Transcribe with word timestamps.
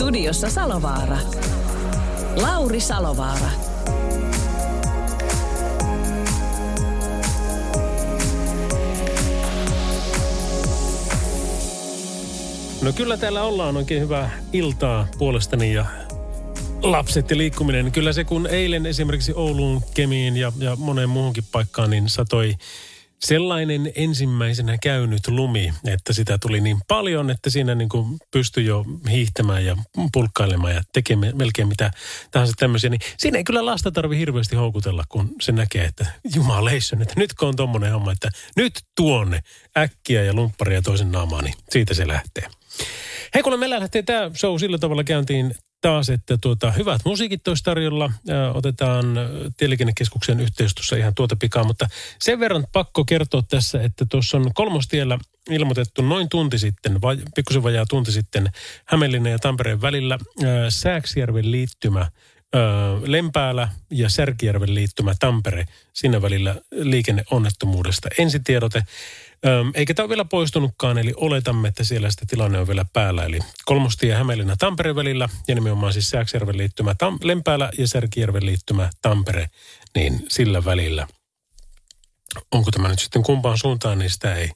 Studiossa 0.00 0.50
Salovaara. 0.50 1.18
Lauri 2.36 2.80
Salovaara. 2.80 3.50
No 12.82 12.92
kyllä 12.92 13.16
täällä 13.16 13.42
ollaan 13.42 13.76
oikein 13.76 14.02
hyvää 14.02 14.30
iltaa 14.52 15.08
puolestani 15.18 15.74
ja 15.74 15.86
lapset 16.82 17.30
ja 17.30 17.36
liikkuminen. 17.36 17.92
Kyllä 17.92 18.12
se 18.12 18.24
kun 18.24 18.46
eilen 18.46 18.86
esimerkiksi 18.86 19.32
Ouluun, 19.34 19.82
Kemiin 19.94 20.36
ja, 20.36 20.52
ja 20.58 20.76
moneen 20.76 21.08
muuhunkin 21.08 21.44
paikkaan 21.52 21.90
niin 21.90 22.08
satoi 22.08 22.54
sellainen 23.24 23.92
ensimmäisenä 23.94 24.78
käynyt 24.82 25.28
lumi, 25.28 25.74
että 25.86 26.12
sitä 26.12 26.38
tuli 26.38 26.60
niin 26.60 26.78
paljon, 26.88 27.30
että 27.30 27.50
siinä 27.50 27.74
niin 27.74 27.88
kuin 27.88 28.18
pystyi 28.30 28.66
jo 28.66 28.84
hiihtämään 29.10 29.64
ja 29.64 29.76
pulkkailemaan 30.12 30.74
ja 30.74 30.82
tekemään 30.92 31.36
melkein 31.36 31.68
mitä 31.68 31.90
tahansa 32.30 32.54
tämmöisiä. 32.58 32.90
Niin 32.90 33.00
siinä 33.18 33.38
ei 33.38 33.44
kyllä 33.44 33.66
lasta 33.66 33.90
tarvi 33.90 34.18
hirveästi 34.18 34.56
houkutella, 34.56 35.04
kun 35.08 35.30
se 35.40 35.52
näkee, 35.52 35.84
että 35.84 36.06
jumaleison, 36.34 37.02
että 37.02 37.14
nyt 37.16 37.34
kun 37.34 37.48
on 37.48 37.56
tommonen 37.56 37.92
homma, 37.92 38.12
että 38.12 38.30
nyt 38.56 38.72
tuonne 38.96 39.40
äkkiä 39.78 40.22
ja 40.22 40.34
lumpparia 40.34 40.82
toisen 40.82 41.12
naamaan, 41.12 41.44
niin 41.44 41.54
siitä 41.70 41.94
se 41.94 42.08
lähtee. 42.08 42.46
Hei, 43.34 43.42
kun 43.42 43.58
meillä 43.58 43.80
lähtee 43.80 44.02
tämä 44.02 44.30
show 44.36 44.58
sillä 44.58 44.78
tavalla 44.78 45.04
käyntiin 45.04 45.54
taas, 45.80 46.10
että 46.10 46.38
tuota, 46.40 46.70
hyvät 46.72 47.00
musiikit 47.04 47.48
olisi 47.48 47.64
tarjolla. 47.64 48.12
Ää, 48.28 48.52
otetaan 48.52 49.06
Tieliikennekeskuksen 49.56 50.40
yhteistyössä 50.40 50.96
ihan 50.96 51.14
tuota 51.14 51.36
pikaa, 51.36 51.64
mutta 51.64 51.88
sen 52.18 52.40
verran 52.40 52.66
pakko 52.72 53.04
kertoa 53.04 53.42
tässä, 53.48 53.82
että 53.82 54.06
tuossa 54.10 54.36
on 54.36 54.54
kolmostiellä 54.54 55.18
ilmoitettu 55.50 56.02
noin 56.02 56.28
tunti 56.28 56.58
sitten, 56.58 57.00
vai, 57.00 57.18
pikkusen 57.34 57.62
vajaa 57.62 57.86
tunti 57.86 58.12
sitten, 58.12 58.50
Hämeenlinnan 58.84 59.32
ja 59.32 59.38
Tampereen 59.38 59.82
välillä 59.82 60.18
ää, 60.44 60.70
Sääksjärven 60.70 61.50
liittymä 61.50 62.00
ää, 62.00 62.10
Lempäälä 63.04 63.68
ja 63.90 64.08
Särkijärven 64.08 64.74
liittymä 64.74 65.14
Tampere, 65.18 65.64
siinä 65.92 66.22
välillä 66.22 66.54
liikenneonnettomuudesta. 66.70 68.08
Ensitiedote. 68.18 68.82
Eikä 69.74 69.94
tämä 69.94 70.04
ole 70.04 70.08
vielä 70.08 70.24
poistunutkaan, 70.24 70.98
eli 70.98 71.12
oletamme, 71.16 71.68
että 71.68 71.84
siellä 71.84 72.10
sitä 72.10 72.24
tilanne 72.28 72.58
on 72.58 72.66
vielä 72.66 72.84
päällä. 72.92 73.24
Eli 73.24 73.38
kolmostie 73.64 74.14
Hämeenlinna 74.14 74.56
Tampere 74.56 74.94
välillä, 74.94 75.28
ja 75.48 75.54
nimenomaan 75.54 75.92
siis 75.92 76.10
Sääksjärven 76.10 76.58
liittymä 76.58 76.92
Tam- 76.92 77.18
Lempäälä 77.22 77.70
ja 77.78 77.88
Särkijärven 77.88 78.46
liittymä 78.46 78.90
Tampere, 79.02 79.50
niin 79.94 80.26
sillä 80.28 80.64
välillä. 80.64 81.06
Onko 82.52 82.70
tämä 82.70 82.88
nyt 82.88 82.98
sitten 82.98 83.22
kumpaan 83.22 83.58
suuntaan, 83.58 83.98
niin 83.98 84.10
sitä 84.10 84.34
ei 84.34 84.50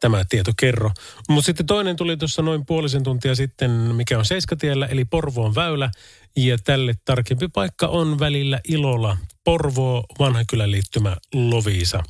tämä 0.00 0.24
tieto 0.28 0.52
kerro. 0.56 0.90
Mutta 1.28 1.46
sitten 1.46 1.66
toinen 1.66 1.96
tuli 1.96 2.16
tuossa 2.16 2.42
noin 2.42 2.66
puolisen 2.66 3.02
tuntia 3.02 3.34
sitten, 3.34 3.70
mikä 3.70 4.18
on 4.18 4.24
Seiskatiellä, 4.24 4.86
eli 4.86 5.04
Porvoon 5.04 5.54
väylä. 5.54 5.90
Ja 6.36 6.58
tälle 6.58 6.94
tarkempi 7.04 7.48
paikka 7.48 7.86
on 7.86 8.18
välillä 8.18 8.60
Ilola, 8.68 9.16
Porvoo, 9.44 10.04
Vanhakylän 10.18 10.70
liittymä 10.70 11.16
Loviisa. 11.34 12.02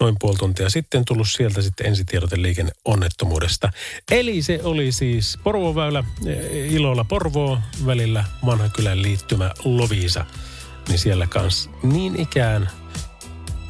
Noin 0.00 0.16
puoli 0.20 0.36
tuntia 0.36 0.70
sitten 0.70 1.04
tullut 1.04 1.28
sieltä 1.30 1.62
sitten 1.62 1.86
ensitiedote 1.86 2.42
liikenneonnettomuudesta. 2.42 3.70
Eli 4.10 4.42
se 4.42 4.60
oli 4.62 4.92
siis 4.92 5.38
Porvoon 5.44 5.74
väylä, 5.74 6.04
eh, 6.26 6.72
Ilola, 6.72 7.04
Porvoo, 7.04 7.58
välillä 7.86 8.24
Vanhakylän 8.46 9.02
liittymä 9.02 9.50
Loviisa. 9.64 10.24
Niin 10.88 10.98
siellä 10.98 11.26
kanssa 11.26 11.70
niin 11.82 12.20
ikään 12.20 12.70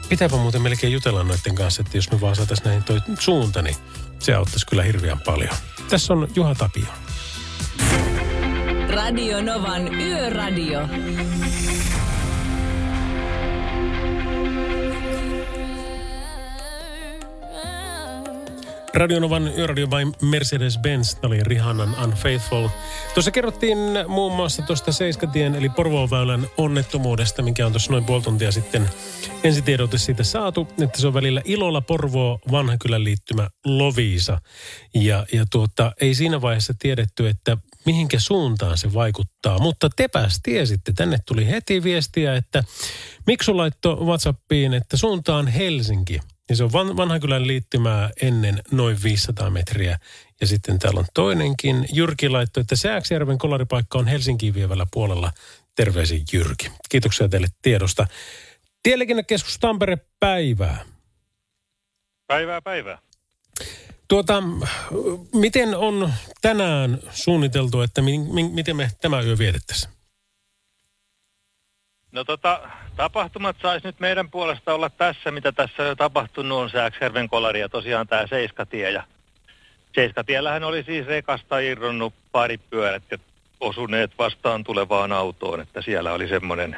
Pitääpä 0.08 0.36
muuten 0.36 0.62
melkein 0.62 0.92
jutella 0.92 1.24
noiden 1.24 1.54
kanssa, 1.54 1.82
että 1.82 1.98
jos 1.98 2.10
me 2.10 2.20
vaan 2.20 2.36
saataisiin 2.36 2.64
näihin 2.64 2.84
toi 2.84 3.00
suunta, 3.18 3.62
niin 3.62 3.76
se 4.18 4.34
auttaisi 4.34 4.66
kyllä 4.66 4.82
hirveän 4.82 5.20
paljon. 5.20 5.54
Tässä 5.88 6.12
on 6.12 6.28
Juha 6.34 6.54
Tapio. 6.54 6.86
Radio 8.88 9.42
Novan 9.42 9.94
Yöradio. 9.94 10.88
Radionovan 18.94 19.52
yöradio 19.58 19.86
by 19.86 20.26
Mercedes-Benz, 20.26 21.16
oli 21.22 21.44
Rihannan 21.44 21.96
Unfaithful. 22.04 22.68
Tuossa 23.14 23.30
kerrottiin 23.30 23.78
muun 24.08 24.36
muassa 24.36 24.62
tuosta 24.62 24.92
Seiskatien 24.92 25.54
eli 25.54 25.68
Porvoonväylän 25.68 26.46
onnettomuudesta, 26.56 27.42
mikä 27.42 27.66
on 27.66 27.72
tuossa 27.72 27.92
noin 27.92 28.04
puoli 28.04 28.22
tuntia 28.22 28.52
sitten 28.52 28.90
ensitiedote 29.44 29.98
siitä 29.98 30.24
saatu, 30.24 30.68
että 30.82 31.00
se 31.00 31.06
on 31.06 31.14
välillä 31.14 31.42
Ilolla 31.44 31.80
Porvoo 31.80 32.38
Vanhakylän 32.50 33.04
liittymä 33.04 33.48
Loviisa. 33.64 34.40
Ja, 34.94 35.26
ja 35.32 35.44
tuota, 35.50 35.92
ei 36.00 36.14
siinä 36.14 36.40
vaiheessa 36.40 36.74
tiedetty, 36.78 37.28
että 37.28 37.56
mihinkä 37.86 38.20
suuntaan 38.20 38.78
se 38.78 38.94
vaikuttaa. 38.94 39.58
Mutta 39.58 39.90
tepäs 39.96 40.40
tiesitte, 40.42 40.92
tänne 40.92 41.18
tuli 41.26 41.46
heti 41.46 41.82
viestiä, 41.82 42.34
että 42.34 42.64
Miksu 43.26 43.56
laittoi 43.56 43.96
WhatsAppiin, 43.96 44.74
että 44.74 44.96
suuntaan 44.96 45.46
Helsinki. 45.46 46.20
Ja 46.48 46.56
se 46.56 46.64
on 46.64 46.72
van, 46.72 46.96
vanhakylän 46.96 47.46
liittymää 47.46 48.10
ennen 48.22 48.62
noin 48.70 49.02
500 49.02 49.50
metriä. 49.50 49.98
Ja 50.40 50.46
sitten 50.46 50.78
täällä 50.78 51.00
on 51.00 51.06
toinenkin. 51.14 51.88
Jyrki 51.92 52.28
laittoi, 52.28 52.60
että 52.60 52.76
Sääksjärven 52.76 53.38
kolaripaikka 53.38 53.98
on 53.98 54.06
Helsinkiin 54.06 54.54
vievällä 54.54 54.86
puolella. 54.92 55.32
Terveisin 55.74 56.22
Jyrki. 56.32 56.72
Kiitoksia 56.88 57.28
teille 57.28 57.48
tiedosta. 57.62 58.06
Tieliikennekeskus 58.82 59.58
Tampere, 59.58 59.98
päivää. 60.20 60.84
Päivää, 62.26 62.62
päivää. 62.62 62.98
Tuota, 64.08 64.42
miten 65.34 65.74
on 65.76 66.12
tänään 66.42 66.98
suunniteltu, 67.10 67.80
että 67.80 68.02
mi, 68.02 68.18
mi, 68.18 68.48
miten 68.48 68.76
me 68.76 68.90
tämä 69.00 69.20
yö 69.20 69.38
vietettäisiin? 69.38 69.97
No 72.12 72.24
tota, 72.24 72.60
tapahtumat 72.96 73.56
saisi 73.62 73.86
nyt 73.86 74.00
meidän 74.00 74.30
puolesta 74.30 74.74
olla 74.74 74.90
tässä, 74.90 75.30
mitä 75.30 75.52
tässä 75.52 75.82
on 75.82 75.88
jo 75.88 75.94
tapahtunut, 75.96 76.58
on 76.58 76.70
Sääksjärven 76.70 77.28
kolari 77.28 77.60
ja 77.60 77.68
tosiaan 77.68 78.06
tämä 78.08 78.26
Seiskatie. 78.26 78.90
Ja 78.90 79.02
Seiskatiellähän 79.94 80.64
oli 80.64 80.82
siis 80.82 81.06
rekasta 81.06 81.58
irronnut 81.58 82.14
pari 82.32 82.58
pyörät 82.58 83.02
ja 83.10 83.18
osuneet 83.60 84.10
vastaan 84.18 84.64
tulevaan 84.64 85.12
autoon, 85.12 85.60
että 85.60 85.82
siellä 85.82 86.12
oli 86.12 86.28
semmoinen, 86.28 86.76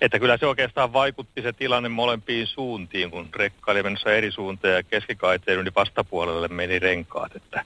että 0.00 0.18
kyllä 0.18 0.36
se 0.36 0.46
oikeastaan 0.46 0.92
vaikutti 0.92 1.42
se 1.42 1.52
tilanne 1.52 1.88
molempiin 1.88 2.46
suuntiin, 2.46 3.10
kun 3.10 3.28
rekka 3.36 3.72
oli 3.72 3.82
menossa 3.82 4.12
eri 4.12 4.32
suuntaan 4.32 4.74
ja 4.74 4.82
keskikaiteen 4.82 5.64
niin 5.64 5.74
vastapuolelle 5.74 6.48
meni 6.48 6.78
renkaat, 6.78 7.36
että 7.36 7.64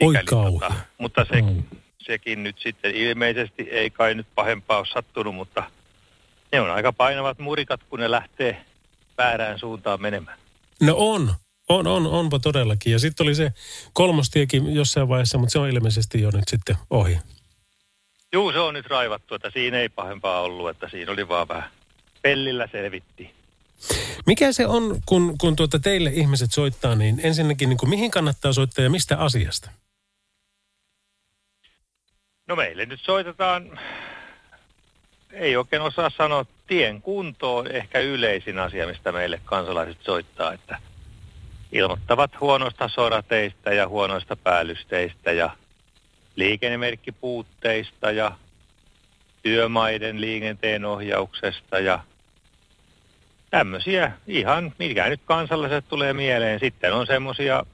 Oi 0.00 0.12
sikäli 0.14 0.24
kauhea. 0.24 0.70
mutta 0.98 1.26
se, 1.32 1.42
Mm. 1.42 1.62
sekin 1.98 2.42
nyt 2.42 2.58
sitten 2.58 2.94
ilmeisesti 2.94 3.62
ei 3.70 3.90
kai 3.90 4.14
nyt 4.14 4.26
pahempaa 4.34 4.78
ole 4.78 4.86
sattunut, 4.86 5.34
mutta 5.34 5.62
ne 6.52 6.60
on 6.60 6.70
aika 6.70 6.92
painavat 6.92 7.38
murikat, 7.38 7.80
kun 7.82 8.00
ne 8.00 8.10
lähtee 8.10 8.64
väärään 9.18 9.58
suuntaan 9.58 10.02
menemään. 10.02 10.38
No 10.80 10.94
on. 10.98 11.34
On, 11.68 11.86
on, 11.86 12.06
onpa 12.06 12.38
todellakin. 12.38 12.92
Ja 12.92 12.98
sitten 12.98 13.24
oli 13.24 13.34
se 13.34 13.52
kolmostiekin 13.92 14.74
jossain 14.74 15.08
vaiheessa, 15.08 15.38
mutta 15.38 15.52
se 15.52 15.58
on 15.58 15.68
ilmeisesti 15.68 16.20
jo 16.20 16.30
nyt 16.30 16.48
sitten 16.48 16.76
ohi. 16.90 17.18
Juu, 18.32 18.52
se 18.52 18.58
on 18.58 18.74
nyt 18.74 18.86
raivattu, 18.86 19.34
että 19.34 19.50
siinä 19.50 19.78
ei 19.78 19.88
pahempaa 19.88 20.40
ollut, 20.40 20.70
että 20.70 20.88
siinä 20.88 21.12
oli 21.12 21.28
vaan 21.28 21.48
vähän 21.48 21.70
pellillä 22.22 22.68
selvittiin. 22.72 23.34
Mikä 24.26 24.52
se 24.52 24.66
on, 24.66 25.00
kun, 25.06 25.38
kun 25.38 25.56
tuota 25.56 25.78
teille 25.78 26.10
ihmiset 26.10 26.52
soittaa, 26.52 26.94
niin 26.94 27.20
ensinnäkin 27.22 27.68
niin 27.68 27.76
kuin 27.76 27.90
mihin 27.90 28.10
kannattaa 28.10 28.52
soittaa 28.52 28.84
ja 28.84 28.90
mistä 28.90 29.18
asiasta? 29.18 29.70
No 32.48 32.56
meille 32.56 32.86
nyt 32.86 33.00
soitetaan, 33.00 33.80
ei 35.32 35.56
oikein 35.56 35.82
osaa 35.82 36.10
sanoa, 36.10 36.46
tien 36.66 37.02
kunto 37.02 37.56
on 37.56 37.70
ehkä 37.70 37.98
yleisin 37.98 38.58
asia, 38.58 38.86
mistä 38.86 39.12
meille 39.12 39.40
kansalaiset 39.44 40.02
soittaa, 40.02 40.52
että 40.52 40.78
ilmoittavat 41.72 42.40
huonoista 42.40 42.88
sorateista 42.88 43.72
ja 43.72 43.88
huonoista 43.88 44.36
päällysteistä 44.36 45.32
ja 45.32 45.50
liikennemerkkipuutteista 46.36 48.10
ja 48.10 48.32
työmaiden 49.42 50.20
liikenteen 50.20 50.84
ohjauksesta 50.84 51.78
ja 51.78 52.00
tämmöisiä 53.50 54.12
ihan, 54.26 54.72
mikä 54.78 55.08
nyt 55.08 55.20
kansalaiset 55.24 55.84
tulee 55.88 56.12
mieleen. 56.12 56.60
Sitten 56.60 56.94
on 56.94 57.06
semmoisia 57.06 57.66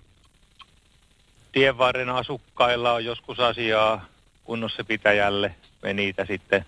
tienvarren 1.52 2.08
asukkailla 2.08 2.92
on 2.92 3.04
joskus 3.04 3.40
asiaa 3.40 4.06
kunnossa 4.44 4.84
pitäjälle 4.84 5.54
me 5.82 5.92
niitä 5.92 6.24
sitten 6.24 6.66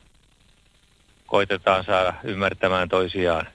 koitetaan 1.30 1.84
saada 1.84 2.14
ymmärtämään 2.24 2.88
toisiaan. 2.88 3.46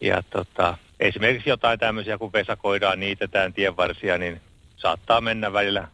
Ja 0.00 0.22
tota, 0.30 0.78
esimerkiksi 1.00 1.50
jotain 1.50 1.78
tämmöisiä, 1.78 2.18
kun 2.18 2.32
vesakoidaan, 2.32 3.00
niitetään 3.00 3.52
tienvarsia, 3.52 4.18
niin 4.18 4.40
saattaa 4.76 5.20
mennä 5.20 5.52
välillä 5.52 5.88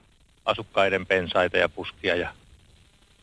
asukkaiden 0.45 1.07
pensaita 1.07 1.57
ja 1.57 1.69
puskia 1.69 2.17
ja 2.17 2.33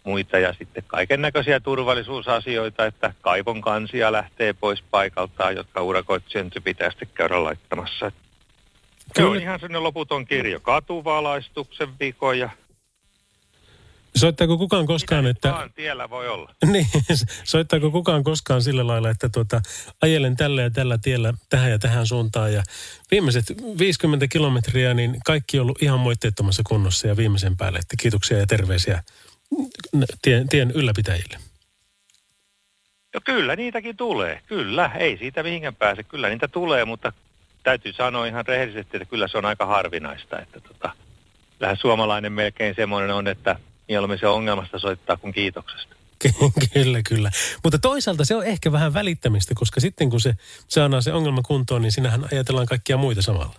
muita 0.03 0.39
ja 0.39 0.53
sitten 0.53 0.83
kaiken 0.87 1.21
näköisiä 1.21 1.59
turvallisuusasioita, 1.59 2.85
että 2.85 3.13
kaivon 3.21 3.61
kansia 3.61 4.11
lähtee 4.11 4.53
pois 4.53 4.81
paikaltaan, 4.91 5.55
jotka 5.55 5.81
urakoitsijan 5.81 6.51
pitää 6.63 6.89
sitten 6.89 7.09
käydä 7.13 7.43
laittamassa. 7.43 8.11
Se 9.15 9.23
on 9.23 9.37
ihan 9.37 9.59
sellainen 9.59 9.83
loputon 9.83 10.25
kirjo. 10.25 10.59
Katuvalaistuksen 10.59 11.99
vikoja. 11.99 12.49
Soittaako 14.15 14.57
kukaan 14.57 14.85
koskaan, 14.85 15.23
Mitä 15.23 15.31
että... 15.31 15.51
vaan 15.51 15.73
tiellä 15.73 16.09
voi 16.09 16.27
olla. 16.29 16.55
Niin, 16.71 16.87
soittaako 17.43 17.91
kukaan 17.91 18.23
koskaan 18.23 18.61
sillä 18.61 18.87
lailla, 18.87 19.09
että 19.09 19.29
tuota, 19.29 19.61
ajelen 20.01 20.35
tällä 20.35 20.61
ja 20.61 20.69
tällä 20.69 20.97
tiellä 20.97 21.33
tähän 21.49 21.71
ja 21.71 21.79
tähän 21.79 22.07
suuntaan 22.07 22.53
ja 22.53 22.63
viimeiset 23.11 23.45
50 23.79 24.27
kilometriä, 24.27 24.93
niin 24.93 25.17
kaikki 25.25 25.59
on 25.59 25.61
ollut 25.61 25.81
ihan 25.81 25.99
moitteettomassa 25.99 26.63
kunnossa 26.65 27.07
ja 27.07 27.17
viimeisen 27.17 27.57
päälle, 27.57 27.79
että 27.79 27.95
kiitoksia 27.99 28.37
ja 28.37 28.47
terveisiä 28.47 29.03
tien, 30.21 30.49
tien 30.49 30.71
ylläpitäjille. 30.71 31.37
No 33.13 33.21
kyllä 33.25 33.55
niitäkin 33.55 33.97
tulee, 33.97 34.41
kyllä. 34.45 34.91
Ei 34.95 35.17
siitä 35.17 35.43
mihinkään 35.43 35.75
pääse. 35.75 36.03
Kyllä 36.03 36.29
niitä 36.29 36.47
tulee, 36.47 36.85
mutta 36.85 37.13
täytyy 37.63 37.93
sanoa 37.93 38.25
ihan 38.25 38.45
rehellisesti, 38.47 38.97
että 38.97 39.09
kyllä 39.09 39.27
se 39.27 39.37
on 39.37 39.45
aika 39.45 39.65
harvinaista. 39.65 40.39
Että 40.39 40.59
tota, 40.59 40.91
lähes 41.59 41.79
suomalainen 41.79 42.31
melkein 42.33 42.75
semmoinen 42.75 43.15
on, 43.15 43.27
että 43.27 43.55
mieluummin 43.89 44.19
se 44.19 44.27
ongelmasta 44.27 44.79
soittaa 44.79 45.17
kuin 45.17 45.33
kiitoksesta. 45.33 45.95
kyllä, 46.73 47.01
kyllä. 47.09 47.31
Mutta 47.63 47.79
toisaalta 47.79 48.25
se 48.25 48.35
on 48.35 48.45
ehkä 48.45 48.71
vähän 48.71 48.93
välittämistä, 48.93 49.53
koska 49.55 49.79
sitten 49.79 50.09
kun 50.09 50.21
se 50.21 50.33
saadaan 50.67 51.03
se 51.03 51.13
ongelma 51.13 51.41
kuntoon, 51.41 51.81
niin 51.81 51.91
sinähän 51.91 52.25
ajatellaan 52.31 52.67
kaikkia 52.67 52.97
muita 52.97 53.21
samalla. 53.21 53.55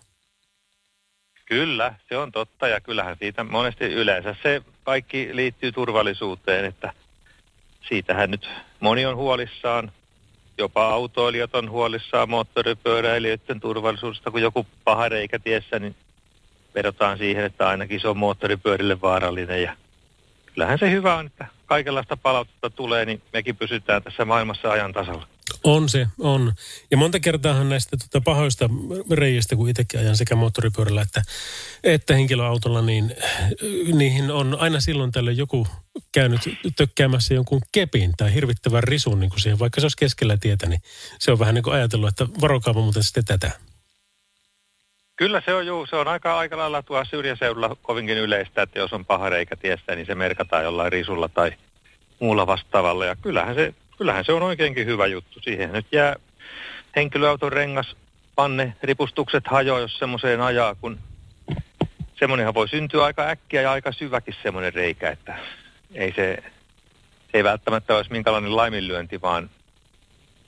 Kyllä, 1.46 1.94
se 2.08 2.16
on 2.16 2.32
totta 2.32 2.68
ja 2.68 2.80
kyllähän 2.80 3.16
siitä 3.18 3.44
monesti 3.44 3.84
yleensä 3.84 4.36
se 4.42 4.62
kaikki 4.84 5.30
liittyy 5.32 5.72
turvallisuuteen, 5.72 6.64
että 6.64 6.92
siitähän 7.88 8.30
nyt 8.30 8.48
moni 8.80 9.06
on 9.06 9.16
huolissaan. 9.16 9.92
Jopa 10.58 10.88
autoilijat 10.88 11.54
on 11.54 11.70
huolissaan 11.70 12.30
moottoripyöräilijöiden 12.30 13.60
turvallisuudesta, 13.60 14.30
kun 14.30 14.42
joku 14.42 14.66
paha 14.84 15.08
reikä 15.08 15.38
tiessä, 15.38 15.78
niin 15.78 15.96
vedotaan 16.74 17.18
siihen, 17.18 17.44
että 17.44 17.68
ainakin 17.68 18.00
se 18.00 18.08
on 18.08 18.16
moottoripyörille 18.16 19.00
vaarallinen. 19.00 19.62
Ja 19.62 19.76
kyllähän 20.54 20.78
se 20.78 20.90
hyvä 20.90 21.16
on, 21.16 21.26
että 21.26 21.46
kaikenlaista 21.66 22.16
palautetta 22.16 22.70
tulee, 22.70 23.04
niin 23.04 23.22
mekin 23.32 23.56
pysytään 23.56 24.02
tässä 24.02 24.24
maailmassa 24.24 24.70
ajan 24.70 24.92
tasalla. 24.92 25.28
On 25.64 25.88
se, 25.88 26.06
on. 26.18 26.52
Ja 26.90 26.96
monta 26.96 27.20
kertaahan 27.20 27.68
näistä 27.68 27.96
tuota 27.96 28.24
pahoista 28.24 28.70
reijistä, 29.10 29.56
kun 29.56 29.68
itsekin 29.68 30.00
ajan 30.00 30.16
sekä 30.16 30.36
moottoripyörällä 30.36 31.02
että, 31.02 31.22
että 31.84 32.14
henkilöautolla, 32.14 32.82
niin 32.82 33.16
niihin 33.92 34.30
on 34.30 34.56
aina 34.60 34.80
silloin 34.80 35.12
tällöin 35.12 35.36
joku 35.36 35.66
käynyt 36.12 36.40
tökkäämässä 36.76 37.34
jonkun 37.34 37.60
kepin 37.72 38.12
tai 38.16 38.34
hirvittävän 38.34 38.82
risun 38.82 39.20
niin 39.20 39.30
kuin 39.30 39.40
siihen, 39.40 39.58
vaikka 39.58 39.80
se 39.80 39.84
olisi 39.84 39.96
keskellä 39.96 40.36
tietä, 40.36 40.66
niin 40.66 40.80
se 41.18 41.32
on 41.32 41.38
vähän 41.38 41.54
niin 41.54 41.62
kuin 41.62 41.74
ajatellut, 41.74 42.08
että 42.08 42.26
varokaapa 42.40 42.80
muuten 42.80 43.02
sitten 43.02 43.24
tätä. 43.24 43.50
Kyllä 45.20 45.42
se 45.44 45.54
on 45.54 45.66
juu, 45.66 45.86
se 45.86 45.96
on 45.96 46.08
aika, 46.08 46.38
aika 46.38 46.56
lailla 46.56 46.82
tuolla 46.82 47.04
syrjäseudulla 47.04 47.76
kovinkin 47.82 48.18
yleistä, 48.18 48.62
että 48.62 48.78
jos 48.78 48.92
on 48.92 49.04
paha 49.04 49.28
reikä 49.28 49.56
tiessä, 49.56 49.94
niin 49.94 50.06
se 50.06 50.14
merkataan 50.14 50.64
jollain 50.64 50.92
risulla 50.92 51.28
tai 51.28 51.52
muulla 52.20 52.46
vastaavalla. 52.46 53.04
Ja 53.04 53.16
kyllähän 53.16 53.54
se 53.54 53.74
kyllähän 53.98 54.24
se 54.24 54.32
on 54.32 54.42
oikeinkin 54.42 54.86
hyvä 54.86 55.06
juttu. 55.06 55.40
Siihen 55.40 55.72
nyt 55.72 55.86
jää 55.92 56.16
henkilöauton 56.96 57.52
rengas, 57.52 57.96
panne, 58.34 58.74
ripustukset 58.82 59.46
hajoaa, 59.46 59.80
jos 59.80 59.98
semmoiseen 59.98 60.40
ajaa, 60.40 60.74
kun 60.74 60.98
semmoinenhan 62.18 62.54
voi 62.54 62.68
syntyä 62.68 63.04
aika 63.04 63.28
äkkiä 63.28 63.62
ja 63.62 63.72
aika 63.72 63.92
syväkin 63.92 64.34
semmoinen 64.42 64.74
reikä, 64.74 65.10
että 65.10 65.38
ei 65.94 66.12
se, 66.16 66.38
se 67.32 67.38
ei 67.38 67.44
välttämättä 67.44 67.96
olisi 67.96 68.12
minkälainen 68.12 68.56
laiminlyönti, 68.56 69.20
vaan 69.20 69.50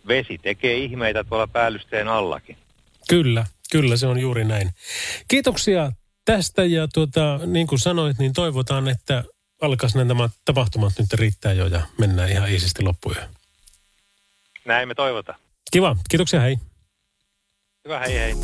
vesi 0.08 0.38
tekee 0.38 0.76
ihmeitä 0.76 1.24
tuolla 1.24 1.46
päällysteen 1.46 2.08
allakin. 2.08 2.56
Kyllä, 3.08 3.44
kyllä 3.72 3.96
se 3.96 4.06
on 4.06 4.18
juuri 4.18 4.44
näin. 4.44 4.70
Kiitoksia 5.28 5.92
tästä 6.24 6.64
ja 6.64 6.88
tuota, 6.88 7.40
niin 7.46 7.66
kuin 7.66 7.78
sanoit, 7.78 8.18
niin 8.18 8.32
toivotaan, 8.32 8.88
että 8.88 9.24
alkaisi 9.60 9.98
nämä 9.98 10.28
tapahtumat 10.44 10.92
nyt 10.98 11.12
riittää 11.12 11.52
jo 11.52 11.66
ja 11.66 11.80
mennään 11.98 12.30
ihan 12.30 12.50
iisisti 12.50 12.82
loppuun. 12.82 13.16
Näin 14.64 14.88
me 14.88 14.94
toivotaan. 14.94 15.38
Kiva. 15.70 15.96
Kiitoksia, 16.10 16.40
hei. 16.40 16.56
Hyvä, 17.84 17.98
hei 17.98 18.18
hei. 18.18 18.34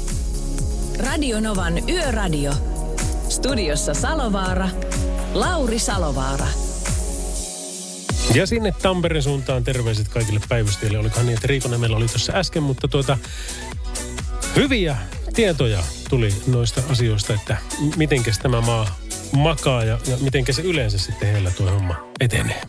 Radio 0.99 1.41
Novan 1.41 1.89
Yöradio. 1.89 2.53
Studiossa 3.29 3.95
Salovaara. 3.95 4.69
Lauri 5.35 5.79
Salovaara. 5.79 6.47
Ja 8.35 8.47
sinne 8.47 8.75
Tampereen 8.83 9.23
suuntaan 9.23 9.65
terveiset 9.65 10.09
kaikille 10.09 10.41
päivystäjille. 10.49 10.99
Olikohan 10.99 11.27
niin, 11.27 11.35
että 11.35 11.47
Riikonen 11.47 11.95
oli 11.95 12.07
tuossa 12.07 12.33
äsken, 12.33 12.63
mutta 12.63 12.89
tuota, 12.89 13.19
hyviä 14.57 14.97
tietoja 15.39 15.83
tuli 16.11 16.29
noista 16.47 16.83
asioista, 16.89 17.35
että 17.35 17.57
mitenkäs 17.97 18.39
tämä 18.39 18.61
maa 18.61 18.99
makaa 19.33 19.85
ja, 19.85 19.99
ja 20.07 20.17
mitenkä 20.21 20.53
se 20.53 20.63
yleensä 20.63 20.99
sitten 20.99 21.33
heillä 21.33 21.51
tuo 21.51 21.71
homma 21.71 21.95
etenee. 22.21 22.63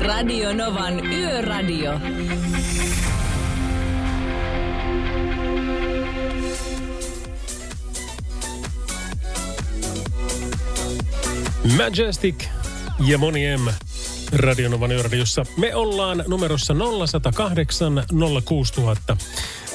Radio 0.00 0.52
Novan 0.52 1.06
Yöradio. 1.06 2.00
Majestic 11.76 12.44
ja 13.06 13.18
Moni 13.18 13.56
M 13.56 13.68
Radionovan 14.32 14.92
yöradiossa. 14.92 15.46
Me 15.56 15.74
ollaan 15.74 16.24
numerossa 16.28 16.74
0108 16.74 18.04
06000. 18.44 19.16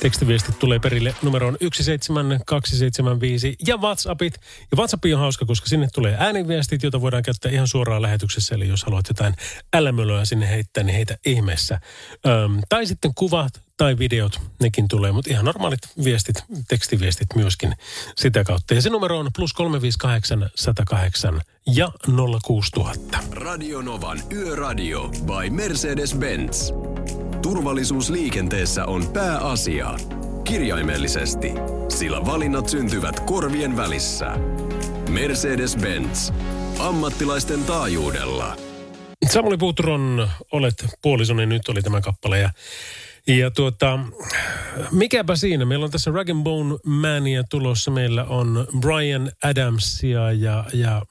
Tekstiviestit 0.06 0.60
tulee 0.60 0.80
perille 0.80 1.16
numeroon 1.22 1.58
17275 1.62 3.56
ja 3.68 3.78
WhatsAppit. 3.78 4.34
Ja 4.72 4.78
WhatsApp 4.78 5.06
on 5.14 5.20
hauska, 5.20 5.46
koska 5.46 5.68
sinne 5.68 5.88
tulee 5.94 6.16
ääniviestit, 6.20 6.84
joita 6.84 7.02
voidaan 7.02 7.24
käyttää 7.24 7.52
ihan 7.52 7.68
suoraan 7.68 8.02
lähetyksessä. 8.02 8.56
Eli 8.56 8.68
jos 8.68 8.84
haluat 8.84 9.06
jotain 9.08 9.34
älämölöä 9.74 10.26
sinne 10.26 10.50
heittää, 10.50 10.84
niin 10.84 10.96
heitä 10.96 11.18
ihmeessä. 11.26 11.80
Öm, 12.28 12.60
tai 12.70 12.86
sitten 12.86 13.12
kuvat 13.16 13.62
tai 13.78 13.98
videot, 13.98 14.42
nekin 14.62 14.88
tulee, 14.88 15.12
mutta 15.12 15.32
ihan 15.32 15.46
normaalit 15.46 15.80
viestit, 16.04 16.44
tekstiviestit 16.68 17.36
myöskin 17.36 17.74
sitä 18.16 18.44
kautta. 18.44 18.74
Ja 18.74 18.82
se 18.82 18.90
numero 18.90 19.20
on 19.20 19.30
plus 19.36 19.54
358 19.54 20.50
108 20.56 21.42
ja 21.68 21.92
06000. 22.46 23.20
Radio 23.32 23.82
Novan 23.82 24.22
Yöradio 24.34 25.08
by 25.08 25.50
Mercedes-Benz. 25.50 26.74
Turvallisuus 27.46 28.10
liikenteessä 28.10 28.86
on 28.86 29.08
pääasia. 29.14 29.96
Kirjaimellisesti, 30.44 31.52
sillä 31.90 32.26
valinnat 32.26 32.70
syntyvät 32.70 33.20
korvien 33.20 33.78
välissä. 33.78 34.38
Mercedes-Benz. 35.10 36.34
Ammattilaisten 36.80 37.64
taajuudella. 37.64 38.58
Samuli 39.30 39.58
Putron, 39.58 40.30
olet 40.52 40.86
puolisoni, 41.02 41.46
nyt 41.46 41.70
oli 41.70 41.82
tämä 41.82 42.02
kappale. 42.02 42.40
Ja, 42.40 42.50
ja 43.28 43.52
tuota, 43.52 44.00
mikäpä 44.92 45.36
siinä, 45.36 45.66
meillä 45.66 45.86
on 45.86 45.92
tässä 45.92 46.12
Rag 46.12 46.28
Bone 46.44 46.76
Mania 46.84 47.44
tulossa. 47.44 47.92
Meillä 47.92 48.24
on 48.24 48.68
Brian 48.80 49.32
Adamsia 49.44 50.32
ja, 50.32 50.66
ja 50.74 51.02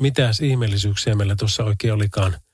mitäs 0.00 0.40
ihmeellisyyksiä 0.40 1.14
meillä 1.14 1.36
tuossa 1.36 1.64
oikein 1.64 1.94
olikaan– 1.94 2.36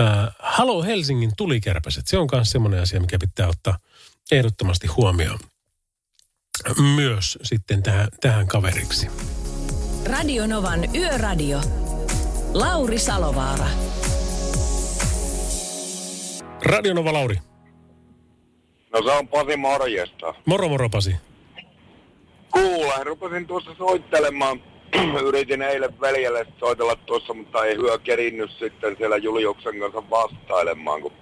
Äh, 0.00 0.34
Halo 0.38 0.82
Helsingin 0.82 1.30
tulikärpäset, 1.36 2.06
se 2.06 2.18
on 2.18 2.28
myös 2.32 2.50
semmoinen 2.50 2.82
asia, 2.82 3.00
mikä 3.00 3.18
pitää 3.18 3.48
ottaa 3.48 3.78
ehdottomasti 4.32 4.86
huomioon 4.86 5.38
myös 6.94 7.38
sitten 7.42 7.82
tähän, 7.82 8.08
tähän 8.20 8.46
kaveriksi. 8.48 9.08
Radio 10.06 10.46
Novan 10.46 10.96
Yöradio. 10.96 11.60
Lauri 12.54 12.98
Salovaara. 12.98 13.66
Radio 16.64 16.94
Nova 16.94 17.12
Lauri. 17.12 17.36
No 18.92 19.02
se 19.02 19.10
on 19.10 19.28
Pasi 19.28 19.56
morjesta. 19.56 20.34
Moro 20.46 20.68
moro 20.68 20.88
Pasi. 20.88 21.16
Kuule, 22.50 23.04
rupesin 23.04 23.46
tuossa 23.46 23.70
soittelemaan 23.78 24.62
yritin 25.28 25.62
eilen 25.62 26.00
veljelle 26.00 26.46
soitella 26.60 26.96
tuossa, 26.96 27.34
mutta 27.34 27.64
ei 27.64 27.76
hyö 27.76 27.98
kerinnyt 27.98 28.50
sitten 28.50 28.96
siellä 28.96 29.16
Juliuksen 29.16 29.80
kanssa 29.80 30.10
vastailemaan, 30.10 31.02
kun 31.02 31.12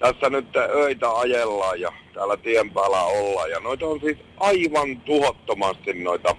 tässä 0.00 0.30
nyt 0.30 0.56
öitä 0.56 1.10
ajellaan 1.10 1.80
ja 1.80 1.92
täällä 2.14 2.36
tien 2.36 2.70
päällä 2.70 3.02
ollaan. 3.02 3.50
Ja 3.50 3.60
noita 3.60 3.86
on 3.86 4.00
siis 4.00 4.18
aivan 4.40 5.00
tuhottomasti 5.00 5.92
noita 5.94 6.36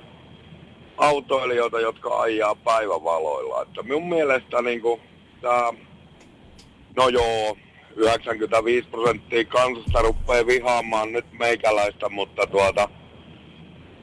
autoilijoita, 0.97 1.79
jotka 1.79 2.19
ajaa 2.19 2.55
päivävaloilla. 2.55 3.61
Että 3.61 3.83
minun 3.83 4.09
mielestä 4.09 4.61
niin 4.61 4.81
kuin, 4.81 5.01
että 5.35 5.73
no 6.95 7.09
joo, 7.09 7.57
95 7.95 8.87
prosenttia 8.87 9.45
kansasta 9.45 10.01
rupeaa 10.01 10.47
vihaamaan 10.47 11.11
nyt 11.11 11.25
meikäläistä, 11.39 12.09
mutta 12.09 12.47
tuota, 12.47 12.89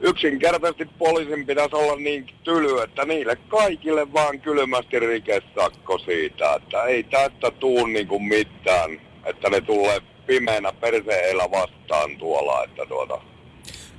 yksinkertaisesti 0.03 0.85
poliisin 0.85 1.45
pitäisi 1.45 1.75
olla 1.75 1.95
niin 1.95 2.25
tyly, 2.43 2.81
että 2.81 3.05
niille 3.05 3.35
kaikille 3.35 4.13
vaan 4.13 4.39
kylmästi 4.39 4.99
rikesakko 4.99 5.97
siitä, 5.97 6.53
että 6.53 6.83
ei 6.83 7.03
tästä 7.03 7.51
tuu 7.59 7.85
niin 7.85 8.07
kuin 8.07 8.23
mitään, 8.23 9.01
että 9.25 9.49
ne 9.49 9.61
tulee 9.61 10.01
pimeänä 10.27 10.71
perseellä 10.71 11.51
vastaan 11.51 12.17
tuolla, 12.17 12.63
että 12.63 12.85
tuota, 12.85 13.21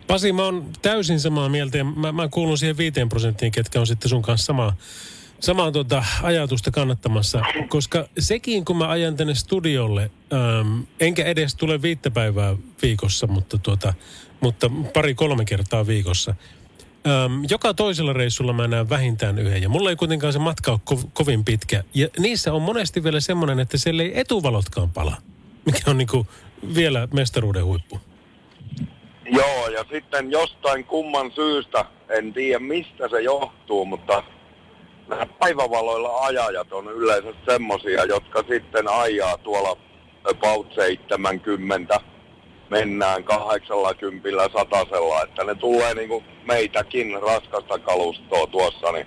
Pasi, 0.07 0.33
mä 0.33 0.45
oon 0.45 0.65
täysin 0.83 1.21
samaa 1.21 1.49
mieltä 1.49 1.79
ja 1.79 1.85
mä, 1.85 2.13
mä 2.13 2.29
kuulun 2.29 2.59
siihen 2.59 2.77
viiteen 2.77 3.09
prosenttiin, 3.09 3.53
ketkä 3.53 3.81
on 3.81 3.87
sitten 3.87 4.09
sun 4.09 4.23
kanssa 4.23 4.47
samaa, 4.47 4.77
samaa 5.41 5.73
tuota 5.73 6.05
ajatusta 6.23 6.71
kannattamassa. 6.71 7.41
Koska 7.69 8.09
sekin, 8.19 8.65
kun 8.65 8.77
mä 8.77 8.89
ajan 8.89 9.17
tänne 9.17 9.35
studiolle, 9.35 10.11
äm, 10.33 10.83
enkä 11.01 11.25
edes 11.25 11.55
tule 11.55 11.83
viittä 11.83 12.11
päivää 12.11 12.57
viikossa, 12.83 13.27
mutta, 13.27 13.59
tuota, 13.59 13.95
mutta 14.45 14.71
pari-kolme 14.93 15.45
kertaa 15.45 15.87
viikossa. 15.87 16.35
Äm, 17.07 17.43
joka 17.51 17.75
toisella 17.75 18.13
reissulla 18.13 18.53
mä 18.53 18.69
näen 18.69 18.91
vähintään 18.91 19.39
yhden. 19.39 19.63
Ja 19.63 19.69
mulla 19.69 19.91
ei 19.91 19.97
kuitenkaan 19.97 20.33
se 20.33 20.39
matka 20.39 20.71
ole 20.71 20.81
ko- 20.91 21.09
kovin 21.13 21.45
pitkä. 21.45 21.85
Ja 21.95 22.09
niissä 22.19 22.53
on 22.53 22.63
monesti 22.63 23.05
vielä 23.05 23.21
semmoinen, 23.21 23.61
että 23.61 23.79
siellä 23.79 24.03
ei 24.03 24.21
etuvalotkaan 24.21 24.91
pala. 24.91 25.17
Mikä 25.67 25.91
on 25.91 25.99
niinku 25.99 26.27
vielä 26.75 27.09
mestaruuden 27.15 27.65
huippu. 27.65 28.01
Joo, 29.25 29.69
ja 29.69 29.85
sitten 29.93 30.31
jostain 30.31 30.85
kumman 30.85 31.33
syystä, 31.35 31.85
en 32.09 32.33
tiedä 32.33 32.59
mistä 32.59 33.09
se 33.09 33.21
johtuu, 33.21 33.85
mutta 33.85 34.23
nämä 35.09 35.27
päivävaloilla 35.27 36.19
ajajat 36.21 36.73
on 36.73 36.89
yleensä 36.89 37.33
semmosia, 37.47 38.05
jotka 38.05 38.45
sitten 38.49 38.89
ajaa 38.89 39.39
tuolla 39.39 39.77
about 40.25 40.75
70, 40.75 42.01
mennään 42.75 43.25
80 43.25 44.59
satasella, 44.59 45.23
että 45.23 45.45
ne 45.45 45.55
tulee 45.55 45.95
niinku 45.95 46.23
meitäkin 46.45 47.23
raskasta 47.23 47.79
kalustoa 47.79 48.47
tuossa, 48.47 48.93
niin 48.93 49.07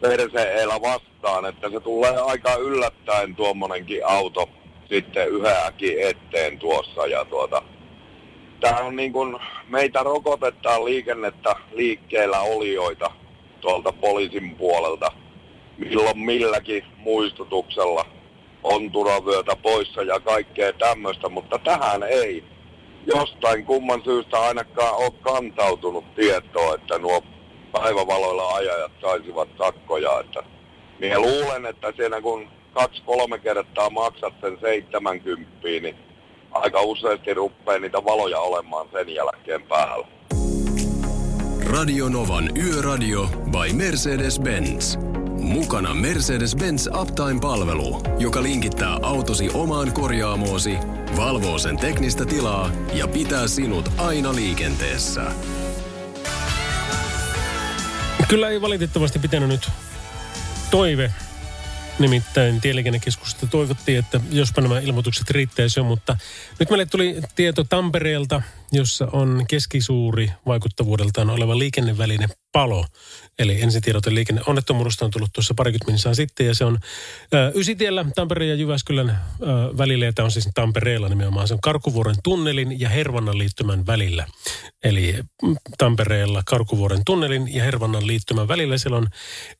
perseellä 0.00 0.74
vastaan, 0.82 1.46
että 1.46 1.70
se 1.70 1.80
tulee 1.80 2.16
aika 2.16 2.54
yllättäen 2.54 3.36
tuommoinenkin 3.36 4.06
auto 4.06 4.48
sitten 4.88 5.28
yhäkin 5.28 5.94
eteen 6.00 6.58
tuossa 6.58 7.06
ja 7.06 7.24
tuota, 7.24 7.62
Tämä 8.60 8.78
on 8.80 8.96
niin 8.96 9.12
kuin, 9.12 9.36
meitä 9.68 10.02
rokotetaan 10.02 10.84
liikennettä 10.84 11.56
liikkeellä 11.72 12.40
olijoita 12.40 13.10
tuolta 13.60 13.92
poliisin 13.92 14.56
puolelta. 14.56 15.12
Milloin 15.78 16.18
milläkin 16.18 16.84
muistutuksella 16.96 18.06
on 18.62 18.90
turavyötä 18.90 19.56
poissa 19.56 20.02
ja 20.02 20.20
kaikkea 20.20 20.72
tämmöistä, 20.72 21.28
mutta 21.28 21.58
tähän 21.58 22.02
ei 22.02 22.44
jostain 23.06 23.64
kumman 23.64 24.02
syystä 24.04 24.40
ainakaan 24.40 24.96
ole 24.96 25.12
kantautunut 25.22 26.14
tietoa, 26.14 26.74
että 26.74 26.98
nuo 26.98 27.22
päivävaloilla 27.72 28.54
ajajat 28.54 28.92
saisivat 29.00 29.48
sakkoja. 29.58 30.20
Että 30.20 30.42
minä 30.98 31.18
luulen, 31.18 31.66
että 31.66 31.92
siinä 31.96 32.20
kun 32.20 32.48
kaksi-kolme 32.72 33.38
kertaa 33.38 33.90
maksat 33.90 34.34
sen 34.40 34.58
70, 34.60 35.50
niin 35.62 35.96
aika 36.50 36.80
useasti 36.80 37.34
rupeaa 37.34 37.78
niitä 37.78 38.04
valoja 38.04 38.38
olemaan 38.38 38.88
sen 38.92 39.14
jälkeen 39.14 39.62
päällä. 39.62 40.06
Radio 41.72 42.08
Novan 42.08 42.50
Yöradio 42.56 43.22
by 43.26 43.72
Mercedes-Benz. 43.72 45.11
Mukana 45.42 45.94
Mercedes-Benz 45.94 47.00
Uptime-palvelu, 47.00 48.02
joka 48.18 48.42
linkittää 48.42 48.98
autosi 49.02 49.50
omaan 49.54 49.92
korjaamoosi, 49.92 50.76
valvoo 51.16 51.58
sen 51.58 51.76
teknistä 51.76 52.24
tilaa 52.26 52.70
ja 52.94 53.08
pitää 53.08 53.48
sinut 53.48 53.90
aina 53.98 54.34
liikenteessä. 54.34 55.22
Kyllä 58.28 58.48
ei 58.48 58.60
valitettavasti 58.60 59.18
pitänyt 59.18 59.48
nyt 59.48 59.68
toive. 60.70 61.12
Nimittäin 61.98 62.60
tieliikennekeskuksesta 62.60 63.46
toivottiin, 63.46 63.98
että 63.98 64.20
jospa 64.30 64.60
nämä 64.60 64.78
ilmoitukset 64.78 65.30
riittäisi 65.30 65.80
jo, 65.80 65.84
mutta 65.84 66.16
nyt 66.58 66.70
meille 66.70 66.86
tuli 66.86 67.20
tieto 67.34 67.64
Tampereelta, 67.64 68.42
jossa 68.72 69.08
on 69.12 69.44
keskisuuri 69.48 70.32
vaikuttavuudeltaan 70.46 71.30
oleva 71.30 71.58
liikenneväline 71.58 72.28
palo. 72.52 72.86
Eli 73.38 73.62
ensitiedote 73.62 74.14
liikenneonnettomuudesta 74.14 75.04
on 75.04 75.10
tullut 75.10 75.30
tuossa 75.32 75.54
parikymmentä 75.54 75.86
minuuttia 75.86 76.14
sitten 76.14 76.46
ja 76.46 76.54
se 76.54 76.64
on 76.64 76.78
ä, 77.34 77.52
Ysitiellä 77.54 78.04
Tampereen 78.14 78.48
ja 78.48 78.54
Jyväskylän 78.54 79.10
ä, 79.10 79.18
välillä. 79.78 80.04
Ja 80.04 80.12
tämä 80.12 80.24
on 80.24 80.30
siis 80.30 80.48
Tampereella 80.54 81.08
nimenomaan. 81.08 81.48
Se 81.48 81.54
on 81.54 81.60
Karkuvuoren 81.60 82.16
tunnelin 82.24 82.80
ja 82.80 82.88
Hervannan 82.88 83.38
liittymän 83.38 83.86
välillä. 83.86 84.26
Eli 84.84 85.16
mm, 85.42 85.56
Tampereella 85.78 86.42
Karkuvuoren 86.46 87.02
tunnelin 87.06 87.54
ja 87.54 87.64
Hervannan 87.64 88.06
liittymän 88.06 88.48
välillä. 88.48 88.78
Siellä 88.78 88.96
on 88.98 89.08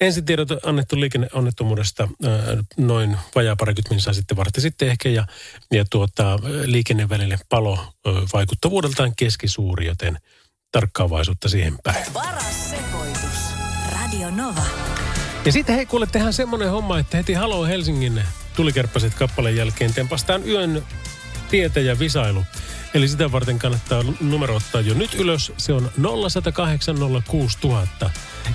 ensitiedote 0.00 0.58
annettu 0.64 1.00
liikenneonnettomuudesta 1.00 2.02
ä, 2.02 2.28
noin 2.76 3.16
vajaa 3.34 3.56
parikymmentä 3.56 3.90
minuuttia 3.90 4.12
sitten 4.12 4.36
vartti 4.36 4.60
sitten 4.60 4.88
ehkä. 4.88 5.08
Ja, 5.08 5.26
ja 5.70 5.84
tuota, 5.90 6.38
liikennevälille 6.64 7.38
palo 7.48 7.74
ä, 7.74 8.10
vaikuttavuudeltaan 8.32 9.12
keskisuuri, 9.16 9.86
joten 9.86 10.18
tarkkaavaisuutta 10.72 11.48
siihen 11.48 11.78
päin. 11.82 12.12
Paras 12.12 12.70
sekoitus. 12.70 12.91
Radio 14.12 14.30
Nova. 14.30 14.62
Ja 15.44 15.52
sitten 15.52 15.74
hei 15.74 15.86
kuule, 15.86 16.06
tehdään 16.06 16.32
semmoinen 16.32 16.70
homma, 16.70 16.98
että 16.98 17.16
heti 17.16 17.32
Halo 17.32 17.64
Helsingin 17.64 18.22
tulikärppäset 18.56 19.14
kappaleen 19.14 19.56
jälkeen 19.56 19.94
tempastaan 19.94 20.48
yön 20.48 20.82
tietä 21.50 21.80
ja 21.80 21.98
visailu. 21.98 22.44
Eli 22.94 23.08
sitä 23.08 23.32
varten 23.32 23.58
kannattaa 23.58 24.02
numero 24.20 24.56
ottaa 24.56 24.80
jo 24.80 24.94
nyt 24.94 25.14
ylös. 25.14 25.52
Se 25.56 25.72
on 25.72 25.90
0108 26.30 26.96
06000. 27.28 28.10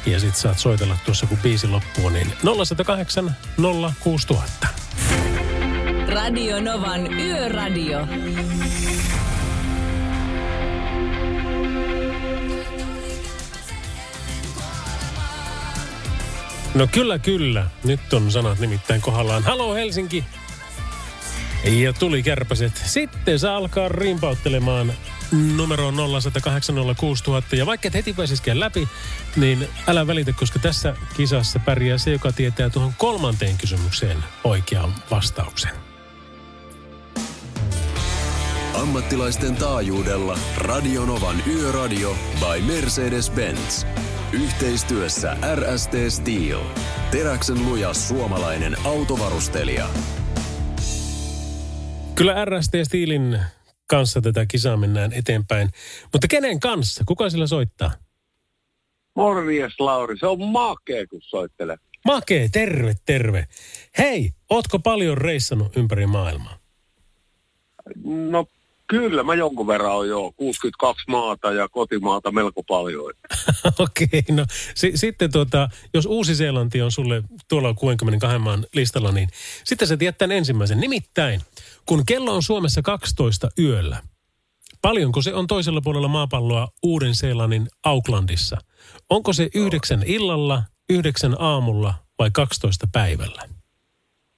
Ja 0.05 0.19
sit 0.19 0.35
saat 0.35 0.59
soitella 0.59 0.97
tuossa 1.05 1.25
kun 1.25 1.37
biisi 1.37 1.67
loppuu, 1.67 2.09
niin 2.09 2.33
0108 2.43 3.35
06000. 3.99 4.67
Radio 6.07 6.61
Novan 6.61 7.13
Yöradio. 7.13 8.07
No 16.77 16.87
kyllä, 16.91 17.19
kyllä. 17.19 17.65
Nyt 17.83 18.13
on 18.13 18.31
sanat 18.31 18.59
nimittäin 18.59 19.01
kohdallaan. 19.01 19.43
Halo 19.43 19.75
Helsinki. 19.75 20.23
Ja 21.63 21.93
tuli 21.93 22.23
kärpäset. 22.23 22.81
Sitten 22.85 23.39
se 23.39 23.49
alkaa 23.49 23.89
rimpauttelemaan 23.89 24.93
numero 25.55 25.91
0806000. 25.91 25.95
Ja 27.55 27.65
vaikka 27.65 27.87
et 27.87 27.93
heti 27.93 28.13
pääsisikään 28.13 28.59
läpi, 28.59 28.87
niin 29.35 29.67
älä 29.87 30.07
välitä, 30.07 30.33
koska 30.33 30.59
tässä 30.59 30.95
kisassa 31.15 31.59
pärjää 31.59 31.97
se, 31.97 32.11
joka 32.11 32.31
tietää 32.31 32.69
tuohon 32.69 32.93
kolmanteen 32.97 33.57
kysymykseen 33.57 34.17
oikean 34.43 34.95
vastauksen. 35.11 35.71
Ammattilaisten 38.73 39.55
taajuudella 39.55 40.39
Radionovan 40.57 41.43
Yöradio 41.47 42.17
by 42.39 42.73
Mercedes-Benz. 42.73 43.85
Yhteistyössä 44.33 45.37
RST 45.55 45.91
Steel. 46.09 46.59
Teräksen 47.11 47.65
luja 47.65 47.93
suomalainen 47.93 48.75
autovarustelija. 48.83 49.89
Kyllä 52.15 52.45
RST 52.45 52.71
Steelin 52.83 53.39
kanssa 53.89 54.21
tätä 54.21 54.45
kisaa 54.45 54.77
mennään 54.77 55.13
eteenpäin. 55.13 55.69
Mutta 56.13 56.27
kenen 56.27 56.59
kanssa? 56.59 57.03
Kuka 57.07 57.29
sillä 57.29 57.47
soittaa? 57.47 57.91
Morjes 59.15 59.79
Lauri, 59.79 60.17
se 60.17 60.27
on 60.27 60.41
makea 60.41 61.07
kun 61.07 61.21
soittelee. 61.21 61.77
Make, 62.05 62.49
terve, 62.51 62.95
terve. 63.05 63.47
Hei, 63.97 64.31
ootko 64.49 64.79
paljon 64.79 65.17
reissannut 65.17 65.77
ympäri 65.77 66.05
maailmaa? 66.05 66.57
No 68.05 68.45
kyllä, 68.87 69.23
mä 69.23 69.35
jonkun 69.35 69.67
verran 69.67 69.95
on 69.95 70.07
jo 70.07 70.31
62 70.35 71.03
maata 71.07 71.51
ja 71.51 71.69
kotimaata 71.69 72.31
melko 72.31 72.63
paljon. 72.63 73.13
Okei, 73.79 74.05
okay, 74.05 74.35
no 74.35 74.45
si- 74.75 74.97
sitten 74.97 75.31
tuota, 75.31 75.69
jos 75.93 76.05
Uusi-Seelanti 76.05 76.81
on 76.81 76.91
sulle 76.91 77.23
tuolla 77.47 77.73
62 77.73 78.39
maan 78.39 78.65
listalla, 78.73 79.11
niin 79.11 79.29
sitten 79.63 79.87
sä 79.87 79.97
tiedät 79.97 80.17
tämän 80.17 80.37
ensimmäisen. 80.37 80.79
Nimittäin, 80.79 81.41
kun 81.85 82.05
kello 82.05 82.35
on 82.35 82.43
Suomessa 82.43 82.81
12 82.81 83.49
yöllä, 83.59 84.01
paljonko 84.81 85.21
se 85.21 85.33
on 85.33 85.47
toisella 85.47 85.81
puolella 85.81 86.07
maapalloa 86.07 86.67
Uuden-Seelannin 86.83 87.67
Aucklandissa? 87.83 88.57
Onko 89.09 89.33
se 89.33 89.49
yhdeksän 89.55 90.03
illalla, 90.05 90.63
yhdeksän 90.89 91.35
aamulla 91.39 91.93
vai 92.19 92.29
12 92.33 92.87
päivällä? 92.91 93.41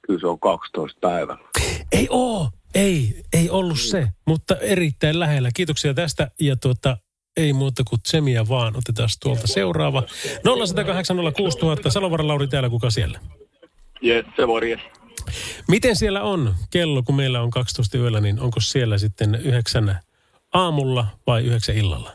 Kyllä 0.07 0.19
se 0.19 0.27
on 0.27 0.39
12 0.39 0.99
päivällä. 1.01 1.49
Ei 1.91 2.07
oo, 2.09 2.49
ei, 2.75 3.21
ei 3.33 3.49
ollut 3.49 3.79
se, 3.79 4.07
mutta 4.27 4.57
erittäin 4.57 5.19
lähellä. 5.19 5.49
Kiitoksia 5.53 5.93
tästä 5.93 6.31
ja 6.39 6.55
tuota, 6.55 6.97
ei 7.37 7.53
muuta 7.53 7.83
kuin 7.83 8.01
tsemiä 8.01 8.47
vaan. 8.47 8.75
Otetaan 8.75 9.09
tuolta 9.21 9.47
seuraava. 9.47 10.03
0806000, 10.05 11.91
Salovaran 11.91 12.27
Lauri 12.27 12.47
täällä, 12.47 12.69
kuka 12.69 12.89
siellä? 12.89 13.19
Jes, 14.01 14.25
se 14.35 14.45
morjes. 14.45 14.79
Miten 15.67 15.95
siellä 15.95 16.21
on 16.21 16.55
kello, 16.69 17.03
kun 17.03 17.15
meillä 17.15 17.41
on 17.41 17.49
12 17.49 17.97
yöllä, 17.97 18.21
niin 18.21 18.39
onko 18.39 18.59
siellä 18.59 18.97
sitten 18.97 19.35
yhdeksän 19.35 19.99
aamulla 20.53 21.07
vai 21.27 21.43
yhdeksän 21.43 21.77
illalla? 21.77 22.13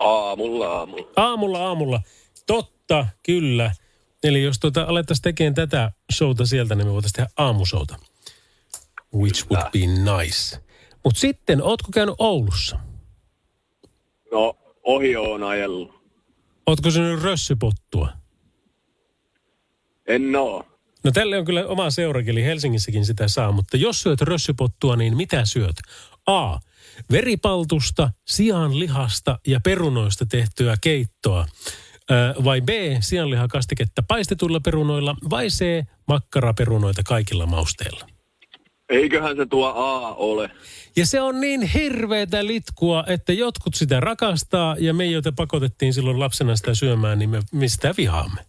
Aamulla, 0.00 0.66
aamulla. 0.66 1.08
Aamulla, 1.16 1.66
aamulla. 1.66 2.00
Totta, 2.46 3.06
kyllä. 3.22 3.72
Eli 4.22 4.42
jos 4.42 4.58
tuota 4.58 4.84
alettaisiin 4.88 5.22
tekemään 5.22 5.54
tätä 5.54 5.90
showta 6.14 6.46
sieltä, 6.46 6.74
niin 6.74 6.86
me 6.86 6.92
voitaisiin 6.92 7.16
tehdä 7.16 7.30
aamushowta. 7.36 7.96
Which 9.14 9.46
would 9.50 9.70
be 9.72 9.78
nice. 10.18 10.58
Mutta 11.04 11.20
sitten, 11.20 11.62
ootko 11.62 11.88
käynyt 11.94 12.14
Oulussa? 12.18 12.78
No, 14.32 14.54
ohi 14.82 15.16
on 15.16 15.42
ajellut. 15.42 15.98
Ootko 16.66 16.90
syönyt 16.90 17.22
rössypottua? 17.22 18.08
En 20.06 20.36
oo. 20.36 20.64
No 21.04 21.10
tälle 21.12 21.38
on 21.38 21.44
kyllä 21.44 21.66
oma 21.66 21.90
seurakin, 21.90 22.30
eli 22.30 22.44
Helsingissäkin 22.44 23.06
sitä 23.06 23.28
saa, 23.28 23.52
mutta 23.52 23.76
jos 23.76 24.02
syöt 24.02 24.20
rössypottua, 24.20 24.96
niin 24.96 25.16
mitä 25.16 25.44
syöt? 25.44 25.76
A. 26.26 26.58
Veripaltusta, 27.10 28.10
sianlihasta 28.26 29.38
ja 29.46 29.60
perunoista 29.64 30.26
tehtyä 30.26 30.76
keittoa. 30.80 31.46
Vai 32.44 32.60
B. 32.60 32.68
Sianlihakastiketta 33.00 34.02
paistetuilla 34.08 34.60
perunoilla. 34.60 35.16
Vai 35.30 35.46
C. 35.48 35.84
Makkaraperunoita 36.08 37.02
kaikilla 37.02 37.46
mausteilla. 37.46 38.06
Eiköhän 38.88 39.36
se 39.36 39.46
tuo 39.46 39.66
A 39.66 40.14
ole. 40.14 40.50
Ja 40.96 41.06
se 41.06 41.20
on 41.20 41.40
niin 41.40 41.62
hirveätä 41.62 42.46
litkua, 42.46 43.04
että 43.06 43.32
jotkut 43.32 43.74
sitä 43.74 44.00
rakastaa 44.00 44.76
ja 44.78 44.94
me, 44.94 45.06
joita 45.06 45.32
pakotettiin 45.32 45.94
silloin 45.94 46.20
lapsena 46.20 46.56
sitä 46.56 46.74
syömään, 46.74 47.18
niin 47.18 47.30
me, 47.30 47.42
me 47.52 47.68
sitä 47.68 47.94
vihaamme. 47.96 48.40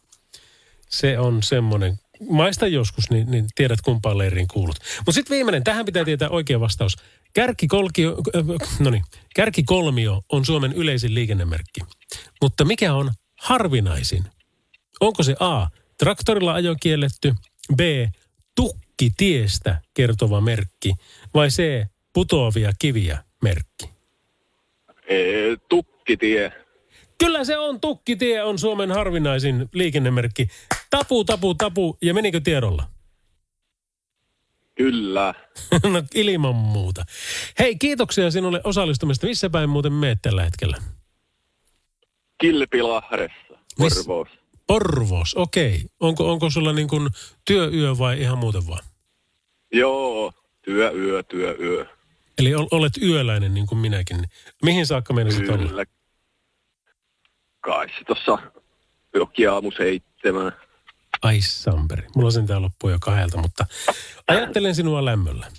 Se 0.89 1.19
on 1.19 1.43
semmoinen, 1.43 2.00
maista 2.29 2.67
joskus, 2.67 3.10
niin, 3.10 3.31
niin 3.31 3.46
tiedät 3.55 3.81
kumpaan 3.81 4.17
leiriin 4.17 4.48
kuulut. 4.48 4.75
Mutta 4.98 5.12
sitten 5.12 5.36
viimeinen, 5.36 5.63
tähän 5.63 5.86
pitää 5.86 6.05
tietää 6.05 6.29
oikea 6.29 6.60
vastaus. 6.60 6.98
Kärkikolkio, 7.34 8.17
äh, 8.36 8.69
no 8.79 8.89
niin, 8.89 9.03
kärkikolmio 9.36 10.22
on 10.31 10.46
Suomen 10.46 10.74
yleisin 10.74 11.15
liikennemerkki. 11.15 11.81
Mutta 12.41 12.65
mikä 12.65 12.93
on 12.93 13.12
harvinaisin? 13.39 14.24
Onko 15.00 15.24
se 15.24 15.36
A, 15.39 15.67
traktorilla 15.98 16.53
ajo 16.53 16.75
kielletty, 16.81 17.34
B, 17.75 17.79
tukki 19.00 19.13
tiestä 19.18 19.82
kertova 19.94 20.41
merkki, 20.41 20.94
vai 21.34 21.48
C, 21.48 21.86
putoavia 22.13 22.72
kiviä 22.79 23.24
merkki? 23.44 23.89
Ee, 25.10 25.58
tukkitie. 25.70 26.51
Kyllä 27.18 27.44
se 27.44 27.58
on, 27.58 27.82
tukkitie 27.82 28.44
on 28.44 28.60
Suomen 28.60 28.91
harvinaisin 28.91 29.70
liikennemerkki. 29.74 30.48
Tapu, 30.89 31.24
tapu, 31.24 31.53
tapu, 31.53 31.98
ja 32.01 32.13
menikö 32.13 32.39
tiedolla? 32.39 32.84
Kyllä. 34.75 35.34
no 35.94 36.03
ilman 36.15 36.56
muuta. 36.56 37.06
Hei, 37.60 37.75
kiitoksia 37.75 38.32
sinulle 38.32 38.62
osallistumista. 38.63 39.27
Missä 39.27 39.50
päin 39.50 39.70
muuten 39.70 39.94
meet 39.94 40.20
tällä 40.22 40.44
hetkellä? 40.44 40.77
Kilpilahdessa. 42.41 43.60
Porvoos. 43.77 44.27
Porvos, 44.68 45.36
okei. 45.36 45.86
Onko, 46.00 46.32
onko 46.32 46.50
sulla 46.50 46.74
niin 46.74 46.88
kuin 46.88 47.10
työyö 47.46 47.98
vai 47.98 48.22
ihan 48.22 48.38
muuten 48.38 48.68
vaan? 48.68 48.88
Joo, 49.72 50.34
työ, 50.62 50.92
yö, 50.92 51.24
työ, 51.24 51.56
yö. 51.60 51.86
Eli 52.38 52.56
ol, 52.56 52.68
olet 52.72 52.98
yöläinen 52.98 53.54
niin 53.54 53.68
kuin 53.68 53.80
minäkin. 53.80 54.24
Mihin 54.64 54.86
saakka 54.86 55.14
meinasit 55.14 55.50
olla? 55.50 55.68
Kyllä. 55.68 55.86
Kai 57.62 57.88
se 57.90 58.06
tossa 58.08 58.38
jokin 59.14 59.50
aamu 59.50 59.72
seitsemän. 59.72 60.52
Ai 61.22 61.42
samperi. 61.42 62.08
Mulla 62.16 62.32
sen 62.32 62.48
tää 62.48 62.62
loppuu 62.62 62.90
jo 62.90 62.98
kahdelta, 63.02 63.38
mutta 63.38 63.66
ajattelen 64.28 64.76
sinua 64.76 65.06
lämmöllä. 65.06 65.52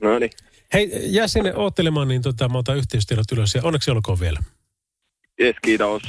No 0.00 0.18
niin. 0.18 0.30
Hei, 0.72 0.90
jää 1.14 1.28
sinne 1.28 1.54
oottelemaan, 1.54 2.08
niin 2.08 2.22
tota, 2.22 2.48
mä 2.48 2.58
otan 2.58 2.76
yhteystiedot 2.76 3.32
ylös 3.32 3.54
ja 3.54 3.60
onneksi 3.64 3.90
olkoon 3.90 4.20
vielä. 4.20 4.38
Jes, 5.38 5.56
kiitos. 5.62 6.02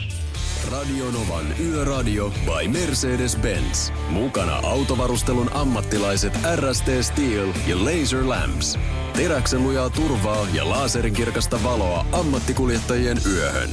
Radio 0.71 1.06
Novan 1.12 1.45
Yöradio 1.60 2.30
by 2.45 2.67
Mercedes-Benz. 2.67 3.91
Mukana 4.10 4.56
autovarustelun 4.56 5.49
ammattilaiset 5.54 6.34
RST 6.56 6.88
Steel 7.01 7.54
ja 7.67 7.75
Laser 7.86 8.30
Lamps. 8.30 8.80
Teräksen 9.13 9.63
lujaa 9.63 9.89
turvaa 9.89 10.47
ja 10.54 10.69
laserin 10.69 11.13
kirkasta 11.13 11.63
valoa 11.63 12.06
ammattikuljettajien 12.12 13.17
yöhön. 13.25 13.69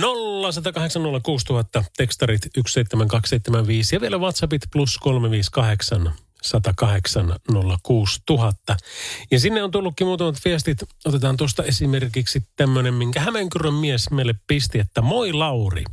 0806000, 0.00 1.84
tekstarit 1.96 2.42
17275 2.42 3.96
ja 3.96 4.00
vielä 4.00 4.18
WhatsAppit 4.18 4.62
plus 4.72 4.98
358 4.98 6.12
108 6.42 7.36
06000. 7.82 8.76
Ja 9.30 9.40
sinne 9.40 9.62
on 9.62 9.70
tullutkin 9.70 10.06
muutamat 10.06 10.44
viestit. 10.44 10.78
Otetaan 11.04 11.36
tuosta 11.36 11.62
esimerkiksi 11.62 12.42
tämmöinen, 12.56 12.94
minkä 12.94 13.20
Hämeenkyrön 13.20 13.74
mies 13.74 14.10
meille 14.10 14.34
pisti, 14.46 14.78
että 14.78 15.02
moi 15.02 15.32
Lauri. 15.32 15.84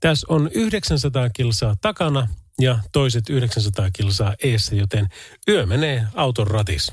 Tässä 0.00 0.26
on 0.30 0.50
900 0.54 1.30
kilsaa 1.30 1.76
takana 1.80 2.28
ja 2.60 2.78
toiset 2.92 3.30
900 3.30 3.90
kilsaa 3.92 4.34
eessä, 4.44 4.74
joten 4.74 5.08
yö 5.48 5.66
menee 5.66 6.06
auton 6.14 6.46
ratis. 6.46 6.92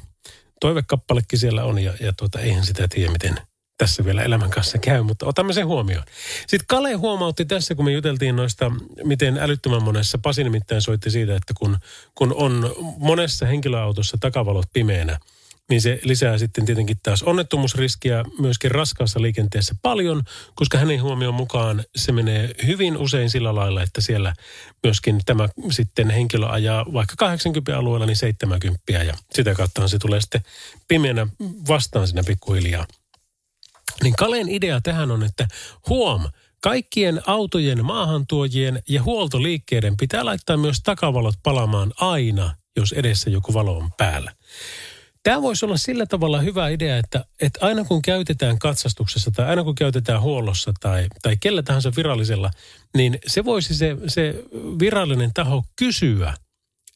Toivekappalekin 0.60 1.40
siellä 1.40 1.64
on 1.64 1.80
ja, 1.80 1.94
ja 2.00 2.14
tuota, 2.14 2.40
eihän 2.40 2.66
sitä 2.66 2.88
tiedä, 2.88 3.12
miten 3.12 3.51
tässä 3.82 4.06
vielä 4.06 4.24
elämän 4.24 4.50
kanssa 4.50 4.78
käy, 4.78 5.02
mutta 5.04 5.26
otamme 5.26 5.54
sen 5.54 5.68
huomioon. 5.68 6.04
Sitten 6.48 6.68
Kale 6.68 6.94
huomautti 6.94 7.46
tässä, 7.46 7.76
kun 7.76 7.86
me 7.86 7.92
juteltiin 7.92 8.36
noista, 8.36 8.72
miten 9.04 9.38
älyttömän 9.38 9.84
monessa, 9.84 10.18
Pasi 10.18 10.44
nimittäin 10.44 10.82
soitti 10.82 11.12
siitä, 11.12 11.36
että 11.36 11.54
kun, 11.58 11.78
kun 12.16 12.34
on 12.34 12.76
monessa 12.98 13.46
henkilöautossa 13.46 14.18
takavalot 14.20 14.66
pimeänä, 14.74 15.20
niin 15.70 15.82
se 15.82 16.00
lisää 16.04 16.38
sitten 16.38 16.66
tietenkin 16.66 16.98
taas 17.04 17.24
onnettomuusriskiä 17.24 18.24
myöskin 18.40 18.72
raskaassa 18.72 19.22
liikenteessä 19.22 19.76
paljon, 19.82 20.24
koska 20.56 20.78
hänen 20.78 21.02
huomioon 21.02 21.34
mukaan 21.34 21.84
se 21.96 22.12
menee 22.12 22.50
hyvin 22.66 22.98
usein 22.98 23.30
sillä 23.30 23.56
lailla, 23.56 23.84
että 23.84 24.02
siellä 24.02 24.34
myöskin 24.84 25.22
tämä 25.26 25.50
sitten 25.72 26.10
henkilö 26.10 26.48
ajaa 26.48 26.86
vaikka 26.94 27.16
80 27.18 27.78
alueella 27.78 28.06
niin 28.06 28.16
70 28.16 28.92
ja 28.92 29.14
sitä 29.34 29.54
kautta 29.54 29.88
se 29.88 30.00
tulee 30.00 30.22
sitten 30.22 30.42
pimeänä 30.88 31.28
vastaan 31.68 32.08
siinä 32.08 32.24
pikkuhiljaa. 32.24 32.86
Niin 34.04 34.16
Kalen 34.18 34.50
idea 34.50 34.82
tähän 34.82 35.12
on, 35.12 35.24
että 35.24 35.48
huom, 35.90 36.24
kaikkien 36.62 37.22
autojen 37.28 37.86
maahantuojien 37.86 38.84
ja 38.90 39.04
huoltoliikkeiden 39.04 39.98
pitää 39.98 40.26
laittaa 40.26 40.58
myös 40.58 40.78
takavalot 40.84 41.36
palamaan 41.44 41.92
aina, 41.98 42.56
jos 42.76 42.92
edessä 42.92 43.30
joku 43.30 43.54
valo 43.54 43.78
on 43.78 43.90
päällä. 43.98 44.32
Tämä 45.24 45.42
voisi 45.42 45.66
olla 45.66 45.78
sillä 45.78 46.06
tavalla 46.06 46.42
hyvä 46.42 46.70
idea, 46.70 46.98
että, 46.98 47.26
että 47.42 47.66
aina 47.66 47.84
kun 47.84 48.02
käytetään 48.02 48.60
katsastuksessa 48.60 49.32
tai 49.32 49.46
aina 49.46 49.64
kun 49.64 49.76
käytetään 49.76 50.22
huollossa 50.22 50.74
tai, 50.80 51.08
tai 51.22 51.38
kellä 51.40 51.64
tahansa 51.64 51.92
virallisella, 51.96 52.52
niin 52.98 53.20
se 53.28 53.46
voisi 53.46 53.76
se, 53.76 53.98
se 54.08 54.44
virallinen 54.80 55.32
taho 55.34 55.64
kysyä, 55.76 56.34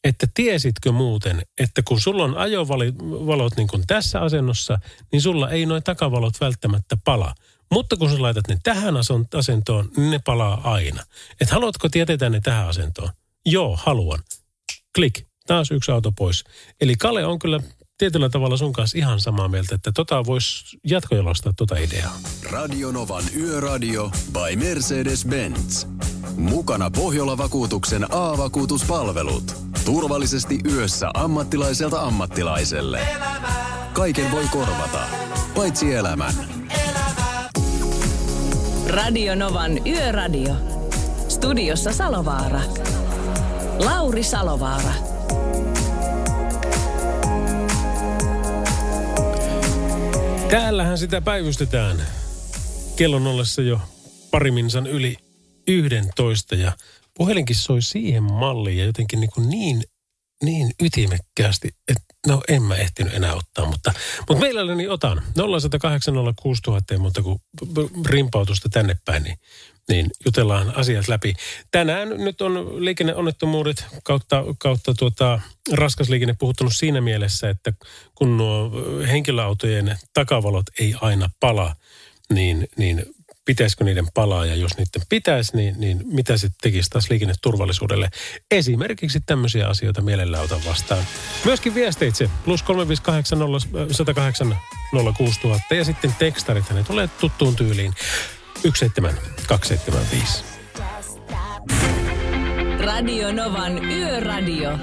että 0.05 0.27
tiesitkö 0.33 0.91
muuten, 0.91 1.41
että 1.59 1.81
kun 1.87 2.01
sulla 2.01 2.23
on 2.23 2.37
ajovalot 2.37 3.55
niin 3.57 3.67
kuin 3.67 3.83
tässä 3.87 4.21
asennossa, 4.21 4.79
niin 5.11 5.21
sulla 5.21 5.49
ei 5.49 5.65
noin 5.65 5.83
takavalot 5.83 6.41
välttämättä 6.41 6.97
pala. 7.03 7.35
Mutta 7.71 7.97
kun 7.97 8.09
sä 8.09 8.21
laitat 8.21 8.47
ne 8.47 8.57
tähän 8.63 8.95
asentoon, 9.37 9.89
niin 9.97 10.11
ne 10.11 10.19
palaa 10.25 10.73
aina. 10.73 11.03
Et 11.41 11.49
haluatko 11.49 11.89
tietää 11.89 12.29
ne 12.29 12.41
tähän 12.41 12.67
asentoon? 12.67 13.09
Joo, 13.45 13.79
haluan. 13.83 14.19
Klik. 14.95 15.21
Taas 15.47 15.71
yksi 15.71 15.91
auto 15.91 16.11
pois. 16.11 16.43
Eli 16.81 16.95
Kale 16.95 17.25
on 17.25 17.39
kyllä 17.39 17.59
tietyllä 17.97 18.29
tavalla 18.29 18.57
sun 18.57 18.73
kanssa 18.73 18.97
ihan 18.97 19.19
samaa 19.19 19.47
mieltä, 19.47 19.75
että 19.75 19.91
tota 19.91 20.25
voisi 20.25 20.77
jatkojalostaa 20.83 21.53
tota 21.57 21.77
ideaa. 21.77 22.17
Radio 22.51 22.91
Novan 22.91 23.23
Yöradio 23.37 24.11
by 24.33 24.55
Mercedes-Benz. 24.55 25.87
Mukana 26.37 26.91
Pohjola-vakuutuksen 26.91 28.07
A-vakuutuspalvelut. 28.09 29.64
Turvallisesti 29.85 30.59
yössä 30.71 31.09
ammattilaiselta 31.13 32.01
ammattilaiselle. 32.01 32.99
Kaiken 33.93 34.31
voi 34.31 34.43
korvata, 34.51 34.99
paitsi 35.55 35.93
elämän. 35.93 36.33
Radio 38.87 39.35
Novan 39.35 39.87
Yöradio. 39.87 40.55
Studiossa 41.29 41.93
Salovaara. 41.93 42.61
Lauri 43.79 44.23
Salovaara. 44.23 44.93
Täällähän 50.49 50.97
sitä 50.97 51.21
päivystetään. 51.21 51.97
Kellon 52.95 53.27
ollessa 53.27 53.61
jo 53.61 53.79
pari 54.31 54.51
minsan 54.51 54.87
yli 54.87 55.17
11 55.67 56.55
ja 56.55 56.71
puhelinkin 57.17 57.55
soi 57.55 57.81
siihen 57.81 58.23
malliin 58.23 58.77
ja 58.77 58.85
jotenkin 58.85 59.19
niin, 59.19 59.31
kuin 59.33 59.49
niin, 59.49 59.83
niin 60.43 60.71
ytimekkäästi, 60.81 61.67
että 61.87 62.15
No 62.27 62.41
en 62.47 62.63
mä 62.63 62.75
ehtinyt 62.75 63.13
enää 63.13 63.33
ottaa, 63.33 63.65
mutta, 63.65 63.93
mutta 64.29 64.41
meillä 64.41 64.75
niin 64.75 64.91
otan. 64.91 65.21
0108 65.35 66.13
06000 66.41 66.93
ei 66.93 66.97
muuta 66.97 67.21
kuin 67.21 67.39
rimpautusta 68.05 68.69
tänne 68.69 68.97
päin, 69.05 69.23
niin, 69.23 69.37
niin 69.89 70.09
jutellaan 70.25 70.75
asiat 70.75 71.07
läpi. 71.07 71.33
Tänään 71.71 72.09
nyt 72.09 72.41
on 72.41 72.85
liikenneonnettomuudet 72.85 73.85
kautta, 74.03 74.43
kautta 74.57 74.93
tuota, 74.93 75.39
raskas 75.73 76.09
liikenne 76.09 76.35
puhuttanut 76.39 76.73
siinä 76.75 77.01
mielessä, 77.01 77.49
että 77.49 77.73
kun 78.15 78.37
nuo 78.37 78.71
henkilöautojen 79.07 79.97
takavalot 80.13 80.65
ei 80.79 80.95
aina 81.01 81.29
pala, 81.39 81.75
niin, 82.33 82.67
niin 82.77 83.14
pitäisikö 83.45 83.83
niiden 83.83 84.07
palaa 84.13 84.45
ja 84.45 84.55
jos 84.55 84.77
niiden 84.77 85.01
pitäisi, 85.09 85.57
niin, 85.57 85.75
niin 85.77 86.01
mitä 86.05 86.37
se 86.37 86.49
tekisi 86.61 86.89
taas 86.89 87.09
liikenneturvallisuudelle. 87.09 88.09
Esimerkiksi 88.51 89.19
tämmöisiä 89.25 89.67
asioita 89.67 90.01
mielellä 90.01 90.41
otan 90.41 90.65
vastaan. 90.65 91.03
Myöskin 91.45 91.75
viesteitse 91.75 92.29
plus 92.45 92.63
358 92.63 94.57
06000 95.17 95.75
ja 95.75 95.85
sitten 95.85 96.15
tekstarit, 96.19 96.69
ne 96.69 96.83
tulee 96.83 97.09
tuttuun 97.19 97.55
tyyliin 97.55 97.93
17275. 98.73 100.43
Radio 102.79 103.31
Novan 103.31 103.85
Yöradio. 103.85 104.79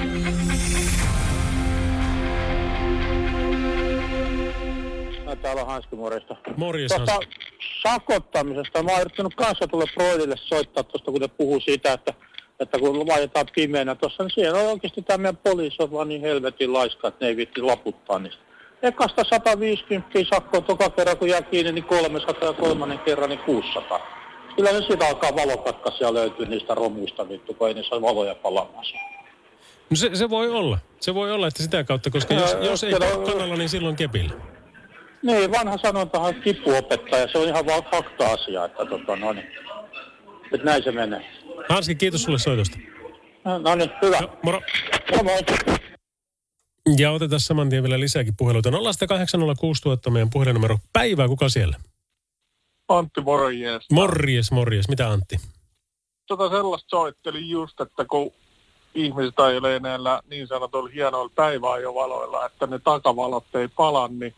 Mä 5.33 5.37
täällä 5.37 5.63
on 5.63 5.67
Hanski 5.69 5.97
morjesta. 5.97 6.37
Morjes, 6.57 6.93
Tuosta 6.93 7.13
Hanski. 7.13 7.35
sakottamisesta. 7.83 8.83
Mä 8.83 8.91
oon 8.93 9.01
yrittänyt 9.01 9.35
kanssa 9.35 9.67
tulla 9.67 9.85
Broidille 9.95 10.37
soittaa 10.37 10.85
tuosta, 10.85 11.11
kun 11.11 11.21
ne 11.21 11.29
puhuu 11.29 11.61
siitä, 11.61 11.93
että, 11.93 12.15
että 12.61 12.79
kun 12.79 13.07
vaihdetaan 13.07 13.47
pimeänä 13.55 13.95
tuossa, 13.95 14.23
niin 14.23 14.31
siellä 14.35 14.61
on 14.61 14.67
oikeasti 14.67 15.03
tämä 15.03 15.19
meidän 15.19 15.37
poliisi 15.37 15.77
on 15.83 15.93
vaan 15.93 16.09
niin 16.09 16.21
helvetin 16.21 16.73
laiska, 16.73 17.09
että 17.09 17.25
ne 17.25 17.29
ei 17.29 17.37
viitti 17.37 17.63
laputtaa 17.63 18.19
niistä. 18.19 18.43
Ekasta 18.83 19.25
150 19.31 20.11
sakkoa 20.35 20.61
toka 20.61 20.91
kerran, 20.91 21.17
kun 21.17 21.29
jää 21.29 21.43
kiinni, 21.43 21.73
niin 21.73 21.85
300 21.85 22.49
ja 22.49 22.53
kolmannen 22.53 22.99
kerran, 22.99 23.31
niin 23.31 23.41
600. 23.41 24.01
Kyllä 24.57 24.73
ne 24.73 24.87
siitä 24.87 25.09
alkaa 25.09 25.37
valokatkaisia 25.37 26.15
löytyy 26.15 26.47
niistä 26.47 26.75
romuista 26.75 27.29
vittu, 27.29 27.55
kun 27.55 27.69
ei 27.69 27.75
niissä 27.75 28.03
valoja 28.03 28.35
palaamaan. 28.35 28.85
No 29.91 29.97
se, 29.97 30.11
se 30.15 30.31
voi 30.31 30.51
olla. 30.51 30.79
Se 31.01 31.15
voi 31.15 31.33
olla, 31.33 31.47
että 31.47 31.63
sitä 31.63 31.85
kautta, 31.85 32.11
koska 32.11 32.35
jos, 32.35 32.57
jos 32.61 32.85
ei 32.85 32.93
kanalla, 33.27 33.57
niin 33.57 33.69
silloin 33.69 33.97
kepillä. 33.97 34.33
Niin, 35.23 35.53
vanha 35.53 35.79
sanontahan 35.79 36.35
kipuopettaja, 36.35 37.29
se 37.29 37.39
on 37.39 37.49
ihan 37.49 37.67
vaan 37.67 37.83
fakta-asia, 37.91 38.65
että 38.65 38.87
tota, 38.87 39.17
no 39.17 39.33
niin. 39.33 39.47
Että 40.53 40.65
näin 40.65 40.83
se 40.83 40.93
menee. 40.93 41.33
Hanski, 41.69 41.95
kiitos 41.95 42.23
sulle 42.23 42.39
soitosta. 42.39 42.79
No, 43.45 43.59
no 43.59 43.75
niin, 43.75 43.91
hyvä. 44.03 44.21
No, 44.21 44.39
moro. 44.43 44.61
No, 45.17 45.23
moi. 45.23 45.41
Ja 46.99 47.11
otetaan 47.11 47.41
saman 47.41 47.69
tien 47.69 47.83
vielä 47.83 48.01
lisääkin 48.01 48.37
puheluita. 48.37 48.71
0806000 48.71 50.11
meidän 50.11 50.31
puhelinnumero. 50.31 50.79
Päivää, 50.93 51.29
kuka 51.29 51.49
siellä? 51.49 51.77
Antti 52.89 53.21
morjes. 53.21 53.87
Morjes, 53.93 54.53
morjes. 54.53 54.89
Mitä 54.89 55.09
Antti? 55.09 55.37
Tota 56.27 56.51
sellaista 56.51 56.89
soittelin 56.91 57.51
just, 57.51 57.81
että 57.81 58.05
kun 58.05 58.33
ihmiset 58.95 59.41
ajelee 59.41 59.81
näillä 59.81 60.21
niin 60.31 60.47
sanotuilla 60.47 60.91
hienoilla 60.95 61.33
päiväajovaloilla, 61.35 62.47
että 62.47 62.67
ne 62.67 62.79
takavalot 62.79 63.55
ei 63.55 63.69
pala, 63.69 64.09
niin 64.09 64.35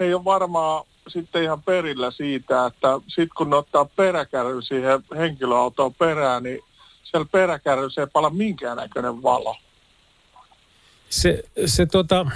ei 0.00 0.14
ole 0.14 0.24
varmaan 0.24 0.84
sitten 1.08 1.42
ihan 1.42 1.62
perillä 1.62 2.10
siitä, 2.10 2.66
että 2.66 2.88
sitten 3.06 3.34
kun 3.36 3.50
ne 3.50 3.56
ottaa 3.56 3.84
peräkärryn 3.84 4.62
siihen 4.62 5.04
henkilöautoon 5.16 5.94
perään, 5.94 6.42
niin 6.42 6.60
siellä 7.02 7.28
peräkärryssä 7.32 8.00
ei 8.00 8.06
pala 8.12 8.30
minkäännäköinen 8.30 9.22
valo. 9.22 9.56
Se, 11.10 11.44
se 11.66 11.86
tota, 11.86 12.26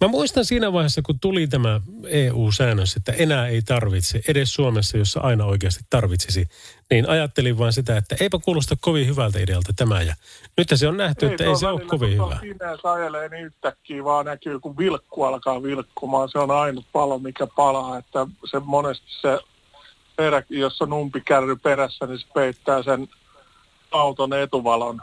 mä 0.00 0.08
muistan 0.08 0.44
siinä 0.44 0.72
vaiheessa, 0.72 1.02
kun 1.02 1.20
tuli 1.20 1.46
tämä 1.46 1.80
EU-säännös, 2.06 2.96
että 2.96 3.12
enää 3.12 3.46
ei 3.46 3.62
tarvitse, 3.62 4.20
edes 4.28 4.54
Suomessa, 4.54 4.98
jossa 4.98 5.20
aina 5.20 5.44
oikeasti 5.44 5.84
tarvitsisi, 5.90 6.46
niin 6.90 7.08
ajattelin 7.08 7.58
vain 7.58 7.72
sitä, 7.72 7.96
että 7.96 8.16
eipä 8.20 8.38
kuulosta 8.38 8.76
kovin 8.80 9.06
hyvältä 9.06 9.38
idealta 9.38 9.72
tämä. 9.76 10.02
Ja 10.02 10.14
nyt 10.56 10.68
se 10.74 10.88
on 10.88 10.96
nähty, 10.96 11.26
että 11.26 11.44
ei 11.44 11.56
se 11.56 11.66
ole 11.66 11.80
kovin 11.80 12.10
hyvä. 12.10 12.16
tuolla 12.16 12.38
Pimeässä 12.40 12.92
ajelee, 12.92 13.28
niin 13.28 13.44
yhtäkkiä 13.44 14.04
vaan 14.04 14.26
näkyy, 14.26 14.60
kun 14.60 14.78
vilkku 14.78 15.24
alkaa 15.24 15.62
vilkkumaan. 15.62 16.28
Se 16.28 16.38
on 16.38 16.50
ainut 16.50 16.86
palo, 16.92 17.18
mikä 17.18 17.46
palaa. 17.46 17.98
Että 17.98 18.26
se 18.50 18.60
monesti 18.64 19.06
se 19.20 19.38
perä, 20.16 20.42
jos 20.48 20.82
on 20.82 20.92
umpikärry 20.92 21.56
perässä, 21.56 22.06
niin 22.06 22.18
se 22.18 22.26
peittää 22.34 22.82
sen 22.82 23.08
auton 23.90 24.32
etuvalon. 24.32 25.00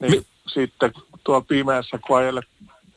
Niin 0.00 0.12
Mi- 0.12 0.26
sitten 0.54 0.92
tuo 1.24 1.40
pimeässä, 1.40 1.98
kun 2.06 2.18
ajelee 2.18 2.42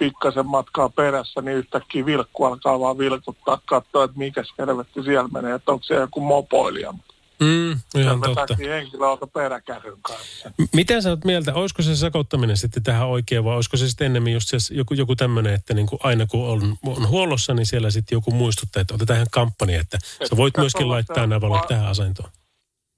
pikkasen 0.01 0.47
matkaa 0.47 0.89
perässä, 0.89 1.41
niin 1.41 1.57
yhtäkkiä 1.57 2.05
vilkku 2.05 2.43
alkaa 2.45 2.79
vaan 2.79 2.97
vilkuttaa, 2.97 3.61
katsoa, 3.65 4.03
että 4.03 4.17
mikä 4.17 4.43
helvetti 4.59 5.03
siellä 5.03 5.29
menee, 5.33 5.55
että 5.55 5.71
onko 5.71 5.83
se 5.83 5.93
joku 5.93 6.19
mopoilija. 6.21 6.93
Mm, 7.41 7.71
ihan 8.01 8.21
totta. 8.21 8.55
henkilöauto 8.59 9.27
peräkärryn 9.27 9.97
kanssa. 10.01 10.49
M- 10.57 10.63
Mitä 10.73 11.01
sä 11.01 11.09
oot 11.09 11.25
mieltä, 11.25 11.53
olisiko 11.53 11.81
se 11.81 11.95
sakottaminen 11.95 12.57
sitten 12.57 12.83
tähän 12.83 13.07
oikein 13.07 13.43
vai 13.43 13.55
olisiko 13.55 13.77
se 13.77 13.87
sitten 13.89 14.05
ennemmin 14.05 14.33
just 14.33 14.49
se, 14.49 14.57
joku, 14.75 14.93
joku 14.93 15.15
tämmöinen, 15.15 15.53
että 15.53 15.73
niin 15.73 15.87
kuin 15.87 15.99
aina 16.03 16.25
kun 16.27 16.47
on, 16.47 16.75
on 16.85 17.07
huollossa, 17.07 17.53
niin 17.53 17.65
siellä 17.65 17.89
sitten 17.89 18.15
joku 18.15 18.31
muistuttaa, 18.31 18.81
että 18.81 18.93
otetaan 18.93 19.17
ihan 19.17 19.27
kampanja, 19.31 19.81
että 19.81 19.97
sä 20.29 20.37
voit 20.37 20.57
myöskin 20.57 20.89
laittaa 20.89 21.27
nämä 21.27 21.41
valot 21.41 21.61
va- 21.61 21.67
tähän 21.67 21.87
asentoon. 21.87 22.29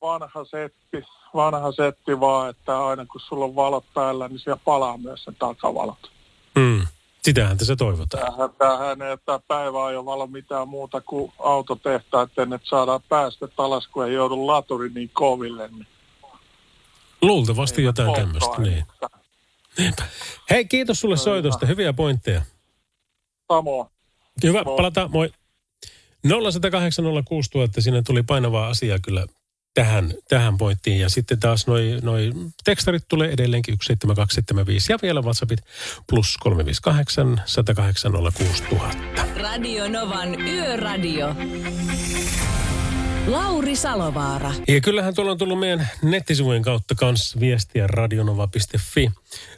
vanha 0.01 0.45
setti, 0.45 1.03
vanha 1.35 1.71
setti 1.71 2.19
vaan, 2.19 2.49
että 2.49 2.85
aina 2.85 3.05
kun 3.05 3.21
sulla 3.21 3.45
on 3.45 3.55
valot 3.55 3.85
päällä, 3.93 4.27
niin 4.27 4.39
siellä 4.39 4.61
palaa 4.65 4.97
myös 4.97 5.23
se 5.23 5.31
takavalot. 5.39 6.12
Sitähän 7.23 7.57
tässä 7.57 7.75
toivotaan. 7.75 8.33
Tähän, 8.33 8.49
tähän 8.57 9.01
ei 9.01 9.11
ottaa 9.11 9.39
päiväajovalo 9.47 10.27
mitään 10.27 10.67
muuta 10.67 11.01
kuin 11.01 11.33
autotehtaiden, 11.39 12.53
että 12.53 12.69
saadaan 12.69 13.01
päästöt 13.09 13.51
alas, 13.57 13.87
kun 13.87 14.07
ei 14.07 14.13
joudu 14.13 14.47
laturi 14.47 14.89
niin 14.89 15.09
koville. 15.13 15.67
Niin 15.67 15.87
Luultavasti 17.21 17.83
jotain 17.83 18.13
tämmöistä, 18.13 18.61
niin. 18.61 18.85
Hei, 20.49 20.65
kiitos 20.65 20.99
sulle 20.99 21.17
soitosta. 21.17 21.65
Hyviä 21.65 21.93
pointteja. 21.93 22.41
Samoin. 23.53 23.89
Hyvä, 24.43 24.63
Moi. 24.63 24.75
palataan. 24.75 25.11
Moi. 25.11 25.31
0108 26.27 27.05
06000, 27.25 27.81
siinä 27.81 28.01
tuli 28.01 28.23
painavaa 28.23 28.67
asiaa 28.67 28.99
kyllä 28.99 29.27
tähän, 29.73 30.13
tähän 30.27 30.57
pointtiin. 30.57 30.99
Ja 30.99 31.09
sitten 31.09 31.39
taas 31.39 31.67
noi, 31.67 31.99
noi 32.01 32.31
tekstarit 32.63 33.07
tulee 33.07 33.31
edelleenkin 33.31 33.77
17275 33.81 34.91
ja 34.91 34.99
vielä 35.01 35.21
WhatsAppit 35.21 35.59
plus 36.09 36.37
358 36.37 37.41
108 37.45 38.11
06000. 38.11 39.25
Radio 39.41 39.89
Novan 39.89 40.41
Yöradio. 40.41 41.35
Lauri 43.27 43.75
Salovaara. 43.75 44.53
Ja 44.67 44.81
kyllähän 44.81 45.15
tuolla 45.15 45.31
on 45.31 45.37
tullut 45.37 45.59
meidän 45.59 45.89
nettisivujen 46.01 46.61
kautta 46.61 46.95
kanssa 46.95 47.39
viestiä 47.39 47.87
radionova.fi. 47.87 49.11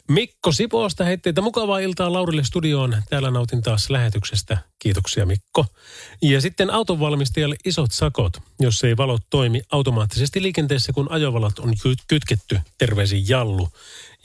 Mikko 0.08 0.52
Sipoosta 0.52 1.04
heitteitä 1.04 1.40
mukavaa 1.40 1.78
iltaa 1.78 2.12
Laurille 2.12 2.44
studioon. 2.44 3.02
Täällä 3.10 3.30
nautin 3.30 3.62
taas 3.62 3.90
lähetyksestä. 3.90 4.58
Kiitoksia 4.78 5.26
Mikko. 5.26 5.66
Ja 6.22 6.40
sitten 6.40 6.70
autonvalmistajalle 6.70 7.56
isot 7.64 7.92
sakot, 7.92 8.32
jos 8.60 8.84
ei 8.84 8.96
valot 8.96 9.22
toimi 9.30 9.62
automaattisesti 9.72 10.42
liikenteessä, 10.42 10.92
kun 10.92 11.12
ajovalot 11.12 11.58
on 11.58 11.74
ky- 11.82 11.94
kytketty. 12.08 12.60
Terveisin 12.78 13.28
Jallu. 13.28 13.68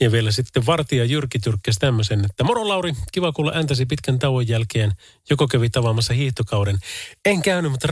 Ja 0.00 0.12
vielä 0.12 0.30
sitten 0.30 0.66
vartija 0.66 1.04
Jyrki 1.04 1.38
tyrkkäsi 1.38 1.78
tämmöisen, 1.80 2.24
että 2.24 2.44
moro 2.44 2.68
Lauri, 2.68 2.92
kiva 3.12 3.32
kuulla 3.32 3.52
ääntäsi 3.54 3.86
pitkän 3.86 4.18
tauon 4.18 4.48
jälkeen. 4.48 4.92
Joko 5.30 5.48
kävi 5.48 5.68
avaamassa 5.76 6.14
hiihtokauden. 6.14 6.78
En 7.24 7.42
käynyt, 7.42 7.70
mutta 7.70 7.88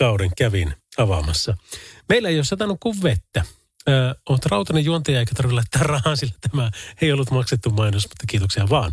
rattikelkkakauden 0.00 0.30
kävin 0.36 0.74
avaamassa. 0.98 1.56
Meillä 2.08 2.28
ei 2.28 2.36
ole 2.36 2.44
satanut 2.44 2.78
kuin 2.80 3.02
vettä. 3.02 3.44
Ö, 3.88 4.14
oot 4.28 4.46
rautainen 4.46 4.84
juontaja 4.84 5.18
eikä 5.18 5.34
tarvitse 5.34 5.54
laittaa 5.54 5.82
rahaa, 5.82 6.16
sillä 6.16 6.34
tämä 6.50 6.70
ei 7.02 7.12
ollut 7.12 7.30
maksettu 7.30 7.70
mainos, 7.70 8.02
mutta 8.04 8.24
kiitoksia 8.28 8.68
vaan. 8.70 8.92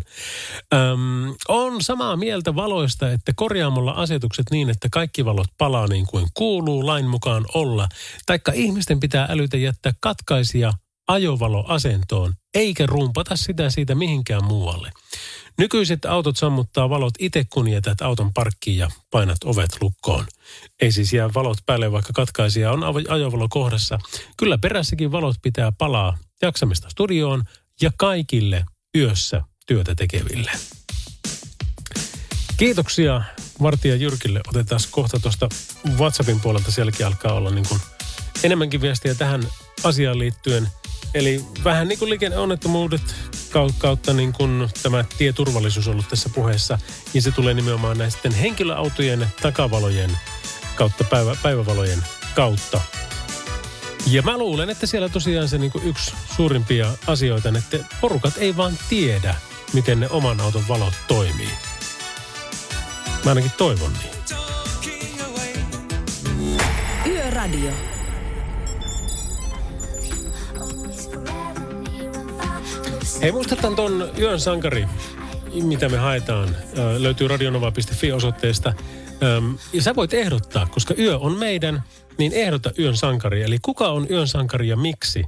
Öm, 0.74 1.34
on 1.48 1.82
samaa 1.82 2.16
mieltä 2.16 2.54
valoista, 2.54 3.10
että 3.10 3.32
korjaamolla 3.36 3.92
asetukset 3.92 4.46
niin, 4.50 4.70
että 4.70 4.88
kaikki 4.92 5.24
valot 5.24 5.48
palaa 5.58 5.86
niin 5.86 6.06
kuin 6.06 6.26
kuuluu 6.34 6.86
lain 6.86 7.06
mukaan 7.06 7.44
olla. 7.54 7.88
Taikka 8.26 8.52
ihmisten 8.54 9.00
pitää 9.00 9.26
älytä 9.30 9.56
jättää 9.56 9.92
katkaisia 10.00 10.72
ajovaloasentoon, 11.08 12.34
eikä 12.54 12.86
rumpata 12.86 13.36
sitä 13.36 13.70
siitä 13.70 13.94
mihinkään 13.94 14.44
muualle. 14.44 14.92
Nykyiset 15.60 16.04
autot 16.04 16.36
sammuttaa 16.36 16.90
valot 16.90 17.14
itse, 17.18 17.44
kun 17.52 17.68
jätät 17.68 18.02
auton 18.02 18.32
parkkiin 18.32 18.78
ja 18.78 18.90
painat 19.10 19.36
ovet 19.44 19.70
lukkoon. 19.80 20.24
Ei 20.82 20.92
siis 20.92 21.12
jää 21.12 21.30
valot 21.34 21.58
päälle, 21.66 21.92
vaikka 21.92 22.12
katkaisija 22.12 22.72
on 22.72 22.82
ajovalo 23.08 23.46
kohdassa. 23.50 23.98
Kyllä 24.36 24.58
perässäkin 24.58 25.12
valot 25.12 25.36
pitää 25.42 25.72
palaa 25.72 26.18
jaksamista 26.42 26.90
studioon 26.90 27.44
ja 27.82 27.90
kaikille 27.96 28.64
yössä 28.96 29.42
työtä 29.66 29.94
tekeville. 29.94 30.50
Kiitoksia 32.56 33.22
Vartija 33.62 33.96
Jyrkille. 33.96 34.40
Otetaan 34.48 34.80
kohta 34.90 35.20
tuosta 35.20 35.48
WhatsAppin 35.98 36.40
puolelta. 36.40 36.72
Sielläkin 36.72 37.06
alkaa 37.06 37.32
olla 37.32 37.50
niin 37.50 37.68
kuin 37.68 37.80
enemmänkin 38.44 38.80
viestiä 38.80 39.14
tähän 39.14 39.42
asiaan 39.84 40.18
liittyen. 40.18 40.68
Eli 41.14 41.44
vähän 41.64 41.88
niin 41.88 41.98
kuin 41.98 42.10
liikenneonnettomuudet 42.10 43.14
kautta 43.78 44.12
niin 44.12 44.32
kun 44.32 44.68
tämä 44.82 45.04
tieturvallisuus 45.18 45.88
ollut 45.88 46.08
tässä 46.08 46.28
puheessa. 46.28 46.78
Ja 47.14 47.22
se 47.22 47.30
tulee 47.30 47.54
nimenomaan 47.54 47.98
näisten 47.98 48.32
henkilöautojen 48.32 49.26
takavalojen 49.42 50.18
kautta, 50.74 51.04
päivä, 51.04 51.36
päivävalojen 51.42 52.04
kautta. 52.34 52.80
Ja 54.06 54.22
mä 54.22 54.38
luulen, 54.38 54.70
että 54.70 54.86
siellä 54.86 55.08
tosiaan 55.08 55.48
se 55.48 55.58
niin 55.58 55.72
yksi 55.82 56.12
suurimpia 56.36 56.92
asioita, 57.06 57.48
on, 57.48 57.56
että 57.56 57.78
porukat 58.00 58.34
ei 58.38 58.56
vaan 58.56 58.78
tiedä, 58.88 59.34
miten 59.72 60.00
ne 60.00 60.08
oman 60.08 60.40
auton 60.40 60.68
valot 60.68 60.94
toimii. 61.08 61.50
Mä 63.24 63.30
ainakin 63.30 63.52
toivon 63.56 63.92
niin. 63.92 64.10
Yöradio. 67.06 67.99
Hei, 73.22 73.32
muistetaan 73.32 73.76
ton 73.76 74.10
Yön 74.18 74.40
sankari, 74.40 74.86
mitä 75.62 75.88
me 75.88 75.96
haetaan. 75.96 76.56
Ö, 76.78 77.02
löytyy 77.02 77.28
radionova.fi 77.28 78.12
osoitteesta. 78.12 78.74
Öm, 79.22 79.58
ja 79.72 79.82
sä 79.82 79.96
voit 79.96 80.14
ehdottaa, 80.14 80.66
koska 80.66 80.94
yö 80.98 81.18
on 81.18 81.38
meidän, 81.38 81.82
niin 82.18 82.32
ehdota 82.32 82.70
Yön 82.78 82.96
sankari. 82.96 83.42
Eli 83.42 83.58
kuka 83.62 83.88
on 83.88 84.06
Yön 84.10 84.28
sankari 84.28 84.68
ja 84.68 84.76
miksi? 84.76 85.24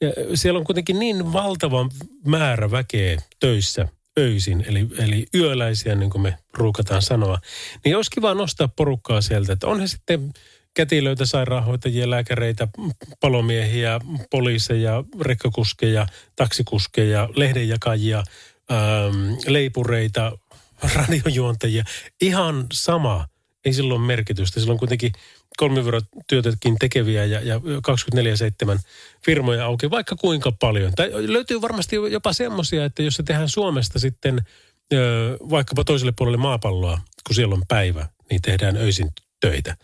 Ja 0.00 0.12
siellä 0.34 0.58
on 0.58 0.64
kuitenkin 0.64 0.98
niin 0.98 1.32
valtava 1.32 1.88
määrä 2.26 2.70
väkeä 2.70 3.22
töissä 3.40 3.88
öisin, 4.18 4.64
eli, 4.68 4.88
eli 4.98 5.26
yöläisiä, 5.34 5.94
niin 5.94 6.10
kuin 6.10 6.22
me 6.22 6.36
ruukataan 6.52 7.02
sanoa. 7.02 7.38
Niin 7.84 7.96
olisi 7.96 8.10
kiva 8.10 8.34
nostaa 8.34 8.68
porukkaa 8.68 9.20
sieltä, 9.20 9.52
että 9.52 9.66
on 9.66 9.80
he 9.80 9.86
sitten 9.86 10.32
kätilöitä, 10.76 11.26
sairaanhoitajia, 11.26 12.10
lääkäreitä, 12.10 12.68
palomiehiä, 13.20 14.00
poliiseja, 14.30 15.04
rekkakuskeja, 15.20 16.06
taksikuskeja, 16.36 17.28
lehdenjakajia, 17.36 18.18
ähm, 18.18 19.32
leipureita, 19.46 20.38
radiojuontajia. 20.94 21.84
Ihan 22.20 22.66
sama. 22.72 23.28
Ei 23.64 23.72
silloin 23.72 24.00
merkitystä. 24.00 24.60
Silloin 24.60 24.78
kuitenkin 24.78 25.12
kolmivuorotyötäkin 25.56 26.76
tekeviä 26.80 27.24
ja, 27.24 27.40
ja 27.40 27.60
24-7 28.76 28.78
firmoja 29.24 29.64
auki, 29.64 29.90
vaikka 29.90 30.16
kuinka 30.16 30.52
paljon. 30.52 30.92
Tai 30.96 31.10
löytyy 31.12 31.60
varmasti 31.60 31.96
jopa 31.96 32.32
semmoisia, 32.32 32.84
että 32.84 33.02
jos 33.02 33.14
se 33.14 33.22
tehdään 33.22 33.48
Suomesta 33.48 33.98
sitten 33.98 34.40
vaikkapa 35.50 35.84
toiselle 35.84 36.12
puolelle 36.16 36.38
maapalloa, 36.38 37.00
kun 37.26 37.34
siellä 37.34 37.54
on 37.54 37.62
päivä, 37.68 38.08
niin 38.30 38.42
tehdään 38.42 38.76
öisin 38.76 39.08
töitä. 39.40 39.76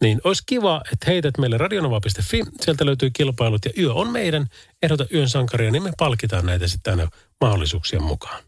Niin 0.00 0.20
olisi 0.24 0.42
kiva, 0.46 0.80
että 0.92 1.10
heität 1.10 1.38
meille 1.38 1.58
radionova.fi, 1.58 2.44
sieltä 2.60 2.86
löytyy 2.86 3.10
kilpailut 3.12 3.64
ja 3.64 3.70
yö 3.78 3.92
on 3.92 4.10
meidän, 4.10 4.46
ehdota 4.82 5.06
yön 5.14 5.28
sankaria, 5.28 5.70
niin 5.70 5.82
me 5.82 5.92
palkitaan 5.98 6.46
näitä 6.46 6.68
sitten 6.68 6.98
aina 6.98 7.10
mahdollisuuksien 7.40 8.02
mukaan. 8.02 8.42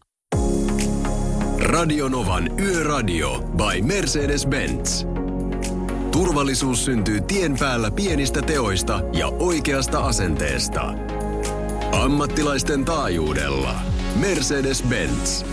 Radionovan 1.59 2.59
Yöradio 2.59 3.39
by 3.39 3.81
Mercedes-Benz. 3.81 5.07
Turvallisuus 6.11 6.85
syntyy 6.85 7.21
tien 7.21 7.57
päällä 7.59 7.91
pienistä 7.91 8.41
teoista 8.41 9.01
ja 9.13 9.27
oikeasta 9.27 9.99
asenteesta. 9.99 10.93
Ammattilaisten 11.91 12.85
taajuudella. 12.85 13.75
Mercedes-Benz. 14.19 15.45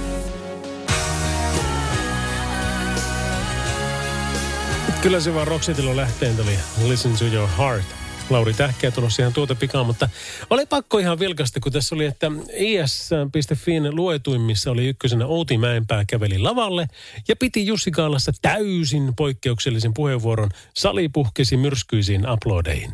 Kyllä 5.03 5.21
se 5.21 5.35
vaan 5.35 5.47
Roxetilla 5.47 5.97
lähteen 5.97 6.37
tuli 6.37 6.59
Listen 6.89 7.13
to 7.19 7.25
your 7.25 7.49
heart. 7.59 7.85
Lauri 8.31 8.55
Tähkeä 8.55 8.91
tulossa 8.91 9.23
ihan 9.23 9.33
tuota 9.33 9.55
pikaa, 9.55 9.85
mutta 9.85 10.09
oli 10.51 10.67
pakko 10.67 10.99
ihan 10.99 11.19
vilkasta, 11.19 11.61
kun 11.61 11.73
tässä 11.73 11.95
oli, 11.95 12.05
että 12.05 12.31
is.fin 12.57 13.97
luetuimmissa 13.97 14.71
oli 14.71 14.89
ykkösenä 14.89 15.27
Outi 15.27 15.59
Mäenpää 15.59 16.05
käveli 16.05 16.39
lavalle 16.39 16.87
ja 17.29 17.37
piti 17.37 17.67
Jussi 17.67 17.91
Kaalassa 17.91 18.33
täysin 18.43 19.13
poikkeuksellisen 19.17 19.95
puheenvuoron. 19.95 20.51
Sali 20.77 21.09
puhkesi 21.09 21.57
myrskyisiin 21.57 22.31
uploadeihin. 22.31 22.93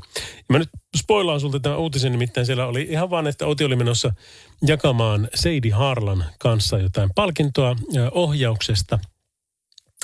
Mä 0.49 0.59
nyt 0.59 0.71
spoilaan 0.97 1.41
sulta 1.41 1.61
tämän 1.61 1.79
uutisen, 1.79 2.13
nimittäin 2.13 2.47
siellä 2.47 2.67
oli 2.67 2.87
ihan 2.91 3.11
vaan, 3.11 3.27
että 3.27 3.47
Outi 3.47 3.65
oli 3.65 3.77
menossa 3.77 4.13
jakamaan 4.67 5.29
Seidi 5.35 5.71
Harlan 5.71 6.25
kanssa 6.39 6.79
jotain 6.79 7.11
palkintoa 7.15 7.77
ja 7.93 8.11
ohjauksesta– 8.11 8.99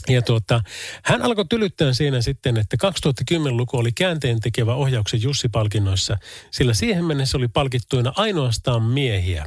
ja 0.08 0.22
tuota, 0.22 0.60
hän 1.04 1.22
alkoi 1.22 1.44
tylyttää 1.48 1.92
siinä 1.92 2.20
sitten, 2.20 2.56
että 2.56 2.76
2010-luku 2.88 3.76
oli 3.78 3.92
käänteen 3.92 4.40
tekevä 4.40 4.74
ohjauksen 4.74 5.22
Jussi-palkinnoissa, 5.22 6.16
sillä 6.50 6.74
siihen 6.74 7.04
mennessä 7.04 7.38
oli 7.38 7.48
palkittuina 7.48 8.12
ainoastaan 8.16 8.82
miehiä. 8.82 9.44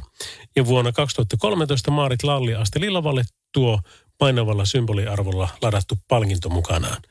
Ja 0.56 0.66
vuonna 0.66 0.92
2013 0.92 1.90
Maarit 1.90 2.22
Lalli 2.22 2.54
asteli 2.54 2.90
lavalle 2.90 3.22
tuo 3.52 3.80
painavalla 4.18 4.64
symboliarvolla 4.64 5.48
ladattu 5.62 5.98
palkinto 6.08 6.48
mukanaan. 6.48 7.02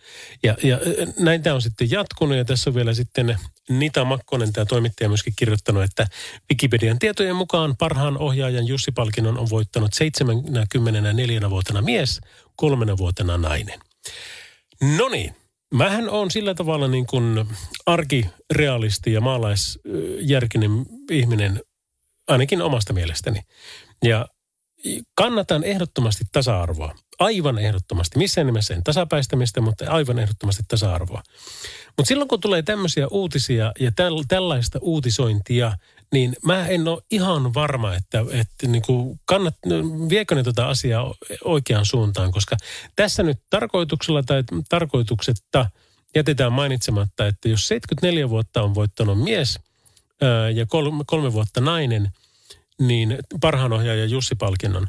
Ja, 0.43 0.57
ja 0.63 0.79
näin 1.19 1.43
tämä 1.43 1.53
on 1.53 1.61
sitten 1.61 1.91
jatkunut 1.91 2.37
ja 2.37 2.45
tässä 2.45 2.69
on 2.69 2.75
vielä 2.75 2.93
sitten 2.93 3.37
Nita 3.69 4.05
Makkonen, 4.05 4.53
tämä 4.53 4.65
toimittaja 4.65 5.09
myöskin 5.09 5.33
kirjoittanut, 5.35 5.83
että 5.83 6.07
Wikipedian 6.51 6.99
tietojen 6.99 7.35
mukaan 7.35 7.77
parhaan 7.77 8.17
ohjaajan 8.17 8.67
Jussi-palkinnon 8.67 9.37
on 9.37 9.49
voittanut 9.49 9.93
74 9.93 11.49
vuotena 11.49 11.81
mies, 11.81 12.21
kolmena 12.55 12.97
vuotena 12.97 13.37
nainen. 13.37 13.79
No 14.97 15.09
niin, 15.09 15.35
mähän 15.73 16.09
on 16.09 16.31
sillä 16.31 16.53
tavalla 16.53 16.87
niin 16.87 17.05
kuin 17.05 17.45
arkirealisti 17.85 19.13
ja 19.13 19.21
maalaisjärkinen 19.21 20.85
ihminen, 21.11 21.61
ainakin 22.27 22.61
omasta 22.61 22.93
mielestäni. 22.93 23.41
Ja 24.03 24.27
kannatan 25.15 25.63
ehdottomasti 25.63 26.23
tasa-arvoa. 26.31 26.95
Aivan 27.19 27.59
ehdottomasti. 27.59 28.17
Missään 28.17 28.47
nimessä 28.47 28.73
en 28.73 28.83
tasapäistämistä, 28.83 29.61
mutta 29.61 29.91
aivan 29.91 30.19
ehdottomasti 30.19 30.63
tasa-arvoa. 30.67 31.23
Mutta 31.97 32.07
silloin 32.07 32.27
kun 32.27 32.41
tulee 32.41 32.61
tämmöisiä 32.61 33.07
uutisia 33.07 33.71
ja 33.79 33.91
täl, 33.95 34.23
tällaista 34.27 34.79
uutisointia, 34.81 35.77
niin 36.13 36.35
mä 36.43 36.67
en 36.67 36.87
ole 36.87 37.01
ihan 37.11 37.53
varma, 37.53 37.95
että, 37.95 38.25
että 38.31 38.67
niin 38.67 38.81
kuin 38.81 39.19
kannat, 39.25 39.55
viekö 40.09 40.35
ne 40.35 40.43
tuota 40.43 40.69
asiaa 40.69 41.13
oikeaan 41.43 41.85
suuntaan, 41.85 42.31
koska 42.31 42.57
tässä 42.95 43.23
nyt 43.23 43.37
tarkoituksella 43.49 44.23
tai 44.23 44.43
tarkoituksetta 44.69 45.69
jätetään 46.15 46.53
mainitsematta, 46.53 47.27
että 47.27 47.49
jos 47.49 47.67
74 47.67 48.29
vuotta 48.29 48.61
on 48.61 48.75
voittanut 48.75 49.23
mies 49.23 49.59
ja 50.55 50.65
kolme, 50.65 51.03
kolme 51.07 51.33
vuotta 51.33 51.61
nainen, 51.61 52.11
niin 52.81 53.17
parhaan 53.41 53.73
ohjaajan 53.73 54.09
Jussi-palkinnon, 54.09 54.87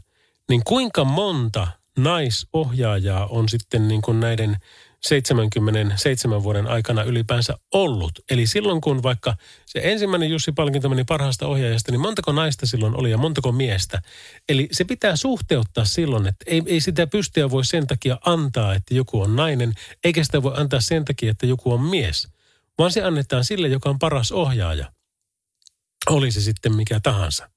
niin 0.48 0.62
kuinka 0.64 1.04
monta 1.04 1.68
naisohjaajaa 1.98 3.26
on 3.26 3.48
sitten 3.48 3.88
niin 3.88 4.02
kuin 4.02 4.20
näiden 4.20 4.56
77 5.02 6.42
vuoden 6.42 6.66
aikana 6.66 7.02
ylipäänsä 7.02 7.58
ollut. 7.74 8.12
Eli 8.30 8.46
silloin 8.46 8.80
kun 8.80 9.02
vaikka 9.02 9.36
se 9.66 9.80
ensimmäinen 9.82 10.30
Jussi-palkinto 10.30 10.88
meni 10.88 11.04
parhaasta 11.04 11.46
ohjaajasta, 11.46 11.92
niin 11.92 12.00
montako 12.00 12.32
naista 12.32 12.66
silloin 12.66 12.96
oli 12.96 13.10
ja 13.10 13.18
montako 13.18 13.52
miestä. 13.52 14.02
Eli 14.48 14.68
se 14.72 14.84
pitää 14.84 15.16
suhteuttaa 15.16 15.84
silloin, 15.84 16.26
että 16.26 16.44
ei, 16.48 16.62
ei 16.66 16.80
sitä 16.80 17.06
pystyä 17.06 17.50
voi 17.50 17.64
sen 17.64 17.86
takia 17.86 18.18
antaa, 18.24 18.74
että 18.74 18.94
joku 18.94 19.20
on 19.20 19.36
nainen, 19.36 19.72
eikä 20.04 20.24
sitä 20.24 20.42
voi 20.42 20.52
antaa 20.56 20.80
sen 20.80 21.04
takia, 21.04 21.30
että 21.30 21.46
joku 21.46 21.72
on 21.72 21.80
mies. 21.80 22.28
Vaan 22.78 22.92
se 22.92 23.02
annetaan 23.02 23.44
sille, 23.44 23.68
joka 23.68 23.90
on 23.90 23.98
paras 23.98 24.32
ohjaaja. 24.32 24.92
Oli 26.10 26.30
se 26.30 26.40
sitten 26.40 26.76
mikä 26.76 27.00
tahansa. 27.02 27.50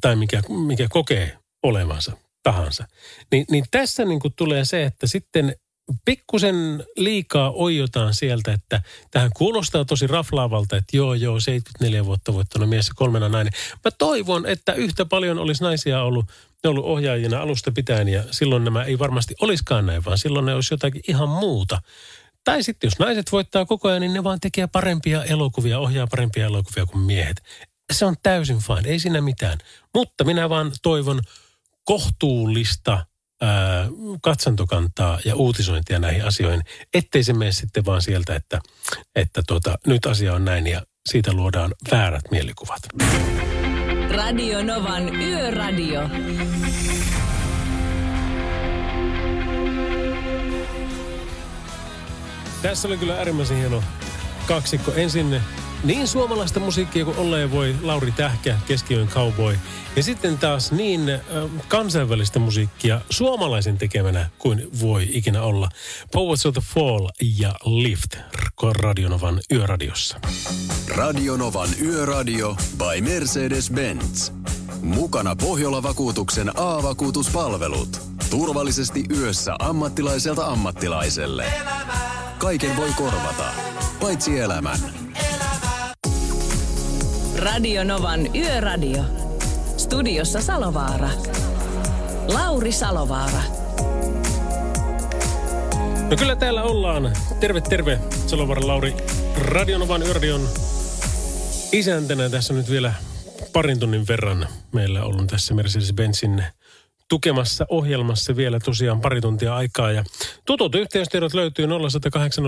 Tai 0.00 0.16
mikä, 0.16 0.42
mikä 0.48 0.88
kokee 0.88 1.38
olevansa 1.62 2.12
tahansa. 2.42 2.84
Niin, 3.32 3.44
niin 3.50 3.64
tässä 3.70 4.04
niin 4.04 4.20
kuin 4.20 4.34
tulee 4.36 4.64
se, 4.64 4.84
että 4.84 5.06
sitten 5.06 5.56
pikkusen 6.04 6.84
liikaa 6.96 7.50
oijotaan 7.50 8.14
sieltä, 8.14 8.52
että 8.52 8.82
tähän 9.10 9.30
kuulostaa 9.36 9.84
tosi 9.84 10.06
raflaavalta, 10.06 10.76
että 10.76 10.96
joo, 10.96 11.14
joo, 11.14 11.40
74 11.40 12.06
vuotta 12.06 12.34
voittanut 12.34 12.68
mies 12.68 12.88
ja 12.88 12.94
kolmena 12.96 13.28
nainen. 13.28 13.52
Mä 13.84 13.90
toivon, 13.98 14.46
että 14.46 14.72
yhtä 14.72 15.04
paljon 15.04 15.38
olisi 15.38 15.62
naisia 15.62 16.02
ollut, 16.02 16.26
ne 16.64 16.70
ollut 16.70 16.84
ohjaajina 16.84 17.40
alusta 17.40 17.72
pitäen 17.72 18.08
ja 18.08 18.24
silloin 18.30 18.64
nämä 18.64 18.84
ei 18.84 18.98
varmasti 18.98 19.34
olisikaan 19.40 19.86
näin, 19.86 20.04
vaan 20.04 20.18
silloin 20.18 20.46
ne 20.46 20.54
olisi 20.54 20.74
jotakin 20.74 21.02
ihan 21.08 21.28
muuta. 21.28 21.82
Tai 22.44 22.62
sitten 22.62 22.86
jos 22.88 22.98
naiset 22.98 23.32
voittaa 23.32 23.66
koko 23.66 23.88
ajan, 23.88 24.00
niin 24.00 24.12
ne 24.12 24.24
vaan 24.24 24.40
tekee 24.40 24.66
parempia 24.66 25.24
elokuvia, 25.24 25.78
ohjaa 25.78 26.06
parempia 26.06 26.46
elokuvia 26.46 26.86
kuin 26.86 27.02
miehet. 27.02 27.42
Se 27.92 28.04
on 28.04 28.14
täysin 28.22 28.58
fine, 28.58 28.88
ei 28.88 28.98
siinä 28.98 29.20
mitään. 29.20 29.58
Mutta 29.94 30.24
minä 30.24 30.48
vaan 30.48 30.72
toivon 30.82 31.20
kohtuullista 31.84 33.06
ää, 33.40 33.88
katsantokantaa 34.22 35.18
ja 35.24 35.36
uutisointia 35.36 35.98
näihin 35.98 36.24
asioihin, 36.24 36.62
ettei 36.94 37.24
se 37.24 37.32
mene 37.32 37.52
sitten 37.52 37.84
vaan 37.84 38.02
sieltä, 38.02 38.36
että, 38.36 38.60
että 39.16 39.42
tuota, 39.46 39.78
nyt 39.86 40.06
asia 40.06 40.34
on 40.34 40.44
näin 40.44 40.66
ja 40.66 40.82
siitä 41.10 41.32
luodaan 41.32 41.74
väärät 41.90 42.24
mielikuvat. 42.30 42.82
Radio 44.10 44.62
Novan 44.62 45.14
Yöradio. 45.16 46.00
Tässä 52.62 52.88
oli 52.88 52.98
kyllä 52.98 53.14
äärimmäisen 53.14 53.56
hieno 53.56 53.82
kaksikko. 54.46 54.92
Ensin 54.92 55.40
niin 55.84 56.08
suomalaista 56.08 56.60
musiikkia 56.60 57.04
kuin 57.04 57.16
olleen 57.16 57.50
voi 57.50 57.74
Lauri 57.82 58.12
Tähkä, 58.12 58.58
Keskiöön 58.66 59.08
cowboy. 59.08 59.58
Ja 59.96 60.02
sitten 60.02 60.38
taas 60.38 60.72
niin 60.72 61.08
äh, 61.08 61.20
kansainvälistä 61.68 62.38
musiikkia 62.38 63.00
suomalaisen 63.10 63.78
tekemänä 63.78 64.30
kuin 64.38 64.68
voi 64.80 65.08
ikinä 65.10 65.42
olla. 65.42 65.68
Poets 66.12 66.46
of 66.46 66.54
the 66.54 66.62
Fall 66.74 67.08
ja 67.38 67.54
Lift 67.64 68.16
Radionovan 68.62 69.40
yöradiossa. 69.52 70.20
Radionovan 70.88 71.68
Yöradio 71.82 72.56
by 72.78 73.00
Mercedes-Benz. 73.00 74.32
Mukana 74.80 75.36
Pohjola-vakuutuksen 75.36 76.52
A-vakuutuspalvelut. 76.56 78.00
Turvallisesti 78.30 79.04
yössä 79.16 79.54
ammattilaiselta 79.58 80.46
ammattilaiselle. 80.46 81.44
Kaiken 82.38 82.76
voi 82.76 82.90
korvata, 82.96 83.44
paitsi 84.00 84.38
elämän. 84.38 84.78
Radio 87.36 87.84
Novan 87.84 88.36
Yöradio. 88.36 89.02
Studiossa 89.76 90.40
Salovaara. 90.40 91.08
Lauri 92.32 92.72
Salovaara. 92.72 93.42
No 96.10 96.16
kyllä 96.16 96.36
täällä 96.36 96.62
ollaan. 96.62 97.12
Terve, 97.40 97.60
terve. 97.60 97.98
Salovaaran 98.26 98.68
Lauri 98.68 98.94
Radionovan 99.36 100.02
Yöradion 100.02 100.48
isäntänä 101.72 102.28
tässä 102.28 102.54
nyt 102.54 102.70
vielä 102.70 102.94
parin 103.52 103.80
tunnin 103.80 104.08
verran. 104.08 104.48
Meillä 104.72 105.04
on 105.04 105.26
tässä 105.26 105.54
Mercedes-Benzin 105.54 106.42
tukemassa 107.08 107.66
ohjelmassa 107.68 108.36
vielä 108.36 108.60
tosiaan 108.60 109.00
pari 109.00 109.20
tuntia 109.20 109.56
aikaa. 109.56 109.92
Ja 109.92 110.04
tutut 110.44 110.74
yhteystiedot 110.74 111.34
löytyy 111.34 111.66
0108 111.66 112.44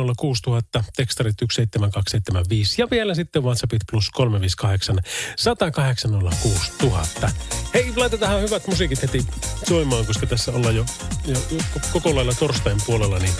tekstarit 0.96 1.34
17275 1.52 2.82
ja 2.82 2.90
vielä 2.90 3.14
sitten 3.14 3.42
WhatsAppit 3.42 3.82
plus 3.90 4.10
358 4.10 4.98
108 5.36 6.10
Hei, 7.74 7.92
laitetaan 7.96 8.42
hyvät 8.42 8.66
musiikit 8.66 9.02
heti 9.02 9.26
soimaan, 9.68 10.06
koska 10.06 10.26
tässä 10.26 10.52
ollaan 10.52 10.76
jo, 10.76 10.84
jo 11.26 11.36
koko 11.92 12.14
lailla 12.14 12.32
torstain 12.38 12.78
puolella, 12.86 13.18
niin 13.18 13.34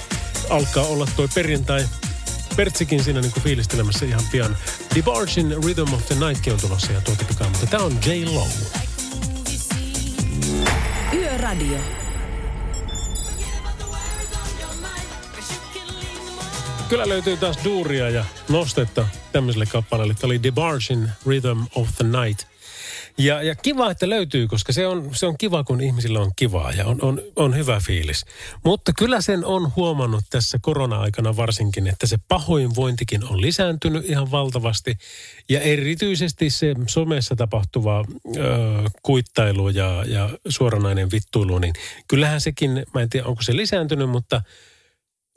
alkaa 0.51 0.85
olla 0.85 1.07
tuo 1.17 1.29
perjantai 1.35 1.85
Pertsikin 2.57 3.05
siinä 3.05 3.21
niinku 3.21 3.41
fiilistelemässä 3.41 4.07
ihan 4.07 4.23
pian. 4.33 4.57
DeBargein 4.95 5.65
Rhythm 5.65 5.93
of 5.95 6.07
the 6.07 6.15
Night 6.15 6.47
on 6.47 6.61
tulossa 6.61 6.93
ja 6.93 7.01
tuota 7.01 7.25
pikaa, 7.25 7.49
mutta 7.49 7.67
tää 7.67 7.81
on 7.81 7.99
J. 8.07 8.25
Lowe. 8.25 8.49
Yöradio. 11.15 11.79
Kyllä 16.89 17.09
löytyy 17.09 17.37
taas 17.37 17.59
duuria 17.65 18.11
ja 18.11 18.25
nostetta 18.49 19.09
tämmöiselle 19.33 19.67
kappaleelle. 19.67 20.15
Tämä 20.15 20.29
oli 20.29 20.43
DeBargein 20.43 21.11
Rhythm 21.27 21.63
of 21.75 21.89
the 21.97 22.05
Night. 22.05 22.54
Ja, 23.19 23.43
ja 23.43 23.55
kiva, 23.55 23.91
että 23.91 24.09
löytyy, 24.09 24.47
koska 24.49 24.73
se 24.73 24.87
on, 24.87 25.11
se 25.15 25.27
on 25.27 25.39
kiva, 25.39 25.65
kun 25.65 25.81
ihmisillä 25.81 26.21
on 26.21 26.33
kivaa 26.37 26.73
ja 26.73 26.87
on, 26.87 26.99
on, 27.03 27.23
on 27.37 27.57
hyvä 27.57 27.81
fiilis. 27.87 28.25
Mutta 28.65 28.93
kyllä 28.99 29.21
sen 29.21 29.45
on 29.45 29.73
huomannut 29.77 30.25
tässä 30.31 30.59
korona-aikana 30.63 31.37
varsinkin, 31.37 31.87
että 31.87 32.07
se 32.07 32.19
pahoinvointikin 32.29 33.25
on 33.25 33.41
lisääntynyt 33.41 34.11
ihan 34.11 34.31
valtavasti. 34.31 34.99
Ja 35.49 35.61
erityisesti 35.61 36.51
se 36.51 36.75
somessa 36.87 37.37
tapahtuva 37.37 38.05
ö, 38.37 38.41
kuittailu 39.03 39.69
ja, 39.69 40.05
ja 40.07 40.31
suoranainen 40.49 41.11
vittuilu, 41.11 41.59
niin 41.59 41.75
kyllähän 42.09 42.41
sekin, 42.41 42.87
mä 42.95 43.01
en 43.01 43.11
tiedä 43.11 43.27
onko 43.27 43.43
se 43.43 43.57
lisääntynyt, 43.57 44.11
mutta 44.11 44.43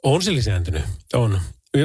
on 0.02 0.22
se 0.22 0.32
lisääntynyt, 0.32 0.82
on. 1.14 1.40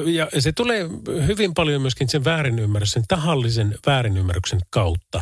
Ja 0.06 0.28
se 0.40 0.52
tulee 0.52 0.90
hyvin 1.28 1.54
paljon 1.54 1.82
myöskin 1.82 2.10
sen 2.10 2.26
väärinymmärryksen, 2.26 3.04
tahallisen 3.08 3.76
väärinymmärryksen 3.86 4.60
kautta 4.70 5.22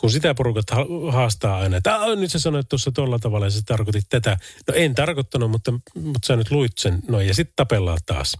kun 0.00 0.10
sitä 0.10 0.34
porukat 0.34 0.64
haastaa 1.10 1.58
aina, 1.58 1.76
että 1.76 1.98
nyt 2.16 2.30
sä 2.30 2.38
sanoit 2.38 2.68
tuossa 2.68 2.92
tuolla 2.92 3.18
tavalla 3.18 3.46
ja 3.46 3.50
sä 3.50 3.60
tarkoitit 3.66 4.04
tätä. 4.08 4.36
No 4.68 4.74
en 4.74 4.94
tarkoittanut, 4.94 5.50
mutta, 5.50 5.72
mutta 5.94 6.26
sä 6.26 6.36
nyt 6.36 6.50
luit 6.50 6.72
sen. 6.78 6.98
No 7.08 7.20
ja 7.20 7.34
sitten 7.34 7.52
tapellaan 7.56 7.98
taas. 8.06 8.36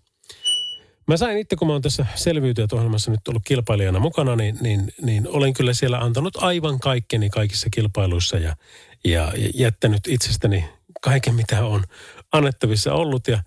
Mä 1.07 1.17
sain 1.17 1.39
itse, 1.39 1.57
kun 1.57 1.69
mä 1.69 1.73
oon 1.73 1.83
tässä 1.83 2.07
selviytyjät 2.15 2.73
ohjelmassa 2.73 3.11
nyt 3.11 3.29
ollut 3.29 3.43
kilpailijana 3.47 3.99
mukana, 3.99 4.37
niin, 4.37 4.59
niin, 4.61 4.93
niin 5.03 5.29
olen 5.29 5.53
kyllä 5.53 5.75
siellä 5.75 5.99
antanut 5.99 6.37
aivan 6.37 6.81
kaikkeni 6.81 7.31
kaikissa 7.31 7.71
kilpailuissa 7.71 8.39
ja, 8.39 8.57
ja, 9.05 9.33
jättänyt 9.55 10.07
itsestäni 10.09 10.65
kaiken, 11.01 11.35
mitä 11.35 11.65
on 11.65 11.85
annettavissa 12.33 12.95
ollut. 12.95 13.29
Ja 13.29 13.43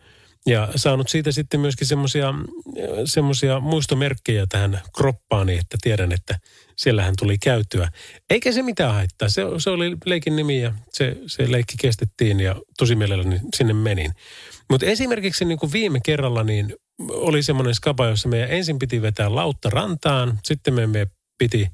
ja 0.47 0.69
saanut 0.75 1.09
siitä 1.09 1.31
sitten 1.31 1.59
myöskin 1.59 1.87
semmoisia 3.05 3.59
muistomerkkejä 3.59 4.45
tähän 4.49 4.81
kroppaani, 4.97 5.57
että 5.57 5.77
tiedän, 5.81 6.11
että 6.11 6.39
siellähän 6.75 7.13
tuli 7.19 7.37
käytyä. 7.37 7.89
Eikä 8.29 8.51
se 8.51 8.61
mitään 8.63 8.93
haittaa. 8.93 9.29
Se, 9.29 9.41
se 9.57 9.69
oli 9.69 9.97
leikin 10.05 10.35
nimi 10.35 10.61
ja 10.61 10.73
se, 10.89 11.17
se 11.27 11.51
leikki 11.51 11.75
kestettiin 11.81 12.39
ja 12.39 12.55
tosi 12.77 12.95
mielelläni 12.95 13.39
sinne 13.55 13.73
menin. 13.73 14.11
Mutta 14.69 14.85
esimerkiksi 14.85 15.45
niin 15.45 15.59
kuin 15.59 15.71
viime 15.71 15.99
kerralla 16.05 16.43
niin 16.43 16.75
oli 17.09 17.43
semmoinen 17.43 17.75
skapa, 17.75 18.05
jossa 18.05 18.29
meidän 18.29 18.51
ensin 18.51 18.79
piti 18.79 19.01
vetää 19.01 19.35
lautta 19.35 19.69
rantaan, 19.69 20.39
sitten 20.43 20.73
me 20.73 21.07
piti 21.37 21.67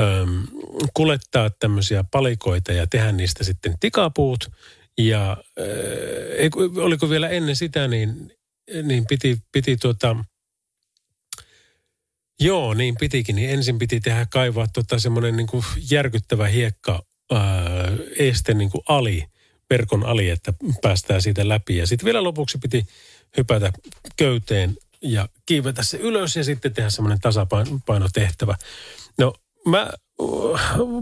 äm, 0.00 0.46
kulettaa 0.94 1.50
tämmöisiä 1.50 2.04
palikoita 2.10 2.72
ja 2.72 2.86
tehdä 2.86 3.12
niistä 3.12 3.44
sitten 3.44 3.74
tikapuut– 3.80 4.48
ja 4.98 5.36
äh, 5.58 6.84
oliko 6.84 7.10
vielä 7.10 7.28
ennen 7.28 7.56
sitä, 7.56 7.88
niin, 7.88 8.32
niin 8.82 9.06
piti, 9.06 9.38
piti 9.52 9.76
tuota, 9.76 10.16
joo, 12.40 12.74
niin 12.74 12.94
pitikin. 13.00 13.36
Niin 13.36 13.50
ensin 13.50 13.78
piti 13.78 14.00
tehdä 14.00 14.26
kaivaa 14.30 14.66
tota 14.72 14.98
semmoinen 14.98 15.36
niin 15.36 15.48
järkyttävä 15.90 16.46
hiekka 16.46 17.02
äh, 17.32 17.40
este 18.18 18.54
niin 18.54 18.70
kuin 18.70 18.82
ali, 18.88 19.24
verkon 19.70 20.06
ali, 20.06 20.30
että 20.30 20.52
päästään 20.82 21.22
siitä 21.22 21.48
läpi. 21.48 21.76
Ja 21.76 21.86
sitten 21.86 22.04
vielä 22.04 22.22
lopuksi 22.22 22.58
piti 22.58 22.86
hypätä 23.36 23.72
köyteen 24.16 24.76
ja 25.02 25.28
kiivetä 25.46 25.82
se 25.82 25.96
ylös 25.96 26.36
ja 26.36 26.44
sitten 26.44 26.74
tehdä 26.74 26.90
semmoinen 26.90 27.20
tasapainotehtävä. 27.20 28.56
No 29.18 29.34
mä 29.66 29.90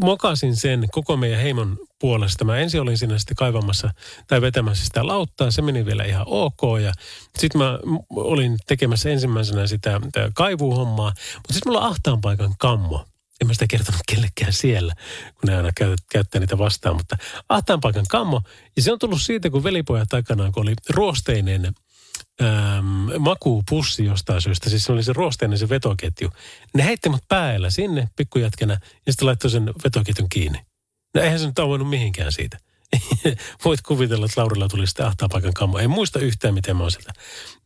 mokasin 0.01 0.57
sen 0.57 0.89
koko 0.93 1.17
meidän 1.17 1.41
heimon 1.41 1.79
puolesta. 2.05 2.45
Mä 2.45 2.59
ensin 2.59 2.81
olin 2.81 2.99
siinä 2.99 3.19
sitten 3.19 3.37
kaivamassa 3.37 3.91
tai 4.27 4.41
vetämässä 4.41 4.85
sitä 4.85 5.07
lauttaa. 5.07 5.51
Se 5.51 5.63
meni 5.63 5.87
vielä 5.87 6.05
ihan 6.05 6.25
ok. 6.27 6.61
Ja 6.83 6.93
sitten 7.39 7.61
mä 7.61 7.79
olin 8.11 8.57
tekemässä 8.67 9.11
ensimmäisenä 9.11 9.67
sitä 9.67 10.01
kaivuuhommaa. 10.35 11.13
Mutta 11.35 11.53
sitten 11.53 11.73
mulla 11.73 11.81
on 11.81 11.91
ahtaan 11.91 12.21
paikan 12.21 12.55
kammo. 12.59 13.07
En 13.41 13.47
mä 13.47 13.53
sitä 13.53 13.67
kertonut 13.67 14.01
kellekään 14.09 14.53
siellä, 14.53 14.95
kun 15.35 15.49
ne 15.51 15.57
aina 15.57 15.71
käyttää 16.13 16.41
niitä 16.41 16.59
vastaan. 16.59 16.97
Mutta 16.97 17.17
ahtaan 17.49 17.81
paikan 17.81 18.07
kammo. 18.09 18.43
Ja 18.77 18.83
se 18.83 18.93
on 18.93 18.99
tullut 18.99 19.23
siitä, 19.23 19.51
kun 19.51 19.65
velipojat 19.65 20.13
aikanaan, 20.13 20.53
kun 20.53 20.63
oli 20.63 20.75
ruosteinen 20.91 21.73
ähm, 22.43 23.11
makuupussi 23.19 24.05
jostain 24.05 24.41
syystä. 24.41 24.71
Siis 24.71 24.85
se 24.85 24.93
oli 24.93 25.03
se 25.03 25.13
ruosteinen 25.13 25.59
se 25.59 25.69
vetoketju. 25.69 26.31
Ne 26.75 26.85
heitti 26.85 27.09
mut 27.09 27.25
päällä 27.29 27.71
sinne 27.71 28.09
pikkujätkänä 28.17 28.79
ja 29.07 29.13
sitten 29.13 29.27
laittoi 29.27 29.51
sen 29.51 29.67
vetoketjun 29.85 30.29
kiinni. 30.29 30.74
No 31.15 31.21
eihän 31.21 31.39
se 31.39 31.47
nyt 31.47 31.55
tauonnut 31.55 31.91
mihinkään 31.91 32.33
siitä. 32.33 32.59
Voit 33.65 33.81
kuvitella, 33.83 34.27
että 34.27 34.41
Laurilla 34.41 34.69
tuli 34.69 34.87
sitten 34.87 35.07
paikan 35.33 35.55
kammo. 35.55 35.79
En 35.79 35.91
muista 35.91 36.19
yhtään, 36.19 36.55
miten 36.55 36.77
mä 36.77 36.83
oon 36.83 36.91
sieltä, 36.91 37.13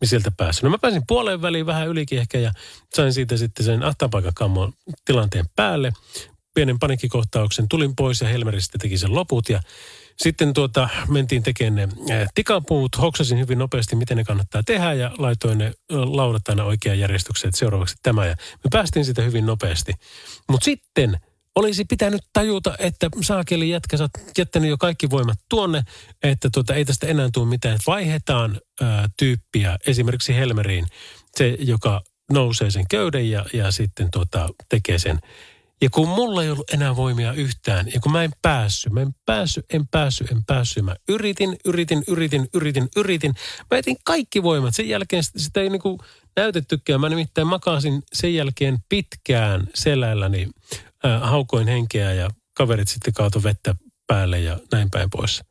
sieltä 0.04 0.32
päässyt. 0.36 0.62
No 0.62 0.70
mä 0.70 0.78
pääsin 0.78 1.02
puoleen 1.06 1.42
väliin 1.42 1.66
vähän 1.66 1.88
ylikin 1.88 2.18
ehkä 2.18 2.38
ja 2.38 2.52
sain 2.94 3.12
siitä 3.12 3.36
sitten 3.36 3.66
sen 3.66 3.80
paikan 4.10 4.34
kammon 4.34 4.72
tilanteen 5.04 5.44
päälle. 5.56 5.92
Pienen 6.54 6.78
panikkikohtauksen. 6.78 7.68
Tulin 7.68 7.96
pois 7.96 8.20
ja 8.20 8.28
Helmeri 8.28 8.60
sitten 8.60 8.80
teki 8.80 8.98
sen 8.98 9.14
loput 9.14 9.48
ja 9.48 9.60
sitten 10.16 10.52
tuota, 10.52 10.88
mentiin 11.08 11.42
tekemään 11.42 11.92
ne 12.08 12.26
tikapuut, 12.34 12.98
hoksasin 12.98 13.38
hyvin 13.38 13.58
nopeasti, 13.58 13.96
miten 13.96 14.16
ne 14.16 14.24
kannattaa 14.24 14.62
tehdä 14.62 14.92
ja 14.92 15.10
laitoin 15.18 15.58
ne 15.58 15.72
laudat 15.90 16.48
aina 16.48 16.64
oikeaan 16.64 16.98
järjestykseen, 16.98 17.48
että 17.48 17.58
seuraavaksi 17.58 17.94
tämä. 18.02 18.26
Ja 18.26 18.34
me 18.64 18.68
päästiin 18.72 19.04
sitä 19.04 19.22
hyvin 19.22 19.46
nopeasti. 19.46 19.92
Mutta 20.48 20.64
sitten 20.64 21.18
olisi 21.58 21.84
pitänyt 21.84 22.20
tajuta, 22.32 22.74
että 22.78 23.08
saakeli 23.20 23.70
jätkä, 23.70 23.96
sä 23.96 24.04
oot 24.04 24.38
jättänyt 24.38 24.70
jo 24.70 24.78
kaikki 24.78 25.10
voimat 25.10 25.38
tuonne, 25.48 25.82
että 26.22 26.48
tuota, 26.54 26.74
ei 26.74 26.84
tästä 26.84 27.06
enää 27.06 27.28
tule 27.32 27.48
mitään. 27.48 27.74
Että 27.74 27.90
vaihdetaan 27.90 28.60
ää, 28.80 29.08
tyyppiä 29.18 29.76
esimerkiksi 29.86 30.34
Helmeriin, 30.34 30.86
se 31.36 31.56
joka 31.60 32.02
nousee 32.32 32.70
sen 32.70 32.84
köyden 32.90 33.30
ja, 33.30 33.44
ja 33.52 33.70
sitten 33.70 34.08
tuota, 34.10 34.48
tekee 34.68 34.98
sen 34.98 35.18
ja 35.80 35.90
kun 35.90 36.08
mulla 36.08 36.42
ei 36.42 36.50
ollut 36.50 36.70
enää 36.70 36.96
voimia 36.96 37.32
yhtään, 37.32 37.86
ja 37.94 38.00
kun 38.00 38.12
mä 38.12 38.24
en 38.24 38.30
päässyt, 38.42 38.92
mä 38.92 39.00
en 39.00 39.14
päässyt, 39.26 39.64
en 39.72 39.88
päässyt, 39.88 40.30
en 40.30 40.44
päässyt. 40.46 40.84
Mä 40.84 40.96
yritin, 41.08 41.56
yritin, 41.64 42.04
yritin, 42.08 42.48
yritin, 42.54 42.88
yritin. 42.96 43.34
Mä 43.70 43.78
etin 43.78 43.96
kaikki 44.04 44.42
voimat. 44.42 44.74
Sen 44.74 44.88
jälkeen 44.88 45.22
sitä, 45.24 45.60
ei 45.60 45.70
niinku 45.70 45.98
näytettykään. 46.36 47.00
Mä 47.00 47.08
nimittäin 47.08 47.46
makasin 47.46 48.02
sen 48.12 48.34
jälkeen 48.34 48.78
pitkään 48.88 49.66
selälläni, 49.74 50.48
haukoin 51.18 51.68
henkeä 51.68 52.12
ja 52.12 52.30
kaverit 52.54 52.88
sitten 52.88 53.14
kaato 53.14 53.42
vettä 53.42 53.74
päälle 54.06 54.40
ja 54.40 54.58
näin 54.72 54.90
päin 54.90 55.10
pois. 55.10 55.42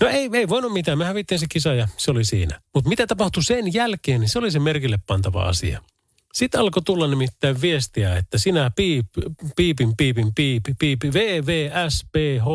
No 0.00 0.08
ei, 0.08 0.30
ei 0.32 0.48
voinut 0.48 0.72
mitään. 0.72 0.98
Me 0.98 1.04
hävittiin 1.04 1.38
se 1.38 1.46
kisa 1.48 1.74
ja 1.74 1.88
se 1.96 2.10
oli 2.10 2.24
siinä. 2.24 2.60
Mutta 2.74 2.88
mitä 2.88 3.06
tapahtui 3.06 3.44
sen 3.44 3.74
jälkeen, 3.74 4.20
niin 4.20 4.28
se 4.28 4.38
oli 4.38 4.50
se 4.50 4.58
merkille 4.58 4.98
pantava 5.06 5.42
asia. 5.42 5.82
Sitten 6.34 6.60
alkoi 6.60 6.82
tulla 6.82 7.06
nimittäin 7.06 7.60
viestiä, 7.60 8.16
että 8.16 8.38
sinä 8.38 8.70
piip, 8.76 9.06
piipin, 9.56 9.96
piipin, 9.96 10.34
piipi, 10.34 10.74
piipi, 10.78 11.12
VVSPH, 11.12 12.46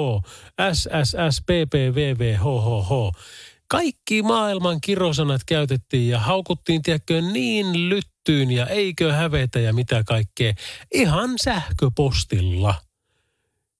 SSS, 0.73 1.41
PPVVHHH. 1.41 3.21
Kaikki 3.67 4.21
maailman 4.21 4.81
kirosanat 4.81 5.41
käytettiin 5.45 6.09
ja 6.09 6.19
haukuttiin, 6.19 6.81
tiedätkö, 6.81 7.21
niin 7.21 7.89
lyttyyn 8.21 8.51
ja 8.51 8.65
eikö 8.67 9.13
hävetä 9.13 9.59
ja 9.59 9.73
mitä 9.73 10.03
kaikkea. 10.03 10.53
Ihan 10.93 11.29
sähköpostilla. 11.43 12.75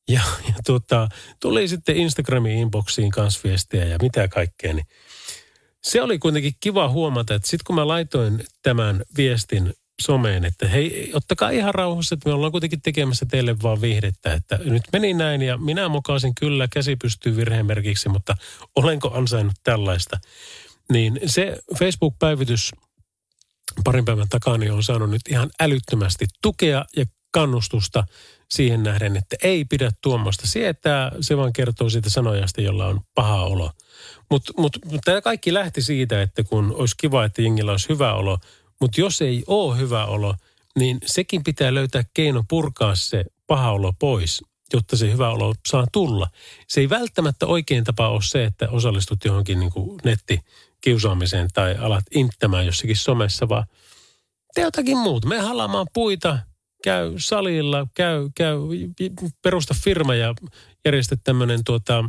Ja, 0.10 0.22
ja 0.48 0.54
tota, 0.66 1.10
tuli 1.40 1.68
sitten 1.68 1.98
Instagramin 1.98 2.58
inboxiin 2.58 3.12
kanssa 3.12 3.42
viestiä 3.44 3.86
ja 3.86 3.98
mitä 4.02 4.28
kaikkea. 4.28 4.74
Niin 4.74 4.86
se 5.84 6.02
oli 6.02 6.20
kuitenkin 6.20 6.54
kiva 6.60 6.90
huomata, 6.90 7.36
että 7.36 7.48
sitten 7.48 7.64
kun 7.66 7.76
mä 7.76 7.88
laitoin 7.88 8.44
tämän 8.62 9.04
viestin 9.18 9.74
someen, 10.02 10.46
että 10.46 10.68
hei, 10.68 11.12
ottakaa 11.14 11.50
ihan 11.50 11.74
rauhassa, 11.74 12.16
että 12.16 12.30
me 12.30 12.34
ollaan 12.34 12.52
kuitenkin 12.52 12.82
tekemässä 12.82 13.26
teille 13.26 13.56
vaan 13.64 13.82
viihdettä, 13.82 14.34
että 14.34 14.60
nyt 14.64 14.84
meni 14.94 15.14
näin 15.14 15.42
ja 15.42 15.58
minä 15.58 15.90
mukaisin 15.90 16.36
kyllä, 16.36 16.68
käsi 16.68 16.96
pystyy 16.96 17.36
virhemerkiksi, 17.36 18.10
mutta 18.10 18.36
olenko 18.76 19.14
ansainnut 19.14 19.56
tällaista. 19.64 20.20
Niin 20.92 21.20
se 21.26 21.58
Facebook-päivitys 21.80 22.72
parin 23.84 24.06
päivän 24.06 24.30
takaa 24.30 24.58
niin 24.58 24.72
on 24.72 24.84
saanut 24.84 25.10
nyt 25.10 25.22
ihan 25.30 25.50
älyttömästi 25.60 26.26
tukea 26.42 26.86
ja 26.98 27.06
kannustusta 27.32 28.04
siihen 28.52 28.84
nähden, 28.84 29.18
että 29.18 29.36
ei 29.44 29.66
pidä 29.66 29.92
tuommoista 30.02 30.48
sietää. 30.48 31.12
Se 31.22 31.38
vaan 31.38 31.54
kertoo 31.54 31.90
siitä 31.90 32.10
sanojasta, 32.10 32.62
jolla 32.62 32.86
on 32.86 33.02
paha 33.16 33.44
olo. 33.44 33.72
Mutta 34.30 34.54
mut, 34.58 34.78
mut 34.86 35.02
tämä 35.06 35.22
kaikki 35.22 35.54
lähti 35.54 35.82
siitä, 35.82 36.22
että 36.22 36.44
kun 36.44 36.76
olisi 36.76 36.96
kiva, 36.98 37.26
että 37.26 37.42
jengillä 37.42 37.72
olisi 37.72 37.90
hyvä 37.90 38.14
olo, 38.14 38.38
mutta 38.82 39.02
jos 39.02 39.22
ei 39.22 39.44
ole 39.48 39.78
hyvä 39.78 40.06
olo, 40.06 40.36
niin 40.80 40.98
sekin 41.06 41.44
pitää 41.44 41.74
löytää 41.74 42.04
keino 42.14 42.44
purkaa 42.50 42.96
se 42.96 43.26
paha 43.48 43.72
olo 43.72 43.94
pois, 44.00 44.44
jotta 44.74 44.98
se 44.98 45.12
hyvä 45.12 45.30
olo 45.30 45.54
saa 45.68 45.88
tulla. 45.92 46.28
Se 46.68 46.82
ei 46.82 46.90
välttämättä 46.90 47.46
oikein 47.46 47.84
tapa 47.84 48.10
ole 48.10 48.22
se, 48.22 48.44
että 48.44 48.70
osallistut 48.70 49.26
johonkin 49.26 49.60
niin 49.60 49.72
kuin 49.72 50.00
nettikiusaamiseen 50.82 51.48
tai 51.54 51.76
alat 51.78 52.04
inttämään 52.12 52.66
jossakin 52.66 52.96
somessa, 52.96 53.50
vaan 53.50 53.66
tee 54.54 54.64
jotakin 54.64 54.98
muuta. 54.98 55.28
Me 55.28 55.40
halaamaan 55.40 55.88
puita, 55.94 56.40
käy 56.84 57.14
salilla, 57.18 57.88
käy, 57.94 58.30
käy, 58.36 58.58
perusta 59.42 59.76
firma 59.84 60.16
ja 60.16 60.34
järjestä 60.86 61.16
tämmöinen 61.24 61.64
tuota, 61.64 62.04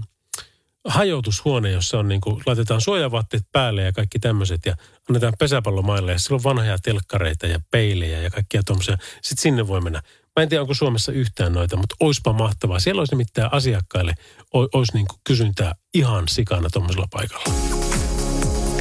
hajotushuone, 0.84 1.70
jossa 1.70 1.98
on 1.98 2.08
niin 2.08 2.20
kuin, 2.20 2.42
laitetaan 2.46 2.80
suojavaatteet 2.80 3.42
päälle 3.52 3.82
ja 3.82 3.92
kaikki 3.92 4.18
tämmöiset 4.18 4.66
ja 4.66 4.76
annetaan 5.08 5.34
pesäpallomaille 5.38 6.12
ja 6.12 6.18
siellä 6.18 6.36
on 6.36 6.44
vanhoja 6.44 6.78
telkkareita 6.82 7.46
ja 7.46 7.60
peilejä 7.70 8.20
ja 8.20 8.30
kaikkia 8.30 8.62
tuommoisia. 8.66 8.98
Sitten 9.22 9.42
sinne 9.42 9.66
voi 9.66 9.80
mennä. 9.80 10.02
Mä 10.36 10.42
en 10.42 10.48
tiedä, 10.48 10.62
onko 10.62 10.74
Suomessa 10.74 11.12
yhtään 11.12 11.52
noita, 11.52 11.76
mutta 11.76 11.94
oispa 12.00 12.32
mahtavaa. 12.32 12.80
Siellä 12.80 13.00
olisi 13.00 13.14
nimittäin 13.14 13.52
asiakkaille, 13.52 14.14
olisi 14.52 14.92
niin 14.94 15.06
kuin 15.06 15.20
kysyntää 15.24 15.74
ihan 15.94 16.28
sikana 16.28 16.68
tuommoisella 16.72 17.08
paikalla. 17.10 17.81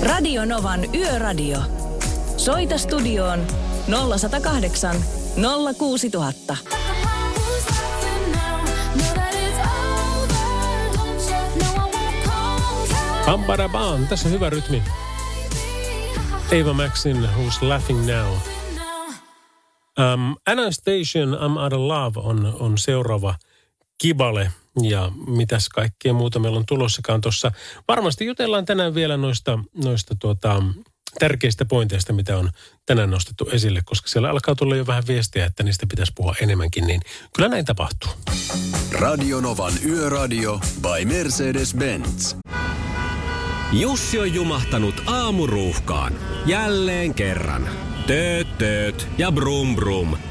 Radio 0.01 0.45
Novan 0.45 0.95
Yöradio. 0.95 1.57
Soita 2.37 2.77
studioon 2.77 3.47
0108 3.87 4.95
06000. 5.77 6.57
Bam, 13.71 14.07
Tässä 14.07 14.27
on 14.27 14.33
hyvä 14.33 14.49
rytmi. 14.49 14.83
Ava 16.61 16.73
Maxin, 16.73 17.29
Who's 17.37 17.61
Laughing 17.61 18.05
Now. 18.05 18.33
Um, 19.99 20.35
Anastasia, 20.47 21.25
I'm 21.25 21.57
Out 21.57 21.73
of 21.73 21.79
Love 21.79 22.19
on, 22.29 22.53
on 22.59 22.77
seuraava 22.77 23.35
kibale. 23.97 24.51
Ja 24.81 25.11
mitäs 25.27 25.69
kaikkea 25.69 26.13
muuta 26.13 26.39
meillä 26.39 26.57
on 26.57 26.65
tulossakaan 26.65 27.21
tuossa. 27.21 27.51
Varmasti 27.87 28.25
jutellaan 28.25 28.65
tänään 28.65 28.95
vielä 28.95 29.17
noista, 29.17 29.59
noista 29.83 30.15
tuota, 30.15 30.63
tärkeistä 31.19 31.65
pointeista, 31.65 32.13
mitä 32.13 32.37
on 32.37 32.49
tänään 32.85 33.09
nostettu 33.11 33.49
esille, 33.51 33.81
koska 33.85 34.07
siellä 34.07 34.29
alkaa 34.29 34.55
tulla 34.55 34.75
jo 34.75 34.87
vähän 34.87 35.03
viestiä, 35.07 35.45
että 35.45 35.63
niistä 35.63 35.87
pitäisi 35.87 36.11
puhua 36.15 36.35
enemmänkin, 36.41 36.87
niin 36.87 37.01
kyllä 37.35 37.49
näin 37.49 37.65
tapahtuu. 37.65 38.11
Radionovan 38.91 39.73
Yöradio 39.85 40.59
by 40.81 41.05
Mercedes-Benz. 41.05 42.35
Jussi 43.71 44.19
on 44.19 44.33
jumahtanut 44.33 45.03
aamuruuhkaan. 45.05 46.13
Jälleen 46.45 47.13
kerran. 47.13 47.69
Tööt, 48.07 48.57
tööt 48.57 49.07
ja 49.17 49.31
brum 49.31 49.75
brum. 49.75 50.30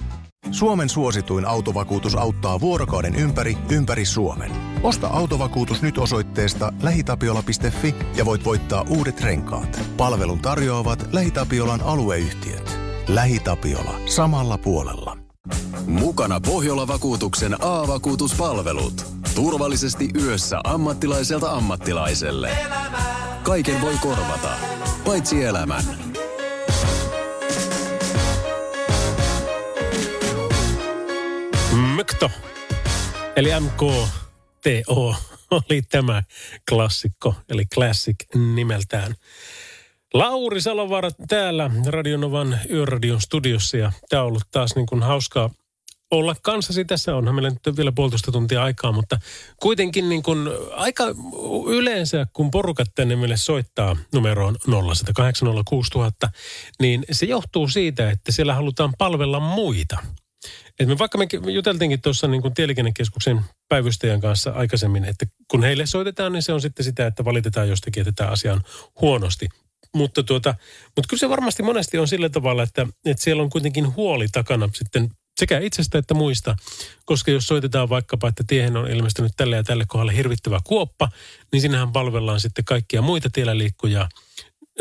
Suomen 0.51 0.89
suosituin 0.89 1.45
autovakuutus 1.45 2.15
auttaa 2.15 2.59
vuorokauden 2.59 3.15
ympäri, 3.15 3.57
ympäri 3.69 4.05
Suomen. 4.05 4.51
Osta 4.83 5.07
autovakuutus 5.07 5.81
nyt 5.81 5.97
osoitteesta 5.97 6.73
lähitapiola.fi 6.81 7.95
ja 8.15 8.25
voit 8.25 8.45
voittaa 8.45 8.85
uudet 8.89 9.21
renkaat. 9.21 9.81
Palvelun 9.97 10.39
tarjoavat 10.39 11.07
LähiTapiolan 11.11 11.81
alueyhtiöt. 11.81 12.77
LähiTapiola. 13.07 13.93
Samalla 14.05 14.57
puolella. 14.57 15.17
Mukana 15.85 16.39
Pohjola-vakuutuksen 16.39 17.55
A-vakuutuspalvelut. 17.59 19.05
Turvallisesti 19.35 20.09
yössä 20.21 20.59
ammattilaiselta 20.63 21.51
ammattilaiselle. 21.51 22.49
Kaiken 23.43 23.81
voi 23.81 23.93
korvata, 24.01 24.49
paitsi 25.05 25.43
elämän. 25.43 26.10
MKTO, 32.01 32.31
eli 33.35 33.49
MKTO, 33.59 35.15
oli 35.51 35.81
tämä 35.81 36.23
klassikko, 36.69 37.35
eli 37.49 37.65
Classic 37.65 38.15
nimeltään. 38.35 39.15
Lauri 40.13 40.61
Salovaara 40.61 41.11
täällä 41.27 41.71
Radionovan 41.85 42.59
Yöradion 42.69 43.21
studiossa 43.21 43.77
ja 43.77 43.91
tämä 44.09 44.21
on 44.21 44.27
ollut 44.27 44.43
taas 44.51 44.75
niin 44.75 44.85
kuin 44.85 45.03
hauskaa 45.03 45.49
olla 46.11 46.35
kanssasi. 46.41 46.85
Tässä 46.85 47.15
onhan 47.15 47.35
meillä 47.35 47.49
nyt 47.49 47.77
vielä 47.77 47.91
puolitoista 47.91 48.31
tuntia 48.31 48.63
aikaa, 48.63 48.91
mutta 48.91 49.19
kuitenkin 49.61 50.09
niin 50.09 50.23
kuin 50.23 50.49
aika 50.75 51.03
yleensä, 51.67 52.27
kun 52.33 52.51
porukat 52.51 52.87
tänne 52.95 53.15
meille 53.15 53.37
soittaa 53.37 53.95
numeroon 54.13 54.55
0806000, 56.25 56.29
niin 56.79 57.05
se 57.11 57.25
johtuu 57.25 57.67
siitä, 57.67 58.09
että 58.09 58.31
siellä 58.31 58.53
halutaan 58.53 58.93
palvella 58.97 59.39
muita– 59.39 59.97
et 60.79 60.87
me 60.87 60.97
vaikka 60.97 61.17
me 61.17 61.27
juteltiinkin 61.51 62.01
tuossa 62.01 62.27
niin 62.27 62.41
kuin 62.41 62.53
Tieliikennekeskuksen 62.53 63.41
päivystäjän 63.69 64.21
kanssa 64.21 64.51
aikaisemmin, 64.51 65.05
että 65.05 65.25
kun 65.47 65.63
heille 65.63 65.85
soitetaan, 65.85 66.33
niin 66.33 66.43
se 66.43 66.53
on 66.53 66.61
sitten 66.61 66.85
sitä, 66.85 67.07
että 67.07 67.25
valitetaan 67.25 67.69
jostakin, 67.69 68.01
että 68.01 68.11
tämä 68.11 68.29
asia 68.29 68.53
on 68.53 68.61
huonosti. 69.01 69.49
Mutta, 69.95 70.23
tuota, 70.23 70.55
mutta 70.85 71.07
kyllä 71.09 71.19
se 71.19 71.29
varmasti 71.29 71.63
monesti 71.63 71.97
on 71.97 72.07
sillä 72.07 72.29
tavalla, 72.29 72.63
että, 72.63 72.87
että 73.05 73.23
siellä 73.23 73.43
on 73.43 73.49
kuitenkin 73.49 73.95
huoli 73.95 74.27
takana 74.31 74.69
sitten 74.73 75.09
sekä 75.39 75.59
itsestä 75.59 75.97
että 75.97 76.13
muista. 76.13 76.55
Koska 77.05 77.31
jos 77.31 77.47
soitetaan 77.47 77.89
vaikkapa, 77.89 78.27
että 78.27 78.43
tiehen 78.47 78.77
on 78.77 78.91
ilmestynyt 78.91 79.31
tälle 79.37 79.55
ja 79.55 79.63
tälle 79.63 79.85
kohdalle 79.87 80.15
hirvittävä 80.15 80.59
kuoppa, 80.63 81.09
niin 81.51 81.61
sinähän 81.61 81.91
palvellaan 81.91 82.39
sitten 82.39 82.65
kaikkia 82.65 83.01
muita 83.01 83.29
tiellä 83.29 83.57
liikkujaa, 83.57 84.09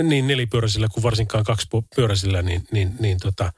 niin 0.03 0.26
nelipyöräisillä 0.26 0.88
kuin 0.88 1.03
varsinkaan 1.03 1.45
kaksipyöräisillä, 1.45 2.43
niin, 2.43 2.64
niin, 2.72 2.95
niin 3.01 3.18
tota, 3.20 3.53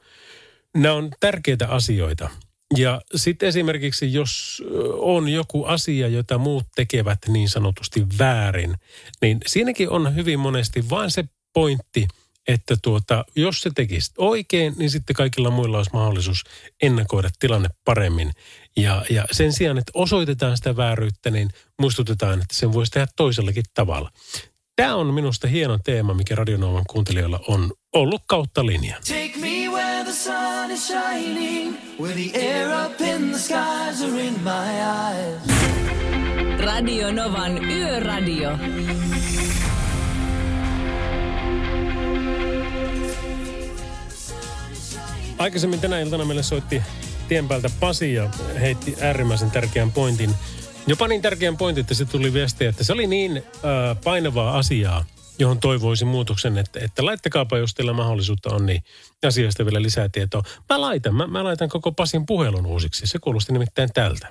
nämä 0.77 0.93
on 0.93 1.11
tärkeitä 1.19 1.67
asioita. 1.67 2.29
Ja 2.77 3.01
sitten 3.15 3.49
esimerkiksi, 3.49 4.13
jos 4.13 4.63
on 4.93 5.29
joku 5.29 5.65
asia, 5.65 6.07
jota 6.07 6.37
muut 6.37 6.65
tekevät 6.75 7.19
niin 7.27 7.49
sanotusti 7.49 8.05
väärin, 8.19 8.75
niin 9.21 9.39
siinäkin 9.45 9.89
on 9.89 10.15
hyvin 10.15 10.39
monesti 10.39 10.89
vain 10.89 11.11
se 11.11 11.23
pointti, 11.53 12.07
että 12.47 12.75
tuota, 12.81 13.25
jos 13.35 13.61
se 13.61 13.69
tekisi 13.75 14.11
oikein, 14.17 14.73
niin 14.77 14.89
sitten 14.89 15.15
kaikilla 15.15 15.49
muilla 15.49 15.77
olisi 15.77 15.91
mahdollisuus 15.93 16.43
ennakoida 16.81 17.29
tilanne 17.39 17.69
paremmin. 17.85 18.31
Ja, 18.77 19.05
ja 19.09 19.25
sen 19.31 19.53
sijaan, 19.53 19.77
että 19.77 19.91
osoitetaan 19.95 20.57
sitä 20.57 20.77
vääryyttä, 20.77 21.31
niin 21.31 21.49
muistutetaan, 21.79 22.41
että 22.41 22.55
sen 22.55 22.73
voisi 22.73 22.91
tehdä 22.91 23.07
toisellakin 23.15 23.63
tavalla. 23.73 24.11
Tämä 24.75 24.95
on 24.95 25.13
minusta 25.13 25.47
hieno 25.47 25.77
teema, 25.77 26.13
mikä 26.13 26.35
Radionovan 26.35 26.83
kuuntelijoilla 26.89 27.39
on 27.47 27.73
ollut 27.93 28.21
kautta 28.27 28.65
linja. 28.65 28.95
Take 28.95 29.33
me 29.39 29.62
where 30.03 30.11
the 30.11 30.19
sun 30.19 30.71
is 30.71 30.87
shining, 30.87 31.77
where 31.97 32.13
the 32.13 32.31
air 32.35 32.69
up 32.73 32.99
in 33.01 33.31
the 33.31 33.39
skies 33.39 34.01
are 34.01 34.19
in 34.19 34.43
my 34.43 34.83
eyes. 34.83 35.39
Radio 36.65 37.11
Novan 37.11 37.57
Yöradio. 37.71 38.57
Aikaisemmin 45.37 45.79
tänä 45.79 45.99
iltana 45.99 46.25
meille 46.25 46.43
soitti 46.43 46.81
tien 47.27 47.47
päältä 47.47 47.69
Pasi 47.79 48.13
ja 48.13 48.29
heitti 48.59 48.95
äärimmäisen 49.01 49.51
tärkeän 49.51 49.91
pointin. 49.91 50.29
Jopa 50.87 51.07
niin 51.07 51.21
tärkeän 51.21 51.57
pointin, 51.57 51.81
että 51.81 51.93
se 51.93 52.05
tuli 52.05 52.33
viestiä, 52.33 52.69
että 52.69 52.83
se 52.83 52.93
oli 52.93 53.07
niin 53.07 53.37
äh, 53.37 53.97
painavaa 54.03 54.57
asiaa, 54.57 55.05
johon 55.39 55.59
toivoisin 55.59 56.07
muutoksen, 56.07 56.57
että, 56.57 56.79
että 56.83 57.05
laittakaapa, 57.05 57.57
jos 57.57 57.73
teillä 57.73 57.93
mahdollisuutta 57.93 58.55
on, 58.55 58.65
niin 58.65 58.81
asiasta 59.27 59.65
vielä 59.65 59.81
lisää 59.81 60.09
tietoa. 60.09 60.43
Mä 60.69 60.81
laitan, 60.81 61.15
mä, 61.15 61.27
mä 61.27 61.43
laitan 61.43 61.69
koko 61.69 61.91
Pasin 61.91 62.25
puhelun 62.25 62.65
uusiksi. 62.65 63.07
Se 63.07 63.19
kuulosti 63.19 63.53
nimittäin 63.53 63.89
tältä. 63.93 64.27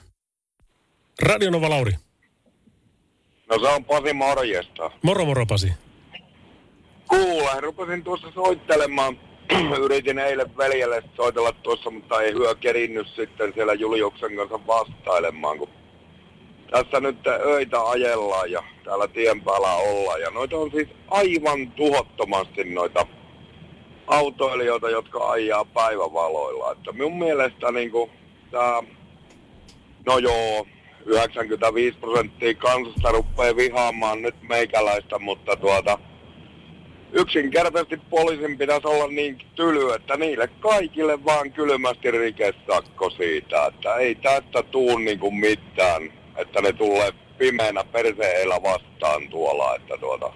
Radionova 1.22 1.70
Lauri. 1.70 1.92
No 3.50 3.58
se 3.58 3.68
on 3.68 3.84
Pasi 3.84 4.12
morjesta. 4.12 4.90
Moro 5.02 5.24
moro 5.24 5.46
Pasi. 5.46 5.72
Kuule, 7.08 7.60
rupesin 7.60 8.04
tuossa 8.04 8.32
soittelemaan. 8.34 9.18
Yritin 9.84 10.18
eilen 10.18 10.56
veljelle 10.56 11.02
soitella 11.16 11.52
tuossa, 11.52 11.90
mutta 11.90 12.22
ei 12.22 12.32
hyö 12.32 12.54
kerinnyt 12.54 13.06
sitten 13.16 13.52
siellä 13.54 13.74
Juliuksen 13.74 14.36
kanssa 14.36 14.66
vastailemaan, 14.66 15.58
kun 15.58 15.68
tässä 16.72 17.00
nyt 17.00 17.26
öitä 17.26 17.84
ajellaan 17.84 18.50
ja 18.50 18.62
täällä 18.84 19.08
tien 19.08 19.40
päällä 19.40 19.74
ollaan. 19.74 20.20
Ja 20.20 20.30
noita 20.30 20.56
on 20.56 20.70
siis 20.70 20.88
aivan 21.08 21.70
tuhottomasti 21.70 22.64
noita 22.64 23.06
autoilijoita, 24.06 24.90
jotka 24.90 25.30
ajaa 25.30 25.64
päivävaloilla. 25.64 26.72
Että 26.72 26.92
minun 26.92 27.18
mielestä 27.18 27.72
niin 27.72 27.90
kuin, 27.90 28.10
tää, 28.50 28.82
no 30.06 30.18
joo, 30.18 30.66
95 31.06 31.98
prosenttia 31.98 32.54
kansasta 32.54 33.12
rupeaa 33.12 33.56
vihaamaan 33.56 34.22
nyt 34.22 34.34
meikäläistä, 34.48 35.18
mutta 35.18 35.56
tuota, 35.56 35.98
yksinkertaisesti 37.12 37.96
poliisin 38.10 38.58
pitäisi 38.58 38.86
olla 38.86 39.06
niin 39.06 39.38
tyly, 39.54 39.92
että 39.92 40.16
niille 40.16 40.48
kaikille 40.60 41.24
vaan 41.24 41.52
kylmästi 41.52 42.10
rikesakko 42.10 43.10
siitä, 43.10 43.66
että 43.66 43.94
ei 43.94 44.14
tästä 44.14 44.62
tuu 44.62 45.00
kuin 45.20 45.34
mitään, 45.34 46.21
että 46.36 46.60
ne 46.60 46.72
tulee 46.72 47.12
pimeänä 47.38 47.84
perseellä 47.84 48.62
vastaan 48.62 49.28
tuolla, 49.28 49.76
että 49.76 49.94
tuota, 50.00 50.32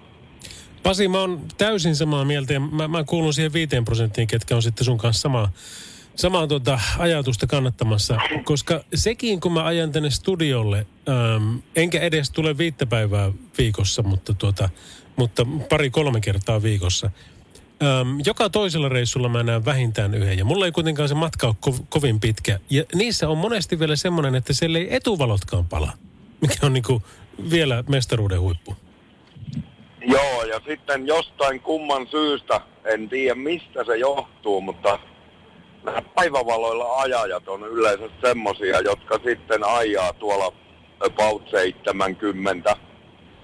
Pasi, 0.83 1.07
mä 1.07 1.19
oon 1.19 1.41
täysin 1.57 1.95
samaa 1.95 2.25
mieltä 2.25 2.53
ja 2.53 2.59
mä, 2.59 2.87
mä 2.87 3.03
kuulun 3.03 3.33
siihen 3.33 3.53
viiteen 3.53 3.85
prosenttiin, 3.85 4.27
ketkä 4.27 4.55
on 4.55 4.63
sitten 4.63 4.85
sun 4.85 4.97
kanssa 4.97 5.21
samaa, 5.21 5.51
samaa 6.15 6.47
tuota 6.47 6.79
ajatusta 6.97 7.47
kannattamassa. 7.47 8.17
Koska 8.43 8.83
sekin, 8.93 9.39
kun 9.39 9.51
mä 9.51 9.65
ajan 9.65 9.91
tänne 9.91 10.09
studiolle, 10.09 10.85
äm, 11.09 11.59
enkä 11.75 11.99
edes 11.99 12.31
tule 12.31 12.57
viittä 12.57 12.85
päivää 12.85 13.31
viikossa, 13.57 14.03
mutta, 14.03 14.33
tuota, 14.33 14.69
mutta 15.15 15.45
pari-kolme 15.69 16.21
kertaa 16.21 16.63
viikossa. 16.63 17.11
Äm, 17.83 18.19
joka 18.25 18.49
toisella 18.49 18.89
reissulla 18.89 19.29
mä 19.29 19.43
näen 19.43 19.65
vähintään 19.65 20.13
yhden. 20.13 20.37
Ja 20.37 20.45
mulla 20.45 20.65
ei 20.65 20.71
kuitenkaan 20.71 21.09
se 21.09 21.15
matka 21.15 21.47
ole 21.47 21.55
ko- 21.69 21.83
kovin 21.89 22.19
pitkä. 22.19 22.59
Ja 22.69 22.83
niissä 22.95 23.29
on 23.29 23.37
monesti 23.37 23.79
vielä 23.79 23.95
semmoinen, 23.95 24.35
että 24.35 24.53
siellä 24.53 24.79
ei 24.79 24.95
etuvalotkaan 24.95 25.65
pala. 25.65 25.91
Mikä 26.41 26.65
on 26.65 26.73
niinku 26.73 27.01
vielä 27.51 27.83
mestaruuden 27.89 28.41
huippu. 28.41 28.75
Joo, 30.01 30.43
ja 30.43 30.61
sitten 30.67 31.07
jostain 31.07 31.59
kumman 31.59 32.07
syystä, 32.11 32.61
en 32.85 33.09
tiedä 33.09 33.35
mistä 33.35 33.83
se 33.85 33.97
johtuu, 33.97 34.61
mutta 34.61 34.99
nämä 35.83 36.01
päivävaloilla 36.01 36.95
ajajat 36.95 37.47
on 37.47 37.63
yleensä 37.63 38.09
semmosia, 38.21 38.79
jotka 38.79 39.19
sitten 39.25 39.63
ajaa 39.63 40.13
tuolla 40.13 40.53
about 40.99 41.49
70, 41.49 42.75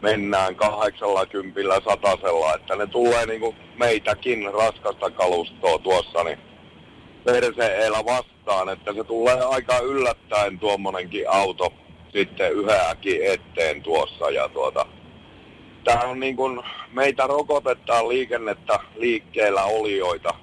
mennään 0.01 0.55
80 0.55 1.81
satasella, 1.89 2.55
että 2.55 2.75
ne 2.75 2.87
tulee 2.87 3.25
niinku 3.25 3.55
meitäkin 3.79 4.53
raskasta 4.53 5.11
kalustoa 5.11 5.79
tuossa, 5.79 6.23
niin 6.23 6.39
perseellä 7.23 8.05
vastaan, 8.05 8.69
että 8.69 8.93
se 8.93 9.03
tulee 9.03 9.41
aika 9.41 9.79
yllättäen 9.79 10.59
tuommoinenkin 10.59 11.29
auto 11.29 11.73
sitten 12.13 12.53
yhäkin 12.53 13.21
eteen 13.23 13.83
tuossa 13.83 14.29
ja 14.29 14.49
tuota, 14.49 14.85
Tähän 15.83 16.09
on 16.09 16.19
niin 16.19 16.35
kuin, 16.35 16.59
meitä 16.91 17.27
rokotetaan 17.27 18.09
liikennettä 18.09 18.79
liikkeellä 18.95 19.63
olijoita 19.63 20.33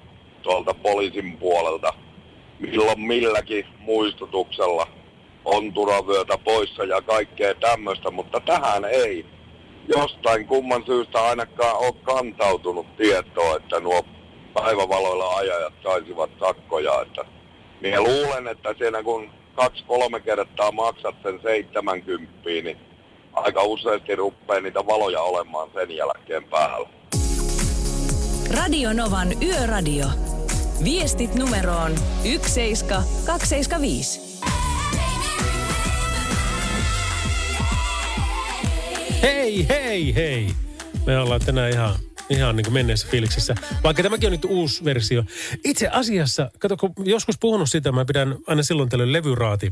tuolta 0.41 0.73
poliisin 0.73 1.37
puolelta. 1.37 1.93
Milloin 2.59 3.01
milläkin 3.01 3.65
muistutuksella 3.79 4.87
on 5.45 5.73
turavyötä 5.73 6.37
poissa 6.37 6.83
ja 6.83 7.01
kaikkea 7.01 7.55
tämmöistä, 7.55 8.11
mutta 8.11 8.39
tähän 8.39 8.85
ei 8.85 9.25
jostain 9.87 10.47
kumman 10.47 10.83
syystä 10.85 11.23
ainakaan 11.23 11.77
ole 11.77 11.93
kantautunut 12.03 12.97
tietoa, 12.97 13.55
että 13.55 13.79
nuo 13.79 14.05
päivävaloilla 14.53 15.35
ajajat 15.35 15.73
saisivat 15.83 16.29
sakkoja. 16.39 17.01
Että 17.01 17.25
minä 17.81 18.01
luulen, 18.01 18.47
että 18.47 18.75
siinä 18.77 19.03
kun 19.03 19.29
kaksi-kolme 19.55 20.19
kertaa 20.19 20.71
maksat 20.71 21.15
sen 21.23 21.39
70, 21.43 22.33
niin 22.45 22.77
aika 23.33 23.63
useasti 23.63 24.15
rupeaa 24.15 24.59
niitä 24.59 24.85
valoja 24.85 25.21
olemaan 25.21 25.69
sen 25.73 25.97
jälkeen 25.97 26.43
päällä. 26.43 26.89
Radio 28.55 28.93
Novan 28.93 29.27
Yöradio. 29.43 30.05
Viestit 30.83 31.35
numeroon 31.35 31.91
17275. 32.23 34.30
Hei, 39.21 39.69
hei, 39.69 40.15
hei. 40.15 40.47
Me 41.05 41.17
ollaan 41.17 41.41
tänään 41.45 41.71
ihan, 41.71 41.95
ihan 42.29 42.55
niin 42.55 42.65
kuin 42.65 42.73
menneessä 42.73 43.07
fiiliksissä. 43.11 43.55
Vaikka 43.83 44.03
tämäkin 44.03 44.27
on 44.27 44.31
nyt 44.31 44.45
uusi 44.45 44.85
versio. 44.85 45.23
Itse 45.65 45.87
asiassa, 45.87 46.51
kato, 46.59 46.77
kun 46.77 46.93
joskus 47.05 47.35
puhunut 47.39 47.69
sitä, 47.69 47.91
mä 47.91 48.05
pidän 48.05 48.35
aina 48.47 48.63
silloin 48.63 48.89
tällöin 48.89 49.13
levyraati 49.13 49.69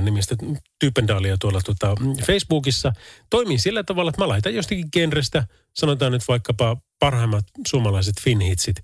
nimistä 0.00 0.36
Typendaalia 0.78 1.36
tuolla 1.38 1.60
tota, 1.64 1.94
Facebookissa. 2.26 2.92
Toimii 3.30 3.58
sillä 3.58 3.84
tavalla, 3.84 4.08
että 4.08 4.22
mä 4.22 4.28
laitan 4.28 4.54
jostakin 4.54 4.88
genrestä, 4.92 5.44
sanotaan 5.76 6.12
nyt 6.12 6.28
vaikkapa 6.28 6.76
parhaimmat 6.98 7.44
suomalaiset 7.66 8.14
finhitsit, 8.20 8.76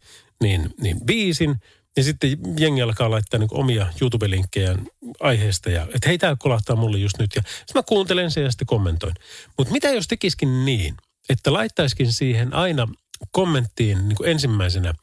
niin, 0.43 0.71
niin 0.81 1.01
biisin. 1.07 1.57
Ja 1.97 2.03
sitten 2.03 2.39
jengi 2.59 2.83
alkaa 2.83 3.11
laittaa 3.11 3.41
niin 3.41 3.49
omia 3.53 3.87
YouTube-linkkejä 4.01 4.79
aiheesta. 5.21 5.71
Ja, 5.71 5.83
että 5.83 6.09
hei, 6.09 6.19
tää 6.19 6.37
kolahtaa 6.39 6.77
mulle 6.77 6.99
just 6.99 7.19
nyt. 7.19 7.31
Ja 7.37 7.43
sitten 7.43 7.75
mä 7.75 7.83
kuuntelen 7.83 8.31
sen 8.31 8.45
ja 8.45 8.51
sitten 8.51 8.67
kommentoin. 8.67 9.15
Mutta 9.59 9.73
mitä 9.73 9.91
jos 9.91 10.09
tekisikin 10.09 10.65
niin, 10.65 10.95
että 11.29 11.53
laittaisikin 11.53 12.13
siihen 12.13 12.55
aina 12.55 12.89
kommenttiin 13.31 14.09
niin 14.09 14.17
kuin 14.17 14.29
ensimmäisenä 14.29 14.95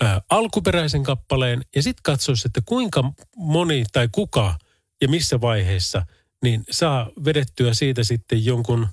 ää, 0.00 0.22
alkuperäisen 0.30 1.02
kappaleen 1.02 1.64
ja 1.76 1.82
sitten 1.82 2.02
katsoisi, 2.02 2.48
että 2.48 2.60
kuinka 2.64 3.12
moni 3.36 3.84
tai 3.92 4.08
kuka 4.12 4.58
ja 5.00 5.08
missä 5.08 5.40
vaiheessa 5.40 6.06
niin 6.42 6.64
saa 6.70 7.10
vedettyä 7.24 7.74
siitä 7.74 8.04
sitten 8.04 8.44
jonkun, 8.44 8.88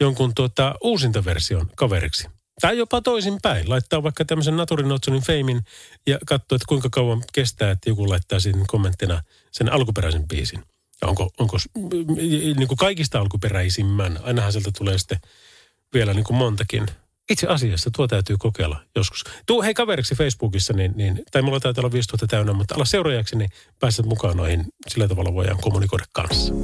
jonkun 0.00 0.34
tuota, 0.34 0.74
uusintaversion 0.82 1.70
kaveriksi. 1.76 2.28
Tai 2.60 2.78
jopa 2.78 3.02
toisinpäin. 3.02 3.70
Laittaa 3.70 4.02
vaikka 4.02 4.24
tämmöisen 4.24 4.56
Naturin 4.56 4.92
Otsonin 4.92 5.22
feimin 5.22 5.60
ja 6.06 6.18
katsoo, 6.26 6.56
että 6.56 6.66
kuinka 6.68 6.88
kauan 6.90 7.22
kestää, 7.32 7.70
että 7.70 7.90
joku 7.90 8.08
laittaa 8.08 8.40
siinä 8.40 8.64
kommenttina 8.66 9.22
sen 9.52 9.72
alkuperäisen 9.72 10.28
biisin. 10.28 10.62
Ja 11.02 11.08
onko, 11.08 11.30
onko 11.38 11.56
niin 12.56 12.68
kuin 12.68 12.78
kaikista 12.78 13.20
alkuperäisimmän, 13.20 14.18
ainahan 14.22 14.52
sieltä 14.52 14.70
tulee 14.78 14.98
sitten 14.98 15.18
vielä 15.94 16.14
niin 16.14 16.24
kuin 16.24 16.36
montakin. 16.36 16.86
Itse 17.30 17.46
asiassa 17.46 17.90
tuo 17.96 18.08
täytyy 18.08 18.36
kokeilla 18.38 18.82
joskus. 18.96 19.24
Tuu 19.46 19.62
hei 19.62 19.74
kaveriksi 19.74 20.14
Facebookissa, 20.14 20.72
niin, 20.72 20.92
niin, 20.96 21.22
tai 21.30 21.42
mulla 21.42 21.60
taitaa 21.60 21.82
olla 21.82 21.92
5000 21.92 22.26
täynnä, 22.26 22.52
mutta 22.52 22.74
ala 22.74 22.84
seuraajaksi, 22.84 23.36
niin 23.36 23.50
pääset 23.80 24.06
mukaan 24.06 24.36
noihin. 24.36 24.64
Sillä 24.88 25.08
tavalla 25.08 25.34
voidaan 25.34 25.60
kommunikoida 25.60 26.04
kanssa. 26.12 26.54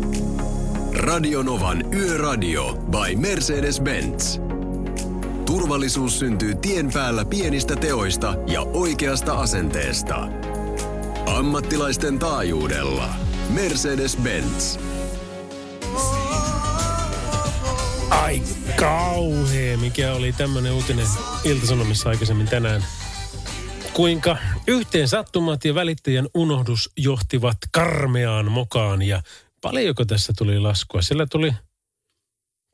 Radionovan 0.93 1.95
Yöradio 1.95 2.74
by 2.74 3.16
Mercedes-Benz. 3.16 4.61
Turvallisuus 5.47 6.18
syntyy 6.18 6.55
tien 6.55 6.93
päällä 6.93 7.24
pienistä 7.24 7.76
teoista 7.76 8.34
ja 8.47 8.61
oikeasta 8.61 9.34
asenteesta. 9.34 10.28
Ammattilaisten 11.26 12.18
taajuudella. 12.18 13.14
Mercedes-Benz. 13.51 14.78
Ai 18.11 18.43
kauhea, 18.76 19.78
mikä 19.78 20.12
oli 20.12 20.32
tämmöinen 20.32 20.72
uutinen 20.72 21.07
Iltasanomissa 21.45 22.09
aikaisemmin 22.09 22.49
tänään. 22.49 22.84
Kuinka 23.93 24.36
yhteen 24.66 25.09
sattumat 25.09 25.64
ja 25.64 25.74
välittäjän 25.74 26.28
unohdus 26.34 26.90
johtivat 26.97 27.59
karmeaan 27.72 28.51
mokaan 28.51 29.03
ja 29.03 29.22
paljonko 29.61 30.05
tässä 30.05 30.32
tuli 30.38 30.59
laskua? 30.59 31.03
Sillä 31.03 31.26
tuli, 31.30 31.53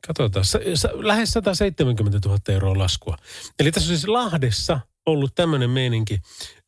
katsotaan, 0.07 0.45
sa, 0.45 0.59
sa, 0.75 0.89
lähes 0.95 1.33
170 1.33 2.29
000 2.29 2.41
euroa 2.49 2.79
laskua. 2.79 3.17
Eli 3.61 3.73
tässä 3.73 3.93
on 3.93 3.97
siis 3.99 4.09
Lahdessa 4.09 4.81
ollut 5.07 5.35
tämmöinen 5.35 5.71
meininki, 5.71 6.21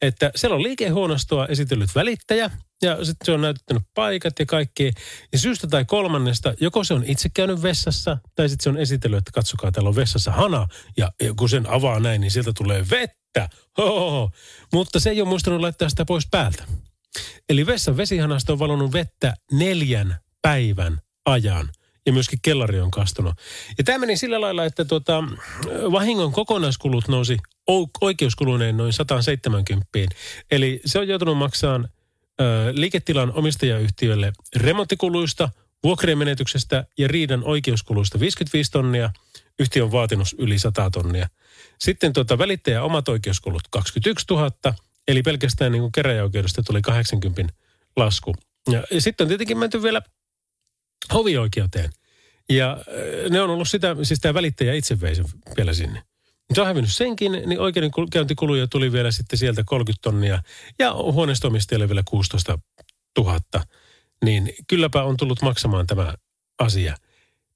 että 0.02 0.30
siellä 0.36 0.54
on 0.56 0.62
liikehuonostoa 0.62 1.46
esitellyt 1.46 1.94
välittäjä 1.94 2.50
ja 2.82 3.04
sitten 3.04 3.26
se 3.26 3.32
on 3.32 3.40
näyttänyt 3.40 3.82
paikat 3.94 4.38
ja 4.38 4.46
kaikki. 4.46 4.92
Ja 5.32 5.38
syystä 5.38 5.66
tai 5.66 5.84
kolmannesta, 5.84 6.54
joko 6.60 6.84
se 6.84 6.94
on 6.94 7.04
itse 7.06 7.28
käynyt 7.28 7.62
vessassa, 7.62 8.18
tai 8.34 8.48
sitten 8.48 8.64
se 8.64 8.70
on 8.70 8.78
esitellyt, 8.78 9.18
että 9.18 9.30
katsokaa, 9.34 9.72
täällä 9.72 9.88
on 9.88 9.96
vessassa 9.96 10.32
hana, 10.32 10.66
ja, 10.96 11.10
ja 11.22 11.34
kun 11.34 11.48
sen 11.48 11.70
avaa 11.70 12.00
näin, 12.00 12.20
niin 12.20 12.30
sieltä 12.30 12.52
tulee 12.52 12.84
vettä. 12.90 13.48
Hohoho. 13.78 14.30
Mutta 14.72 15.00
se 15.00 15.10
ei 15.10 15.20
ole 15.20 15.28
muistanut 15.28 15.60
laittaa 15.60 15.88
sitä 15.88 16.04
pois 16.04 16.28
päältä. 16.30 16.64
Eli 17.48 17.66
vessan 17.66 17.96
vesihanasta 17.96 18.52
on 18.52 18.58
valonnut 18.58 18.92
vettä 18.92 19.34
neljän 19.52 20.16
päivän 20.42 21.00
ajan 21.26 21.68
ja 22.06 22.12
myöskin 22.12 22.38
kellari 22.42 22.80
on 22.80 22.90
kastunut. 22.90 23.34
Ja 23.78 23.84
tämä 23.84 23.98
meni 23.98 24.16
sillä 24.16 24.40
lailla, 24.40 24.64
että 24.64 24.84
tuota, 24.84 25.24
vahingon 25.92 26.32
kokonaiskulut 26.32 27.08
nousi 27.08 27.36
oikeuskuluneen 28.00 28.76
noin 28.76 28.92
170. 28.92 29.88
Eli 30.50 30.80
se 30.84 30.98
on 30.98 31.08
joutunut 31.08 31.38
maksamaan 31.38 31.88
liiketilan 32.72 33.32
omistajayhtiölle 33.32 34.32
remonttikuluista, 34.56 35.48
vuokrien 35.84 36.18
menetyksestä 36.18 36.84
ja 36.98 37.08
riidan 37.08 37.44
oikeuskuluista 37.44 38.20
55 38.20 38.70
tonnia. 38.70 39.10
Yhtiö 39.58 39.84
on 39.84 39.92
vaatinut 39.92 40.28
yli 40.38 40.58
100 40.58 40.90
tonnia. 40.90 41.28
Sitten 41.78 42.12
tuota 42.12 42.38
välittäjä 42.38 42.82
omat 42.82 43.08
oikeuskulut 43.08 43.62
21 43.70 44.26
000, 44.30 44.74
eli 45.08 45.22
pelkästään 45.22 45.72
niin 45.72 45.82
kuin 45.82 45.92
keräjäoikeudesta 45.92 46.62
tuli 46.62 46.82
80 46.82 47.54
lasku. 47.96 48.34
Ja, 48.70 48.84
ja 48.90 49.00
sitten 49.00 49.24
on 49.24 49.28
tietenkin 49.28 49.58
menty 49.58 49.82
vielä 49.82 50.02
hovioikeuteen. 51.14 51.90
Ja 52.48 52.78
ne 53.30 53.42
on 53.42 53.50
ollut 53.50 53.68
sitä, 53.68 53.96
siis 54.02 54.20
tämä 54.20 54.34
välittäjä 54.34 54.74
itse 54.74 55.00
vei 55.00 55.14
sen 55.14 55.24
vielä 55.56 55.72
sinne. 55.72 56.02
Se 56.54 56.60
on 56.60 56.66
hävinnyt 56.66 56.92
senkin, 56.92 57.32
niin 57.32 57.60
oikeudenkäyntikuluja 57.60 58.66
tuli 58.66 58.92
vielä 58.92 59.10
sitten 59.10 59.38
sieltä 59.38 59.62
30 59.66 60.02
tonnia 60.02 60.42
ja 60.78 60.92
huoneistomistajalle 60.94 61.88
vielä 61.88 62.02
16 62.04 62.58
000. 63.18 63.40
Niin 64.24 64.52
kylläpä 64.68 65.02
on 65.02 65.16
tullut 65.16 65.42
maksamaan 65.42 65.86
tämä 65.86 66.14
asia. 66.58 66.96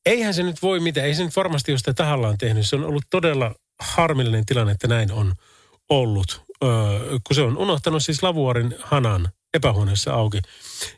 Eihän 0.07 0.35
se 0.35 0.43
nyt 0.43 0.63
voi 0.63 0.81
mitään, 0.81 1.07
ei 1.07 1.15
se 1.15 1.25
nyt 1.25 1.37
varmasti 1.37 1.73
ole 1.73 1.79
sitä 1.79 1.95
tahallaan 1.95 2.39
tehnyt. 2.39 2.69
Se 2.69 2.77
on 2.77 2.85
ollut 2.85 3.05
todella 3.11 3.55
harmillinen 3.81 4.47
tilanne, 4.47 4.73
että 4.73 4.89
näin 4.89 5.13
on 5.13 5.35
ollut. 5.91 6.43
Öö, 6.65 6.71
kun 7.27 7.35
se 7.35 7.43
on 7.43 7.57
unohtanut 7.57 8.03
siis 8.03 8.23
lavuorin 8.23 8.77
hanan 8.81 9.29
epähuoneessa 9.55 10.13
auki. 10.13 10.43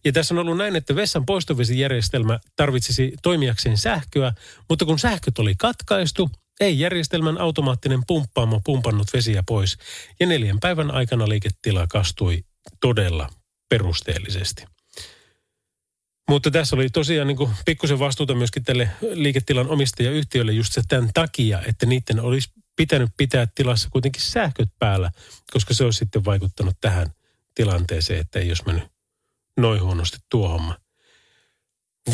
Ja 0.04 0.12
tässä 0.12 0.34
on 0.34 0.38
ollut 0.38 0.56
näin, 0.56 0.76
että 0.76 0.96
vessan 0.96 1.26
poistovesijärjestelmä 1.26 2.38
tarvitsisi 2.56 3.12
toimijakseen 3.22 3.78
sähköä, 3.78 4.32
mutta 4.68 4.84
kun 4.84 4.98
sähköt 4.98 5.38
oli 5.38 5.54
katkaistu, 5.54 6.30
ei 6.60 6.78
järjestelmän 6.78 7.38
automaattinen 7.38 8.02
pumppaamo 8.06 8.60
pumpannut 8.64 9.12
vesiä 9.12 9.42
pois 9.46 9.78
ja 10.20 10.26
neljän 10.26 10.60
päivän 10.60 10.90
aikana 10.90 11.28
liiketila 11.28 11.86
kastui 11.86 12.44
todella 12.80 13.28
perusteellisesti. 13.68 14.64
Mutta 16.28 16.50
tässä 16.50 16.76
oli 16.76 16.88
tosiaan 16.88 17.28
niin 17.28 17.50
pikkusen 17.66 17.98
vastuuta 17.98 18.34
myöskin 18.34 18.64
tälle 18.64 18.90
liiketilan 19.12 19.68
omistajayhtiölle 19.68 20.52
just 20.52 20.72
se 20.72 20.82
tämän 20.88 21.10
takia, 21.14 21.62
että 21.66 21.86
niiden 21.86 22.20
olisi 22.20 22.50
pitänyt 22.76 23.10
pitää 23.16 23.46
tilassa 23.54 23.88
kuitenkin 23.90 24.22
sähköt 24.22 24.68
päällä, 24.78 25.10
koska 25.52 25.74
se 25.74 25.84
olisi 25.84 25.98
sitten 25.98 26.24
vaikuttanut 26.24 26.76
tähän 26.80 27.15
tilanteeseen, 27.56 28.20
että 28.20 28.38
ei 28.38 28.48
olisi 28.48 28.62
mennyt 28.66 28.84
noin 29.56 29.82
huonosti 29.82 30.18
tuo 30.30 30.48
homma. 30.48 30.76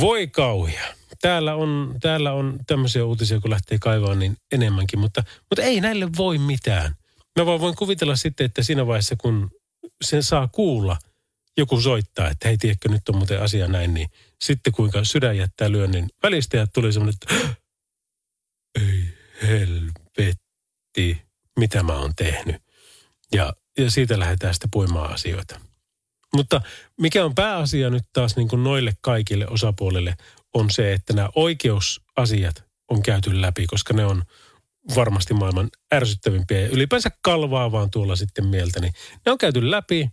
Voi 0.01 0.27
kauhia 0.27 0.95
täällä 1.23 1.55
on, 1.55 1.95
täällä 2.01 2.33
on 2.33 2.59
tämmöisiä 2.67 3.05
uutisia, 3.05 3.41
kun 3.41 3.51
lähtee 3.51 3.79
kaivaa 3.79 4.15
niin 4.15 4.37
enemmänkin, 4.53 4.99
mutta, 4.99 5.25
mutta 5.51 5.63
ei 5.63 5.81
näille 5.81 6.09
voi 6.17 6.39
mitään. 6.39 6.95
Mä 7.39 7.47
vaan 7.47 7.61
voin 7.61 7.77
kuvitella 7.77 8.17
sitten, 8.17 8.45
että 8.45 8.63
siinä 8.63 8.87
vaiheessa, 8.87 9.17
kun 9.17 9.51
sen 10.05 10.23
saa 10.23 10.49
kuulla, 10.49 10.97
joku 11.57 11.81
soittaa, 11.81 12.29
että 12.29 12.49
hei, 12.49 12.59
tiedätkö, 12.59 12.89
nyt 12.89 13.09
on 13.09 13.17
muuten 13.17 13.43
asia 13.43 13.69
näin, 13.69 13.95
niin 13.95 14.09
sitten 14.45 14.73
kuinka 14.73 15.05
sydän 15.05 15.37
jättää 15.37 15.73
lyönnin 15.73 16.09
välistä 16.23 16.57
ja 16.57 16.67
tuli 16.67 16.93
semmoinen, 16.93 17.19
että 17.23 17.55
ei 18.81 19.05
helvetti, 19.43 21.23
mitä 21.59 21.83
mä 21.83 21.99
oon 21.99 22.15
tehnyt. 22.17 22.57
Ja, 23.33 23.53
ja 23.79 23.91
siitä 23.91 24.19
lähdetään 24.19 24.55
sitten 24.55 24.71
puimaan 24.71 25.13
asioita. 25.13 25.61
Mutta 26.35 26.61
mikä 27.01 27.25
on 27.25 27.35
pääasia 27.35 27.91
nyt 27.91 28.05
taas 28.13 28.37
niin 28.37 28.49
kuin 28.49 28.65
noille 28.65 28.93
kaikille 29.01 29.49
osapuolille 29.49 30.17
on 30.55 30.71
se, 30.71 30.93
että 30.93 31.13
nämä 31.13 31.29
oikeusasiat 31.35 32.65
on 32.91 33.03
käyty 33.03 33.41
läpi, 33.41 33.67
koska 33.67 33.95
ne 33.95 34.05
on 34.05 34.23
varmasti 34.95 35.35
maailman 35.35 35.71
ärsyttävimpiä 35.95 36.61
ja 36.61 36.69
ylipäänsä 36.69 37.11
kalvaa 37.23 37.73
vaan 37.73 37.91
tuolla 37.91 38.17
sitten 38.17 38.47
mieltä. 38.47 38.81
Niin 38.81 38.93
ne 39.27 39.33
on 39.33 39.39
käyty 39.39 39.71
läpi. 39.71 40.11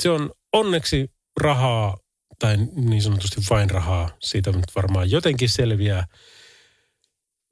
Se 0.00 0.10
on 0.10 0.30
onneksi 0.52 1.10
rahaa 1.40 1.96
tai 2.38 2.56
niin 2.74 3.02
sanotusti 3.02 3.40
vain 3.50 3.70
rahaa. 3.70 4.10
Siitä 4.20 4.52
nyt 4.52 4.76
varmaan 4.76 5.10
jotenkin 5.10 5.48
selviää. 5.48 6.06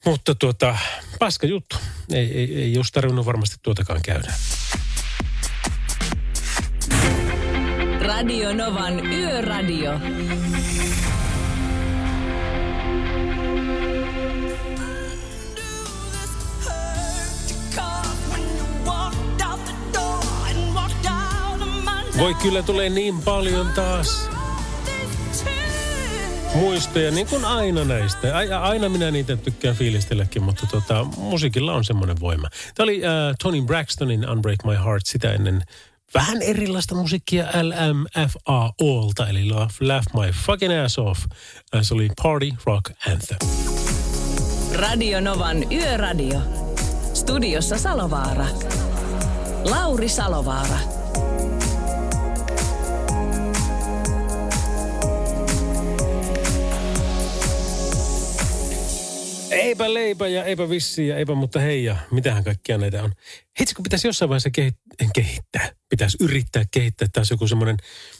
Mutta 0.04 0.34
tuota, 0.34 0.78
paska 1.18 1.46
juttu. 1.46 1.76
Ei, 2.12 2.38
ei, 2.38 2.62
ei 2.62 2.76
olisi 2.76 2.92
tarvinnut 2.92 3.26
varmasti 3.26 3.56
tuotakaan 3.62 4.00
käydä. 4.04 4.34
Radio 8.18 8.54
Novan 8.54 9.06
Yöradio. 9.06 9.92
Voi 22.18 22.34
kyllä 22.34 22.62
tulee 22.62 22.88
niin 22.90 23.22
paljon 23.22 23.66
taas 23.74 24.30
muistoja, 26.54 27.10
niin 27.10 27.26
kuin 27.26 27.44
aina 27.44 27.84
näistä. 27.84 28.36
Aina 28.60 28.88
minä 28.88 29.10
niitä 29.10 29.36
tykkään 29.36 29.76
fiilistelläkin, 29.76 30.42
mutta 30.42 30.66
tota, 30.66 31.04
musiikilla 31.04 31.72
on 31.72 31.84
semmoinen 31.84 32.20
voima. 32.20 32.48
Tämä 32.74 32.84
oli 32.84 32.98
uh, 32.98 33.04
Tony 33.42 33.62
Braxtonin 33.62 34.30
Unbreak 34.30 34.64
My 34.64 34.74
Heart 34.84 35.06
sitä 35.06 35.32
ennen 35.32 35.62
vähän 36.14 36.42
erilaista 36.42 36.94
musiikkia 36.94 37.44
LMFAOlta, 37.62 39.28
eli 39.28 39.50
Laugh, 39.50 39.74
Laugh 39.80 40.06
My 40.14 40.32
Fucking 40.46 40.84
Ass 40.84 40.98
Off. 40.98 41.24
Äh, 41.74 41.82
se 41.82 41.94
oli 41.94 42.08
Party 42.22 42.50
Rock 42.64 42.90
Anthem. 43.12 43.48
Radio 44.74 45.20
Novan 45.20 45.72
Yöradio. 45.72 46.40
Studiossa 47.14 47.78
Salovaara. 47.78 48.46
Lauri 49.64 50.08
Salovaara. 50.08 50.97
Eipä 59.50 59.94
leipä 59.94 60.28
ja 60.28 60.44
eipä 60.44 60.70
vissi 60.70 61.08
ja 61.08 61.16
eipä 61.16 61.34
mutta 61.34 61.60
hei 61.60 61.84
ja 61.84 61.96
mitähän 62.10 62.44
kaikkia 62.44 62.78
näitä 62.78 63.02
on. 63.02 63.12
Heitsi 63.58 63.74
kun 63.74 63.82
pitäisi 63.82 64.08
jossain 64.08 64.28
vaiheessa 64.28 64.50
kehit- 64.60 65.08
kehittää, 65.14 65.72
pitäisi 65.88 66.16
yrittää 66.20 66.64
kehittää 66.70 67.08
taas 67.12 67.30
joku 67.30 67.48
semmoinen, 67.48 67.76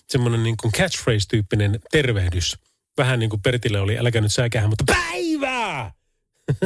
semmoinen 0.09 0.43
niin 0.43 0.57
kuin 0.57 0.73
catchphrase-tyyppinen 0.73 1.81
tervehdys. 1.91 2.57
Vähän 2.99 3.19
niin 3.19 3.31
kuin 3.31 3.43
Pertille 3.43 3.81
oli, 3.81 3.99
äläkä 3.99 4.21
nyt 4.21 4.33
säkähän, 4.33 4.69
mutta 4.69 4.85
päivää! 4.87 5.93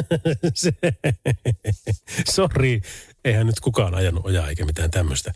sorry, 2.34 2.80
eihän 3.24 3.46
nyt 3.46 3.60
kukaan 3.60 3.94
ajanut 3.94 4.26
ojaa 4.26 4.48
eikä 4.48 4.64
mitään 4.64 4.90
tämmöistä. 4.90 5.32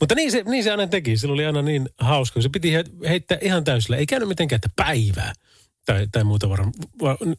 Mutta 0.00 0.14
niin 0.14 0.32
se, 0.32 0.42
niin 0.46 0.64
se 0.64 0.70
aina 0.70 0.86
teki, 0.86 1.16
sillä 1.16 1.34
oli 1.34 1.46
aina 1.46 1.62
niin 1.62 1.88
hauska. 1.98 2.42
Se 2.42 2.48
piti 2.48 2.72
heittää 3.08 3.38
ihan 3.40 3.64
täysillä, 3.64 3.96
ei 3.96 4.06
käynyt 4.06 4.28
mitenkään, 4.28 4.56
että 4.56 4.70
päivää 4.76 5.32
tai, 5.86 6.06
tai 6.12 6.24
muuta 6.24 6.48
varmaan. 6.48 6.72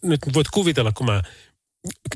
Nyt 0.01 0.19
voit 0.33 0.47
kuvitella, 0.53 0.91
kun 0.91 1.05
mä 1.05 1.21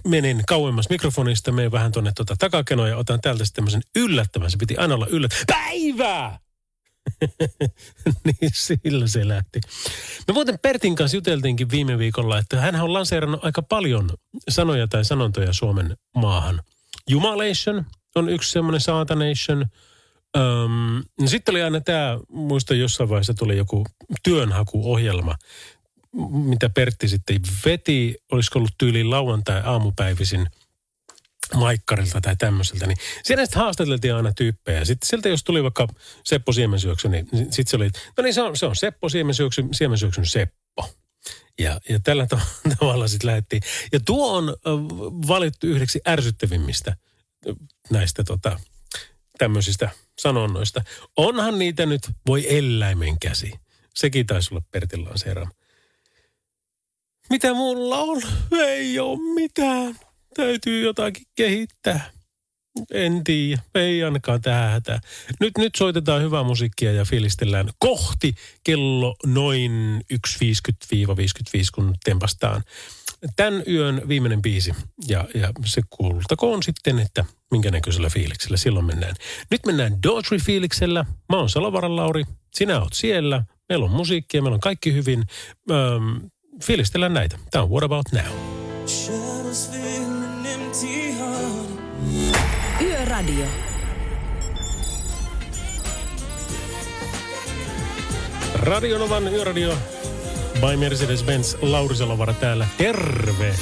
menin 0.07 0.43
kauemmas 0.47 0.89
mikrofonista, 0.89 1.51
menen 1.51 1.71
vähän 1.71 1.91
tuonne 1.91 2.11
tuota 2.15 2.35
takakenoa 2.35 2.87
ja 2.87 2.97
otan 2.97 3.21
täältä 3.21 3.45
sitten 3.45 3.55
tämmöisen 3.55 3.81
yllättävän. 3.95 4.51
Se 4.51 4.57
piti 4.57 4.77
aina 4.77 4.95
olla 4.95 5.07
yllättävän. 5.07 5.45
Päivää! 5.47 6.39
niin 8.25 8.51
sillä 8.53 9.07
se 9.07 9.27
lähti. 9.27 9.59
Me 10.27 10.33
muuten 10.33 10.59
Pertin 10.61 10.95
kanssa 10.95 11.17
juteltiinkin 11.17 11.71
viime 11.71 11.97
viikolla, 11.97 12.37
että 12.37 12.61
hän 12.61 12.81
on 12.81 12.93
lanseerannut 12.93 13.45
aika 13.45 13.61
paljon 13.61 14.09
sanoja 14.49 14.87
tai 14.87 15.05
sanontoja 15.05 15.53
Suomen 15.53 15.97
maahan. 16.15 16.61
Jumalation 17.09 17.85
on 18.15 18.29
yksi 18.29 18.51
semmoinen 18.51 18.81
saatanation. 18.81 19.65
Öm, 20.37 21.03
sitten 21.25 21.51
oli 21.53 21.63
aina 21.63 21.81
tämä, 21.81 22.19
muista 22.29 22.73
jossain 22.73 23.09
vaiheessa 23.09 23.33
tuli 23.33 23.57
joku 23.57 23.85
työnhakuohjelma 24.23 25.35
mitä 26.31 26.69
Pertti 26.69 27.07
sitten 27.07 27.41
veti, 27.65 28.15
olisiko 28.31 28.59
ollut 28.59 28.73
tyyliin 28.77 29.09
lauantai-aamupäivisin 29.09 30.47
maikkarilta 31.55 32.21
tai 32.21 32.35
tämmöiseltä, 32.35 32.87
niin 32.87 32.97
siellä 33.23 33.45
sitten 33.45 33.61
haastateltiin 33.61 34.15
aina 34.15 34.33
tyyppejä. 34.33 34.85
Sitten 34.85 35.07
sieltä 35.07 35.29
jos 35.29 35.43
tuli 35.43 35.63
vaikka 35.63 35.87
Seppo 36.23 36.51
Siemensyöksy, 36.51 37.09
niin 37.09 37.27
sitten 37.31 37.67
se 37.67 37.75
oli, 37.75 37.89
no 38.17 38.23
niin 38.23 38.33
se 38.33 38.41
on, 38.41 38.57
se 38.57 38.65
on 38.65 38.75
Seppo 38.75 39.09
Siemensyöksy, 39.09 39.65
Siemensyöksyn 39.71 40.25
Seppo. 40.25 40.89
Ja, 41.59 41.79
ja 41.89 41.99
tällä 41.99 42.27
tavalla 42.79 43.07
sitten 43.07 43.27
lähdettiin. 43.27 43.61
Ja 43.91 43.99
tuo 43.99 44.37
on 44.37 44.55
valittu 45.27 45.67
yhdeksi 45.67 46.01
ärsyttävimmistä 46.07 46.95
näistä 47.89 48.23
tota, 48.23 48.59
tämmöisistä 49.37 49.89
sanonnoista. 50.19 50.83
Onhan 51.17 51.59
niitä 51.59 51.85
nyt, 51.85 52.01
voi 52.27 52.57
eläimen 52.57 53.19
käsi. 53.19 53.53
Sekin 53.95 54.25
taisi 54.25 54.53
olla 54.53 54.63
Pertin 54.71 55.05
lanseeraama. 55.05 55.51
Mitä 57.29 57.53
mulla 57.53 57.97
on? 57.97 58.21
Ei 58.51 58.99
ole 58.99 59.33
mitään. 59.33 59.95
Täytyy 60.35 60.83
jotakin 60.83 61.25
kehittää. 61.35 62.09
En 62.91 63.23
tiedä, 63.23 63.61
ei 63.75 64.03
ainakaan 64.03 64.41
tähän 64.41 64.71
hätään. 64.71 64.99
Nyt, 65.39 65.57
nyt 65.57 65.75
soitetaan 65.75 66.21
hyvää 66.21 66.43
musiikkia 66.43 66.91
ja 66.91 67.05
fiilistellään 67.05 67.69
kohti 67.79 68.35
kello 68.63 69.15
noin 69.25 70.01
1.50-55, 70.13 70.19
kun 71.75 71.95
tempastaan 72.03 72.63
tämän 73.35 73.63
yön 73.67 74.01
viimeinen 74.07 74.41
biisi. 74.41 74.73
Ja, 75.07 75.27
ja 75.33 75.51
se 75.65 75.81
kuultakoon 75.89 76.63
sitten, 76.63 76.99
että 76.99 77.25
minkä 77.51 77.71
näköisellä 77.71 78.09
fiiliksellä 78.09 78.57
silloin 78.57 78.85
mennään. 78.85 79.15
Nyt 79.51 79.65
mennään 79.65 79.93
Daughtry-fiiliksellä. 80.03 81.05
Mä 81.29 81.37
oon 81.37 81.49
Salovaaran 81.49 81.95
Lauri, 81.95 82.23
sinä 82.55 82.81
oot 82.81 82.93
siellä. 82.93 83.43
Meillä 83.69 83.85
on 83.85 83.91
musiikkia, 83.91 84.41
meillä 84.41 84.55
on 84.55 84.59
kaikki 84.59 84.93
hyvin. 84.93 85.23
Öm, 85.71 86.29
fiilistellään 86.63 87.13
näitä. 87.13 87.37
Tämä 87.51 87.63
on 87.63 87.69
What 87.69 87.83
About 87.83 88.05
Now. 88.11 88.25
Yöradio. 92.81 93.45
Radionovan 98.53 99.27
Yöradio 99.27 99.77
by 100.59 100.75
Mercedes-Benz 100.75 101.57
Lauri 101.61 101.95
Salovara 101.95 102.33
täällä. 102.33 102.67
Terve! 102.77 103.55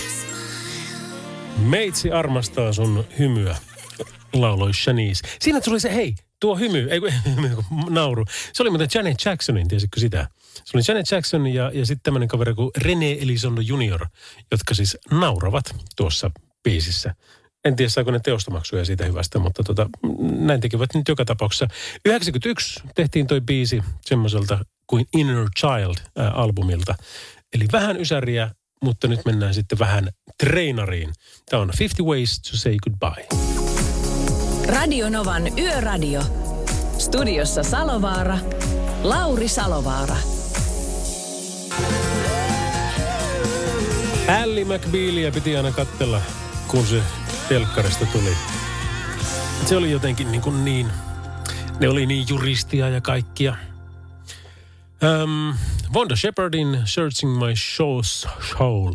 Meitsi 1.58 2.12
armastaa 2.12 2.74
sun 2.74 3.06
hymyä, 3.20 3.56
lauloi 4.34 4.74
Shanice. 4.74 5.28
Siinä 5.41 5.62
tuli 5.62 5.80
se, 5.80 5.96
hei, 5.96 6.16
tuo 6.39 6.56
hymy, 6.56 6.88
ei 6.89 7.00
kun 7.00 7.12
nauru. 7.93 8.26
Se 8.54 8.64
oli 8.64 8.70
muuten 8.70 8.88
Janet 8.93 9.18
Jacksonin, 9.26 9.68
tiesitkö 9.68 10.00
sitä? 10.00 10.28
Se 10.66 10.78
oli 10.78 10.84
Janet 10.88 11.12
Jackson 11.12 11.47
ja, 11.47 11.72
ja 11.74 11.86
sitten 11.86 12.03
tämmöinen 12.03 12.28
kaveri 12.28 12.53
kuin 12.53 12.72
René 12.78 13.24
Elizondo 13.24 13.62
Junior, 13.62 14.08
jotka 14.51 14.74
siis 14.74 14.97
nauravat 15.12 15.76
tuossa 15.95 16.32
biisissä. 16.64 17.16
En 17.66 17.76
tiedä, 17.76 17.89
saako 17.89 18.12
ne 18.12 18.20
teostomaksuja 18.20 18.86
siitä 18.86 19.06
hyvästä, 19.06 19.39
mutta 19.39 19.64
tota, 19.64 19.89
näin 20.20 20.62
tekevät 20.62 20.89
nyt 20.93 21.08
joka 21.08 21.26
tapauksessa. 21.26 21.68
91 22.06 22.82
tehtiin 22.95 23.28
toi 23.28 23.41
biisi 23.41 23.82
semmoiselta 24.01 24.60
kuin 24.88 25.06
Inner 25.18 25.45
Child-albumilta. 25.60 26.95
Eli 27.53 27.66
vähän 27.72 27.97
ysäriä, 28.01 28.51
mutta 28.84 29.08
nyt 29.08 29.26
mennään 29.26 29.53
sitten 29.53 29.80
vähän 29.80 30.10
treinariin. 30.43 31.14
Tämä 31.49 31.62
on 31.62 31.72
50 31.80 32.03
Ways 32.03 32.39
to 32.39 32.58
Say 32.58 32.76
Goodbye. 32.84 33.28
Radio 34.68 35.10
Novan 35.10 35.60
Yöradio. 35.60 36.22
Studiossa 36.97 37.64
Salovaara. 37.64 38.38
Lauri 39.03 39.47
Salovaara. 39.47 40.34
Ally 44.43 44.65
McBealia 44.65 45.32
piti 45.32 45.57
aina 45.57 45.71
katsella, 45.71 46.21
kun 46.67 46.86
se 46.86 47.01
telkkarista 47.49 48.05
tuli. 48.05 48.38
Se 49.65 49.78
oli 49.78 49.91
jotenkin 49.91 50.32
niin, 50.32 50.41
kuin 50.41 50.65
niin 50.65 50.88
ne 51.80 51.89
oli 51.89 52.05
niin 52.05 52.26
juristia 52.30 52.89
ja 52.89 53.01
kaikkia. 53.01 53.55
Um, 55.23 55.53
Vonda 55.93 56.15
Shepardin 56.15 56.82
Searching 56.86 57.38
My 57.38 57.53
Show's 57.53 58.30
Soul 58.57 58.93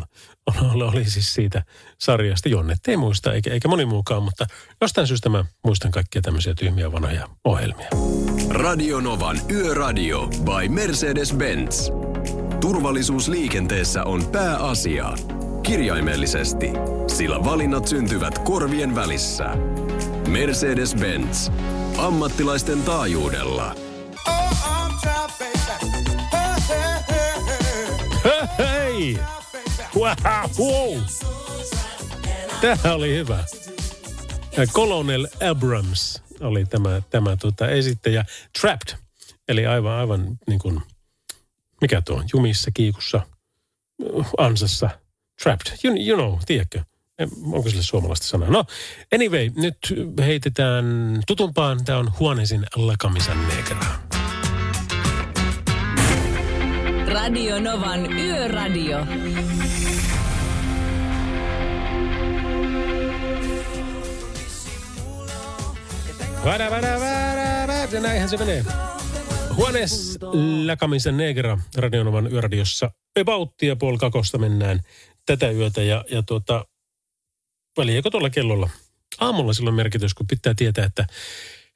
oli, 0.73 0.83
oli 0.83 1.05
siis 1.05 1.33
siitä 1.33 1.63
sarjasta. 1.97 2.49
Jonne 2.49 2.75
ei 2.87 2.97
muista, 2.97 3.33
eikä, 3.33 3.51
eikä 3.53 3.67
moni 3.67 3.85
muukaan, 3.85 4.23
mutta 4.23 4.45
jostain 4.81 5.07
syystä 5.07 5.29
mä 5.29 5.45
muistan 5.63 5.91
kaikkia 5.91 6.21
tämmöisiä 6.21 6.53
tyhmiä 6.53 6.91
vanhoja 6.91 7.27
ohjelmia. 7.43 7.89
Radio 8.49 8.99
Novan 8.99 9.41
Yöradio 9.51 10.27
by 10.27 10.67
Mercedes-Benz. 10.67 12.10
Turvallisuus 12.61 13.27
liikenteessä 13.27 14.03
on 14.03 14.27
pääasia. 14.31 15.13
Kirjaimellisesti, 15.63 16.69
sillä 17.07 17.43
valinnat 17.43 17.87
syntyvät 17.87 18.39
korvien 18.39 18.95
välissä. 18.95 19.45
Mercedes-Benz. 20.27 21.51
Ammattilaisten 21.97 22.83
taajuudella. 22.83 23.75
Hei! 28.57 29.17
Wow! 30.59 30.97
Tämä 32.61 32.93
oli 32.93 33.15
hyvä. 33.15 33.43
Colonel 34.73 35.27
Abrams 35.49 36.23
oli 36.41 36.65
tämä, 36.65 37.01
tämä 37.09 37.37
tuota, 37.37 37.67
esittäjä. 37.67 38.25
Trapped, 38.61 38.97
eli 39.47 39.65
aivan, 39.65 39.93
aivan 39.93 40.37
niin 40.47 40.59
kuin, 40.59 40.81
mikä 41.81 42.01
tuo 42.01 42.17
on, 42.17 42.25
jumissa, 42.33 42.71
kiikussa, 42.73 43.21
ansassa. 44.37 44.89
Trapped, 45.43 45.73
you, 45.83 45.95
you 46.07 46.17
know, 46.17 46.39
tiedätkö? 46.45 46.83
Onko 47.51 47.69
sille 47.69 47.83
suomalaista 47.83 48.27
sanaa? 48.27 48.49
No, 48.49 48.65
anyway, 49.13 49.49
nyt 49.55 49.77
heitetään 50.19 50.85
tutumpaan. 51.27 51.85
Tämä 51.85 51.97
on 51.97 52.11
Huonesin 52.19 52.65
lakamisen 52.75 53.37
negra. 53.47 53.85
Radio 57.13 57.59
Novan 57.59 58.13
Yöradio. 58.13 58.97
Vada, 66.45 66.71
vada, 66.71 66.99
vada, 66.99 67.67
vada. 67.67 67.99
Näinhän 67.99 68.29
se 68.29 68.37
menee. 68.37 68.65
Huonees 69.55 70.17
Lakamisen 70.65 71.17
Negra 71.17 71.57
Radionovan 71.75 72.33
yöradiossa. 72.33 72.91
Ebauttia 73.15 73.75
puoli 73.75 73.97
kakosta 73.97 74.37
mennään 74.37 74.81
tätä 75.25 75.51
yötä 75.51 75.83
ja, 75.83 76.05
ja 76.11 76.23
tuota, 76.23 76.65
väliäkö 77.77 78.09
tuolla 78.09 78.29
kellolla? 78.29 78.69
Aamulla 79.19 79.53
silloin 79.53 79.75
merkitys, 79.75 80.13
kun 80.13 80.27
pitää 80.27 80.53
tietää, 80.53 80.85
että, 80.85 81.05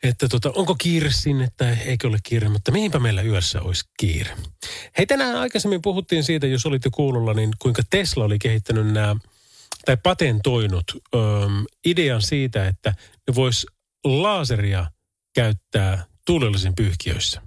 että 0.03 0.27
tota, 0.27 0.51
onko 0.55 0.75
kiire 0.75 1.11
sinne 1.11 1.47
tai 1.57 1.77
eikö 1.85 2.07
ole 2.07 2.17
kiire, 2.23 2.49
mutta 2.49 2.71
mihinpä 2.71 2.99
meillä 2.99 3.21
yössä 3.21 3.61
olisi 3.61 3.85
kiire. 3.99 4.37
Hei, 4.97 5.05
tänään 5.05 5.35
aikaisemmin 5.35 5.81
puhuttiin 5.81 6.23
siitä, 6.23 6.47
jos 6.47 6.65
olitte 6.65 6.89
kuulolla, 6.93 7.33
niin 7.33 7.51
kuinka 7.59 7.81
Tesla 7.89 8.25
oli 8.25 8.39
kehittänyt 8.39 8.87
nämä, 8.93 9.15
tai 9.85 9.97
patentoinut 10.03 10.83
öö, 11.15 11.21
idean 11.85 12.21
siitä, 12.21 12.67
että 12.67 12.93
ne 13.27 13.35
vois 13.35 13.67
laaseria 14.03 14.91
käyttää 15.35 16.05
tuulellisen 16.25 16.75
pyyhkiöissä. 16.75 17.41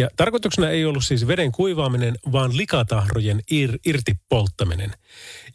Ja 0.00 0.08
tarkoituksena 0.16 0.70
ei 0.70 0.84
ollut 0.84 1.04
siis 1.04 1.26
veden 1.26 1.52
kuivaaminen, 1.52 2.14
vaan 2.32 2.56
likatahrojen 2.56 3.40
ir, 3.50 3.78
irti 3.86 4.14
polttaminen. 4.28 4.90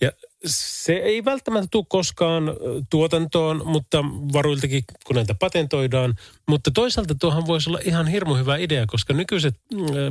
Ja 0.02 0.12
se 0.46 0.94
ei 0.94 1.26
välttämättä 1.26 1.68
tule 1.72 1.86
koskaan 1.90 2.44
tuotantoon, 2.90 3.62
mutta 3.66 4.04
varuiltakin, 4.34 4.84
kun 5.06 5.16
näitä 5.16 5.34
patentoidaan. 5.34 6.16
Mutta 6.48 6.72
toisaalta 6.72 7.16
tuohan 7.16 7.48
voisi 7.48 7.70
olla 7.70 7.80
ihan 7.84 8.08
hirmu 8.08 8.36
hyvä 8.36 8.58
idea, 8.58 8.86
koska 8.88 9.14
nykyiset 9.14 9.56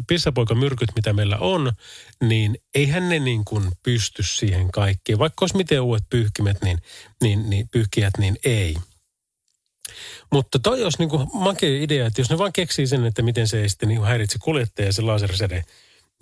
pissapoikamyrkyt, 0.07 0.91
mitä 0.97 1.13
meillä 1.13 1.37
on, 1.39 1.73
niin 2.21 2.59
eihän 2.75 3.09
ne 3.09 3.19
niin 3.19 3.45
kuin 3.45 3.65
pysty 3.83 4.23
siihen 4.23 4.71
kaikkeen. 4.73 5.19
Vaikka 5.19 5.43
olisi 5.43 5.57
miten 5.57 5.81
uudet 5.81 6.05
pyyhkimet, 6.11 6.63
niin, 6.63 6.79
niin, 7.23 7.51
niin 7.51 7.69
pyyhkijät, 7.69 8.19
niin 8.19 8.37
ei. 8.45 8.77
Mutta 10.33 10.59
toi 10.59 10.85
olisi 10.85 10.99
niin 10.99 11.29
makea 11.33 11.83
idea, 11.83 12.07
että 12.07 12.21
jos 12.21 12.31
ne 12.31 12.39
vaan 12.39 12.53
keksii 12.53 12.87
sen, 12.87 13.05
että 13.05 13.23
miten 13.23 13.49
se 13.49 13.61
ei 13.61 13.69
sitten 13.69 13.89
niin 13.89 14.03
häiritse 14.03 14.39
kuljettaja 14.39 14.93
se 14.93 15.03
lasersäde, 15.03 15.65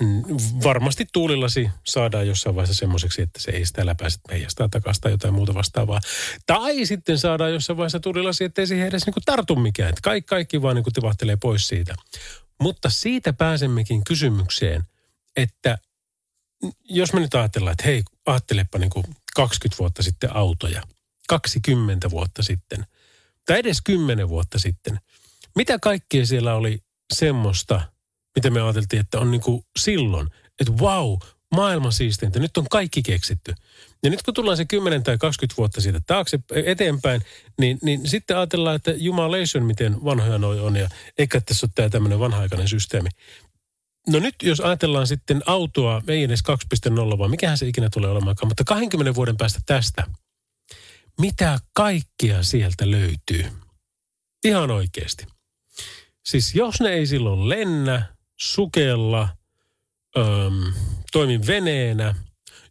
mm, 0.02 0.22
varmasti 0.64 1.06
tuulillasi 1.12 1.70
saadaan 1.84 2.26
jossain 2.26 2.56
vaiheessa 2.56 2.78
semmoiseksi, 2.78 3.22
että 3.22 3.40
se 3.40 3.50
ei 3.50 3.66
sitä 3.66 3.86
läpäise 3.86 4.20
meijastaa 4.28 4.68
takaisin 4.68 5.00
tai 5.00 5.12
jotain 5.12 5.34
muuta 5.34 5.54
vastaavaa. 5.54 6.00
Tai 6.46 6.86
sitten 6.86 7.18
saadaan 7.18 7.52
jossain 7.52 7.76
vaiheessa 7.76 8.00
tuulillasi, 8.00 8.44
että 8.44 8.62
ei 8.62 8.66
siihen 8.66 8.88
edes 8.88 9.06
niin 9.06 9.14
tartu 9.24 9.56
mikään. 9.56 9.88
Että 9.88 10.00
kaikki, 10.02 10.28
kaikki 10.28 10.62
vaan 10.62 10.76
niin 10.76 10.84
tivahtelee 10.94 11.36
pois 11.36 11.68
siitä. 11.68 11.94
Mutta 12.60 12.90
siitä 12.90 13.32
pääsemmekin 13.32 14.04
kysymykseen, 14.04 14.82
että 15.36 15.78
jos 16.84 17.12
me 17.12 17.20
nyt 17.20 17.34
ajatellaan, 17.34 17.72
että 17.72 17.84
hei, 17.84 18.02
ajattelepa 18.26 18.78
niin 18.78 18.90
kuin 18.90 19.04
20 19.36 19.78
vuotta 19.78 20.02
sitten 20.02 20.36
autoja, 20.36 20.82
20 21.28 22.10
vuotta 22.10 22.42
sitten– 22.42 22.86
tai 23.46 23.58
edes 23.58 23.82
kymmenen 23.84 24.28
vuotta 24.28 24.58
sitten. 24.58 24.98
Mitä 25.56 25.78
kaikkea 25.78 26.26
siellä 26.26 26.54
oli 26.54 26.78
semmoista, 27.14 27.80
mitä 28.36 28.50
me 28.50 28.62
ajateltiin, 28.62 29.00
että 29.00 29.18
on 29.18 29.30
niin 29.30 29.40
kuin 29.40 29.64
silloin, 29.78 30.28
että 30.60 30.72
wow, 30.72 31.16
maailman 31.54 31.92
siisteintä, 31.92 32.38
nyt 32.38 32.56
on 32.56 32.66
kaikki 32.70 33.02
keksitty. 33.02 33.54
Ja 34.02 34.10
nyt 34.10 34.22
kun 34.22 34.34
tullaan 34.34 34.56
se 34.56 34.64
10 34.64 35.02
tai 35.02 35.18
20 35.18 35.56
vuotta 35.56 35.80
siitä 35.80 36.00
taakse 36.06 36.38
eteenpäin, 36.64 37.22
niin, 37.58 37.78
niin 37.82 38.08
sitten 38.08 38.36
ajatellaan, 38.36 38.76
että 38.76 38.90
jumalation, 38.90 39.64
miten 39.64 40.04
vanhoja 40.04 40.38
noi 40.38 40.60
on, 40.60 40.76
ja 40.76 40.88
eikä 41.18 41.40
tässä 41.40 41.66
ole 41.66 41.72
tämä 41.74 41.88
tämmöinen 41.88 42.18
vanha-aikainen 42.18 42.68
systeemi. 42.68 43.08
No 44.08 44.18
nyt 44.18 44.34
jos 44.42 44.60
ajatellaan 44.60 45.06
sitten 45.06 45.42
autoa, 45.46 46.02
ei 46.08 46.22
edes 46.22 46.40
2.0, 47.10 47.18
vaan 47.18 47.30
mikähän 47.30 47.58
se 47.58 47.66
ikinä 47.66 47.88
tulee 47.90 48.10
olemaan, 48.10 48.36
mutta 48.44 48.64
20 48.64 49.14
vuoden 49.14 49.36
päästä 49.36 49.60
tästä– 49.66 50.06
mitä 51.20 51.58
kaikkea 51.74 52.42
sieltä 52.42 52.90
löytyy. 52.90 53.44
Ihan 54.44 54.70
oikeasti. 54.70 55.26
Siis 56.24 56.54
jos 56.54 56.80
ne 56.80 56.88
ei 56.88 57.06
silloin 57.06 57.48
lennä, 57.48 58.14
sukella, 58.40 59.28
öm, 60.16 60.72
toimi 61.12 61.40
veneenä, 61.46 62.14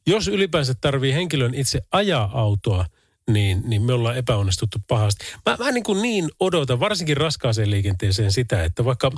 jos 0.08 0.28
ylipäänsä 0.28 0.74
tarvii 0.82 1.14
henkilön 1.14 1.54
itse 1.54 1.82
ajaa 1.92 2.32
autoa, 2.34 2.86
niin, 3.30 3.62
niin 3.66 3.82
me 3.82 3.94
ollaan 3.94 4.18
epäonnistuttu 4.18 4.78
pahasti. 4.88 5.26
Mä, 5.46 5.58
mä 5.60 5.72
niin, 5.72 5.84
kuin 5.84 6.02
niin 6.02 6.30
odotan, 6.40 6.80
varsinkin 6.80 7.18
raskaaseen 7.18 7.72
liikenteeseen 7.72 8.32
sitä, 8.32 8.64
että 8.64 8.86
vaikka 8.86 9.12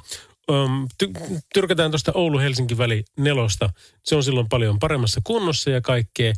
öm, 0.51 0.87
ty, 0.97 1.11
tyrkätään 1.53 1.91
tuosta 1.91 2.11
Oulu-Helsinki 2.11 2.77
väli 2.77 3.03
nelosta, 3.17 3.69
se 4.03 4.15
on 4.15 4.23
silloin 4.23 4.49
paljon 4.49 4.79
paremmassa 4.79 5.21
kunnossa 5.23 5.69
ja 5.69 5.81
kaikkea, 5.81 6.33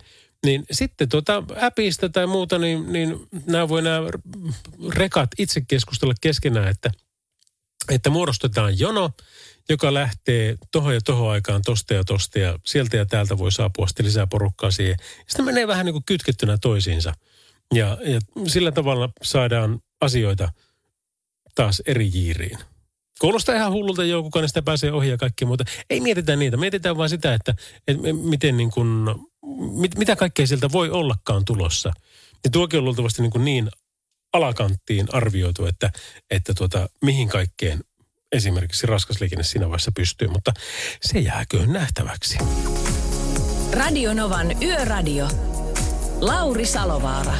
niin 0.45 0.65
sitten 0.71 1.09
tuota 1.09 1.43
äpistä 1.63 2.09
tai 2.09 2.27
muuta, 2.27 2.59
niin, 2.59 2.93
niin 2.93 3.27
nämä 3.45 3.69
voi 3.69 3.81
nämä 3.81 4.09
rekat 4.89 5.29
itse 5.37 5.61
keskustella 5.67 6.13
keskenään, 6.21 6.67
että, 6.67 6.91
että 7.91 8.09
muodostetaan 8.09 8.79
jono, 8.79 9.11
joka 9.69 9.93
lähtee 9.93 10.55
tohon 10.71 10.93
ja 10.93 11.01
tohon 11.01 11.31
aikaan 11.31 11.61
tosta 11.65 11.93
ja 11.93 12.03
tosta 12.03 12.39
ja 12.39 12.59
sieltä 12.65 12.97
ja 12.97 13.05
täältä 13.05 13.37
voi 13.37 13.51
saapua 13.51 13.87
sitten 13.87 14.05
lisää 14.05 14.27
porukkaa 14.27 14.71
siihen. 14.71 14.95
Sitten 15.27 15.45
menee 15.45 15.67
vähän 15.67 15.85
niin 15.85 15.93
kuin 15.93 16.05
kytkettynä 16.05 16.57
toisiinsa. 16.57 17.13
Ja, 17.73 17.97
ja 18.05 18.19
sillä 18.47 18.71
tavalla 18.71 19.09
saadaan 19.23 19.79
asioita 20.01 20.51
taas 21.55 21.81
eri 21.85 22.09
jiiriin. 22.13 22.57
Kuulostaa 23.19 23.55
ihan 23.55 23.71
hullulta 23.71 24.03
jo, 24.03 24.23
kukaan 24.23 24.47
sitä 24.47 24.61
pääsee 24.61 24.91
ohi 24.91 25.09
ja 25.09 25.17
kaikki 25.17 25.45
muuta. 25.45 25.63
Ei 25.89 25.99
mietitä 26.01 26.35
niitä, 26.35 26.57
mietitään 26.57 26.97
vaan 26.97 27.09
sitä, 27.09 27.33
että, 27.33 27.55
että 27.87 28.13
miten 28.13 28.57
niin 28.57 28.71
kuin, 28.71 29.05
mit, 29.71 29.97
mitä 29.97 30.15
kaikkea 30.15 30.47
sieltä 30.47 30.71
voi 30.71 30.89
ollakaan 30.89 31.45
tulossa. 31.45 31.93
Ja 32.43 32.49
tuokin 32.51 32.79
on 32.79 32.85
luultavasti 32.85 33.21
niin, 33.21 33.31
kuin 33.31 33.45
niin 33.45 33.69
alakanttiin 34.33 35.07
arvioitu, 35.15 35.65
että, 35.65 35.91
että 36.31 36.53
tuota, 36.53 36.89
mihin 37.01 37.29
kaikkeen 37.29 37.83
esimerkiksi 38.31 38.87
raskas 38.87 39.21
liikenne 39.21 39.43
siinä 39.43 39.65
vaiheessa 39.65 39.91
pystyy, 39.95 40.27
mutta 40.27 40.51
se 41.01 41.19
jääköön 41.19 41.73
nähtäväksi. 41.73 42.37
Radio 43.71 44.13
Novan 44.13 44.63
Yöradio. 44.63 45.27
Lauri 46.21 46.65
Salovaara. 46.65 47.33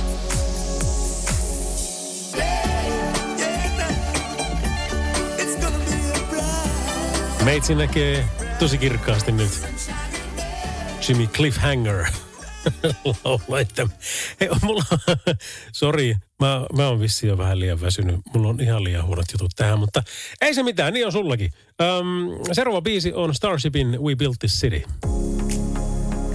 Meitsi 7.44 7.76
näkee 7.76 8.26
tosi 8.60 8.78
kirkkaasti 8.78 9.32
nyt 9.32 9.52
Jimmy 11.08 11.28
Cliffhanger 11.28 12.06
hei, 14.40 14.50
mulla, 14.64 14.84
sori, 15.72 16.16
mä, 16.40 16.66
mä 16.76 16.88
oon 16.88 17.00
vissiin 17.00 17.30
jo 17.30 17.38
vähän 17.38 17.60
liian 17.60 17.82
väsynyt. 17.82 18.16
Mulla 18.34 18.50
on 18.50 18.62
ihan 18.62 18.84
liian 18.84 19.06
huonot 19.06 19.26
jutut 19.32 19.52
tähän, 19.56 19.80
mutta 19.80 20.04
ei 20.42 20.54
se 20.54 20.64
mitään, 20.64 20.94
niin 20.94 21.06
on 21.06 21.12
sullakin. 21.12 21.52
Um, 22.00 22.30
seuraava 22.52 22.82
biisi 22.82 23.14
on 23.14 23.36
Starshipin 23.36 24.00
We 24.02 24.16
Built 24.16 24.40
This 24.40 24.62
City. 24.62 24.84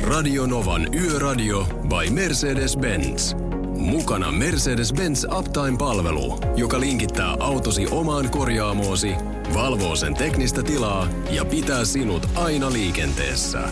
Radio 0.02 0.46
Novan 0.46 0.94
Yöradio 0.94 1.64
by 1.64 2.10
Mercedes-Benz. 2.10 3.36
Mukana 3.76 4.30
Mercedes-Benz 4.30 5.38
Uptime-palvelu, 5.38 6.40
joka 6.56 6.80
linkittää 6.80 7.36
autosi 7.40 7.86
omaan 7.90 8.30
korjaamoosi, 8.30 9.14
valvoo 9.54 9.96
sen 9.96 10.14
teknistä 10.14 10.62
tilaa 10.62 11.08
ja 11.30 11.44
pitää 11.44 11.84
sinut 11.84 12.26
aina 12.34 12.72
liikenteessä. 12.72 13.68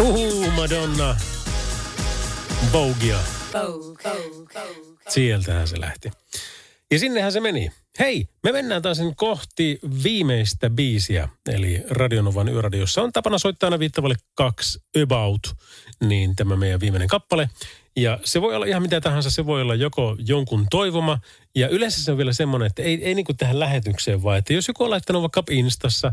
Uhu, 0.00 0.50
Madonna. 0.50 1.16
Vogia. 2.72 3.18
Sieltähän 5.08 5.68
se 5.68 5.80
lähti. 5.80 6.10
Ja 6.90 6.98
sinnehän 6.98 7.32
se 7.32 7.40
meni. 7.40 7.70
Hei, 7.98 8.28
me 8.42 8.52
mennään 8.52 8.82
taas 8.82 8.98
kohti 9.16 9.78
viimeistä 10.02 10.70
biisiä, 10.70 11.28
eli 11.46 11.82
Radionovan 11.90 12.48
yöradiossa 12.48 13.02
on 13.02 13.12
tapana 13.12 13.38
soittaa 13.38 13.66
aina 13.66 13.78
viittavalle 13.78 14.14
kaksi 14.34 14.80
about, 15.02 15.40
niin 16.00 16.36
tämä 16.36 16.56
meidän 16.56 16.80
viimeinen 16.80 17.08
kappale. 17.08 17.50
Ja 17.96 18.18
se 18.24 18.40
voi 18.40 18.54
olla 18.54 18.66
ihan 18.66 18.82
mitä 18.82 19.00
tahansa, 19.00 19.30
se 19.30 19.46
voi 19.46 19.62
olla 19.62 19.74
joko 19.74 20.16
jonkun 20.18 20.66
toivoma, 20.70 21.18
ja 21.54 21.68
yleensä 21.68 22.04
se 22.04 22.12
on 22.12 22.18
vielä 22.18 22.32
semmoinen, 22.32 22.66
että 22.66 22.82
ei, 22.82 23.04
ei 23.04 23.14
niin 23.14 23.26
kuin 23.26 23.36
tähän 23.36 23.60
lähetykseen 23.60 24.22
vaan, 24.22 24.38
että 24.38 24.52
jos 24.52 24.68
joku 24.68 24.84
on 24.84 24.90
laittanut 24.90 25.22
vaikka 25.22 25.42
Instassa 25.50 26.12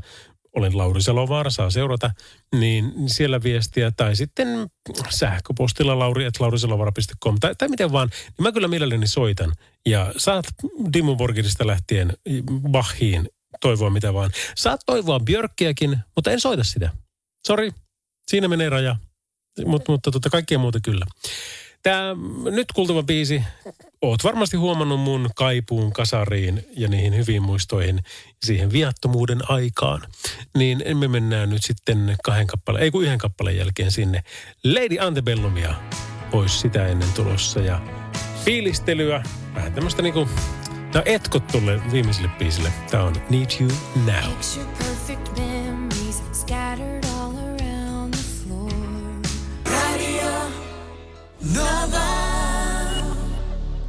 olen 0.54 0.78
Lauri 0.78 1.01
Salovaara, 1.01 1.49
saa 1.49 1.70
seurata, 1.70 2.12
niin 2.56 2.93
siellä 3.08 3.43
viestiä 3.43 3.91
tai 3.91 4.16
sitten 4.16 4.47
sähköpostilla 5.10 5.99
lauri, 5.99 6.26
että 6.26 6.43
laurisalovara.com 6.43 7.38
tai, 7.39 7.56
tai 7.58 7.68
miten 7.68 7.91
vaan, 7.91 8.10
niin 8.26 8.43
mä 8.43 8.51
kyllä 8.51 8.68
mielelläni 8.68 9.08
soitan. 9.08 9.54
Ja 9.86 10.14
saat 10.18 10.45
Dimmu 10.93 11.16
Borgirista 11.16 11.68
lähtien 11.68 12.14
Bachiin 12.72 13.30
toivoa 13.62 13.89
mitä 13.89 14.14
vaan. 14.14 14.32
Saat 14.56 14.82
toivoa 14.86 15.20
Björkkiäkin, 15.20 15.97
mutta 16.16 16.32
en 16.32 16.39
soita 16.39 16.64
sitä. 16.64 16.89
Sori, 17.47 17.72
siinä 18.28 18.47
menee 18.47 18.70
raja. 18.70 18.95
Mut, 19.66 19.88
mutta 19.88 20.12
tota, 20.12 20.30
kaikkea 20.30 20.58
muuta 20.60 20.80
kyllä. 20.80 21.06
Tämä 21.84 22.16
nyt 22.52 22.72
kuultava 22.72 23.04
biisi, 23.04 23.44
oot 24.02 24.24
varmasti 24.24 24.58
huomannut 24.58 25.00
mun 25.00 25.30
kaipuun 25.36 25.94
kasariin 25.94 26.66
ja 26.78 26.88
niihin 26.88 27.18
hyviin 27.18 27.44
muistoihin 27.44 28.00
siihen 28.44 28.72
viattomuuden 28.72 29.40
aikaan. 29.50 30.02
Niin 30.58 30.84
me 30.98 31.08
mennään 31.08 31.50
nyt 31.50 31.64
sitten 31.64 32.16
kahden 32.24 32.48
kappaleen, 32.48 32.84
ei 32.84 32.92
kun 32.92 33.04
yhden 33.04 33.18
kappaleen 33.18 33.58
jälkeen 33.58 33.92
sinne. 33.92 34.24
Lady 34.64 35.00
Antebellumia 35.00 35.76
pois 36.32 36.62
sitä 36.62 36.88
ennen 36.88 37.14
tulossa 37.16 37.60
ja 37.60 37.82
fiilistelyä, 38.46 39.24
vähän 39.56 39.74
tämmöistä 39.74 40.02
niinku, 40.02 40.30
on 40.96 41.02
etkot 41.06 41.48
tulle 41.48 41.92
viimeiselle 41.92 42.30
biisille. 42.40 42.74
Tää 42.92 43.04
on 43.04 43.16
Need 43.30 43.50
You 43.60 43.72
Now. 44.06 44.32
Picture 45.08 46.93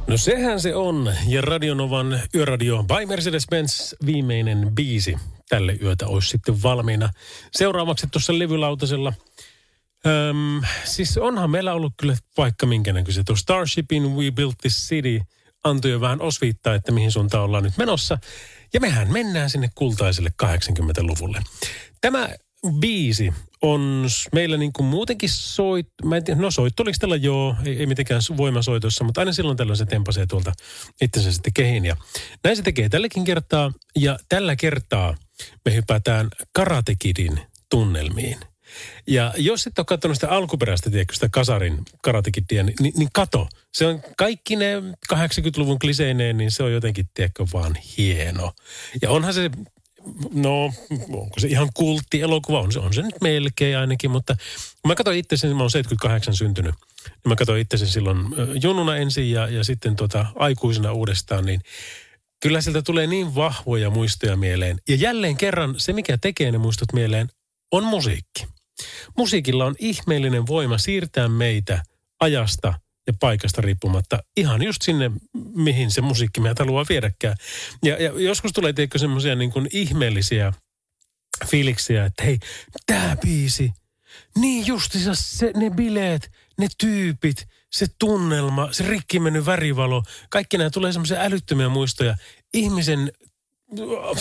No 0.07 0.17
sehän 0.17 0.61
se 0.61 0.75
on. 0.75 1.13
Ja 1.27 1.41
Radionovan 1.41 2.21
yöradio 2.35 2.83
by 2.83 3.05
Mercedes-Benz 3.05 3.93
viimeinen 4.05 4.71
biisi 4.75 5.15
tälle 5.49 5.77
yötä 5.81 6.07
olisi 6.07 6.29
sitten 6.29 6.63
valmiina. 6.63 7.09
Seuraavaksi 7.51 8.07
tuossa 8.11 8.39
levylautasella. 8.39 9.13
Öm, 10.05 10.61
siis 10.83 11.17
onhan 11.17 11.49
meillä 11.49 11.73
ollut 11.73 11.93
kyllä 11.97 12.17
vaikka 12.37 12.65
minkä 12.65 12.93
näköisiä. 12.93 13.23
Tuo 13.23 13.35
Starshipin 13.35 14.15
We 14.15 14.31
Built 14.31 14.57
This 14.57 14.87
City 14.89 15.21
antoi 15.63 15.91
jo 15.91 16.01
vähän 16.01 16.21
osviittaa, 16.21 16.75
että 16.75 16.91
mihin 16.91 17.11
suuntaan 17.11 17.43
ollaan 17.43 17.63
nyt 17.63 17.77
menossa. 17.77 18.17
Ja 18.73 18.79
mehän 18.79 19.11
mennään 19.11 19.49
sinne 19.49 19.69
kultaiselle 19.75 20.31
80-luvulle. 20.43 21.41
Tämä 22.01 22.29
biisi 22.79 23.33
on 23.71 24.07
meillä 24.33 24.57
niin 24.57 24.73
kuin 24.73 24.87
muutenkin 24.87 25.29
soit, 25.29 25.87
mä 26.03 26.17
en 26.17 26.23
tiedä, 26.23 26.41
no 26.41 26.51
soittolistalla 26.51 27.15
joo, 27.15 27.55
ei, 27.65 27.79
ei 27.79 27.85
mitenkään 27.85 28.21
voimasoitossa, 28.37 29.03
mutta 29.03 29.21
aina 29.21 29.33
silloin 29.33 29.57
tällöin 29.57 29.77
se 29.77 29.85
tempasee 29.85 30.25
tuolta 30.25 30.53
itsensä 31.01 31.31
sitten 31.31 31.53
kehiin. 31.53 31.85
Ja 31.85 31.95
näin 32.43 32.57
se 32.57 32.63
tekee 32.63 32.89
tälläkin 32.89 33.23
kertaa, 33.23 33.71
ja 33.95 34.19
tällä 34.29 34.55
kertaa 34.55 35.15
me 35.65 35.75
hypätään 35.75 36.27
Karate 36.53 36.95
Kidin 36.99 37.39
tunnelmiin. 37.69 38.37
Ja 39.07 39.33
jos 39.37 39.67
et 39.67 39.79
ole 39.79 39.85
katsonut 39.85 40.17
sitä 40.17 40.29
alkuperäistä, 40.29 40.89
tiedätkö, 40.89 41.13
sitä 41.13 41.29
Kasarin 41.29 41.85
karatekidia, 42.01 42.63
niin, 42.63 42.75
niin, 42.79 42.93
niin 42.97 43.09
kato. 43.13 43.47
Se 43.73 43.85
on 43.85 44.01
kaikki 44.17 44.55
ne 44.55 44.79
80-luvun 45.13 45.79
kliseineen, 45.79 46.37
niin 46.37 46.51
se 46.51 46.63
on 46.63 46.73
jotenkin, 46.73 47.09
tiedätkö, 47.13 47.45
vaan 47.53 47.75
hieno. 47.97 48.51
Ja 49.01 49.09
onhan 49.09 49.33
se 49.33 49.51
no 50.33 50.73
onko 51.13 51.39
se 51.39 51.47
ihan 51.47 51.69
kultti 51.73 52.21
elokuva, 52.21 52.59
on 52.59 52.71
se, 52.71 52.79
on 52.79 52.93
se 52.93 53.01
nyt 53.01 53.21
melkein 53.21 53.77
ainakin, 53.77 54.11
mutta 54.11 54.35
mä 54.87 54.95
katsoin 54.95 55.19
itse 55.19 55.37
sen, 55.37 55.55
mä 55.55 55.63
oon 55.63 55.71
78 55.71 56.35
syntynyt, 56.35 56.75
niin 57.05 57.29
mä 57.29 57.35
katsoin 57.35 57.61
itse 57.61 57.77
sen 57.77 57.87
silloin 57.87 58.17
ö, 58.17 58.47
junnuna 58.63 58.97
ensin 58.97 59.31
ja, 59.31 59.47
ja 59.47 59.63
sitten 59.63 59.95
tota, 59.95 60.25
aikuisena 60.35 60.91
uudestaan, 60.91 61.45
niin 61.45 61.61
kyllä 62.41 62.61
sieltä 62.61 62.81
tulee 62.81 63.07
niin 63.07 63.35
vahvoja 63.35 63.89
muistoja 63.89 64.37
mieleen. 64.37 64.79
Ja 64.89 64.95
jälleen 64.95 65.37
kerran 65.37 65.75
se, 65.77 65.93
mikä 65.93 66.17
tekee 66.17 66.51
ne 66.51 66.57
muistot 66.57 66.93
mieleen, 66.93 67.29
on 67.71 67.83
musiikki. 67.83 68.47
Musiikilla 69.17 69.65
on 69.65 69.75
ihmeellinen 69.79 70.47
voima 70.47 70.77
siirtää 70.77 71.27
meitä 71.27 71.83
ajasta 72.19 72.73
ja 73.07 73.13
paikasta 73.19 73.61
riippumatta 73.61 74.23
ihan 74.37 74.61
just 74.61 74.81
sinne, 74.81 75.11
mihin 75.55 75.91
se 75.91 76.01
musiikki 76.01 76.41
meitä 76.41 76.63
haluaa 76.63 76.85
viedäkään. 76.89 77.35
Ja, 77.83 78.03
ja 78.03 78.11
joskus 78.19 78.51
tulee 78.53 78.73
tiedätkö 78.73 78.99
semmoisia 78.99 79.35
niin 79.35 79.51
kuin 79.51 79.67
ihmeellisiä 79.73 80.53
fiiliksiä, 81.45 82.05
että 82.05 82.23
hei, 82.23 82.39
tämä 82.85 83.15
biisi, 83.21 83.71
niin 84.37 84.67
justissa 84.67 85.11
se, 85.15 85.51
ne 85.55 85.69
bileet, 85.69 86.31
ne 86.57 86.67
tyypit, 86.77 87.47
se 87.71 87.85
tunnelma, 87.99 88.69
se 88.71 88.87
rikki 88.87 89.19
mennyt 89.19 89.45
värivalo, 89.45 90.03
kaikki 90.29 90.57
nämä 90.57 90.69
tulee 90.69 90.91
semmoisia 90.91 91.21
älyttömiä 91.21 91.69
muistoja. 91.69 92.15
Ihmisen 92.53 93.11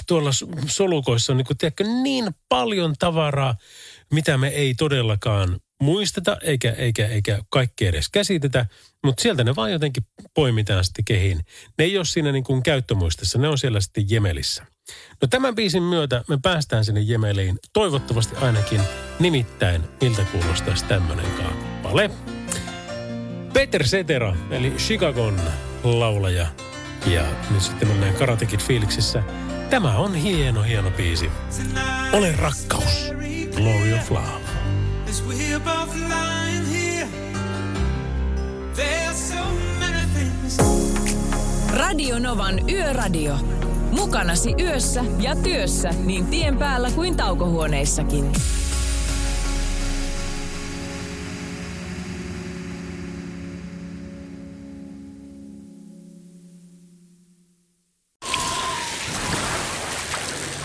tuolla 0.06 0.32
s- 0.32 0.44
solukoissa 0.66 1.32
on 1.32 1.36
niin, 1.36 1.46
kuin, 1.46 1.58
tiedätkö, 1.58 1.84
niin 1.84 2.34
paljon 2.48 2.94
tavaraa, 2.98 3.54
mitä 4.12 4.38
me 4.38 4.48
ei 4.48 4.74
todellakaan 4.74 5.60
muisteta, 5.82 6.36
eikä, 6.42 6.70
eikä, 6.70 7.06
eikä 7.06 7.38
kaikkea 7.50 7.88
edes 7.88 8.08
käsitetä, 8.08 8.66
mutta 9.04 9.22
sieltä 9.22 9.44
ne 9.44 9.56
vaan 9.56 9.72
jotenkin 9.72 10.06
poimitaan 10.34 10.84
sitten 10.84 11.04
kehiin. 11.04 11.40
Ne 11.78 11.84
ei 11.84 11.96
ole 11.96 12.04
siinä 12.04 12.32
niin 12.32 12.44
kuin 12.44 12.62
käyttömuistissa, 12.62 13.38
ne 13.38 13.48
on 13.48 13.58
siellä 13.58 13.80
sitten 13.80 14.10
Jemelissä. 14.10 14.66
No 15.22 15.28
tämän 15.28 15.54
biisin 15.54 15.82
myötä 15.82 16.24
me 16.28 16.38
päästään 16.42 16.84
sinne 16.84 17.00
Jemeliin, 17.00 17.58
toivottavasti 17.72 18.36
ainakin 18.36 18.80
nimittäin, 19.18 19.82
miltä 20.00 20.24
kuulostaisi 20.32 20.84
tämmöinen 20.84 21.30
kappale. 21.30 22.10
Peter 23.52 23.84
Cetera, 23.84 24.36
eli 24.50 24.70
Chicagon 24.70 25.40
laulaja. 25.84 26.46
Ja 27.06 27.26
nyt 27.50 27.62
sitten 27.62 27.88
mennään 27.88 28.14
karatekit 28.14 28.64
fiiliksissä. 28.64 29.22
Tämä 29.70 29.96
on 29.96 30.14
hieno, 30.14 30.62
hieno 30.62 30.90
biisi. 30.90 31.30
Ole 32.12 32.32
rakkaus. 32.32 33.12
Glory 33.56 33.92
of 33.92 34.10
Love. 34.10 34.63
As 35.14 35.22
we're 35.22 35.60
both 35.60 35.94
lying 35.94 36.64
here, 36.66 37.08
there's 38.74 39.16
so 39.16 39.44
many 39.78 40.06
things. 40.14 40.58
Radio 41.70 42.18
Novan 42.18 42.70
Yöradio. 42.70 43.36
Mukanasi 43.90 44.54
yössä 44.60 45.04
ja 45.18 45.36
työssä 45.36 45.90
niin 46.04 46.26
tien 46.26 46.58
päällä 46.58 46.90
kuin 46.90 47.16
taukohuoneissakin. 47.16 48.32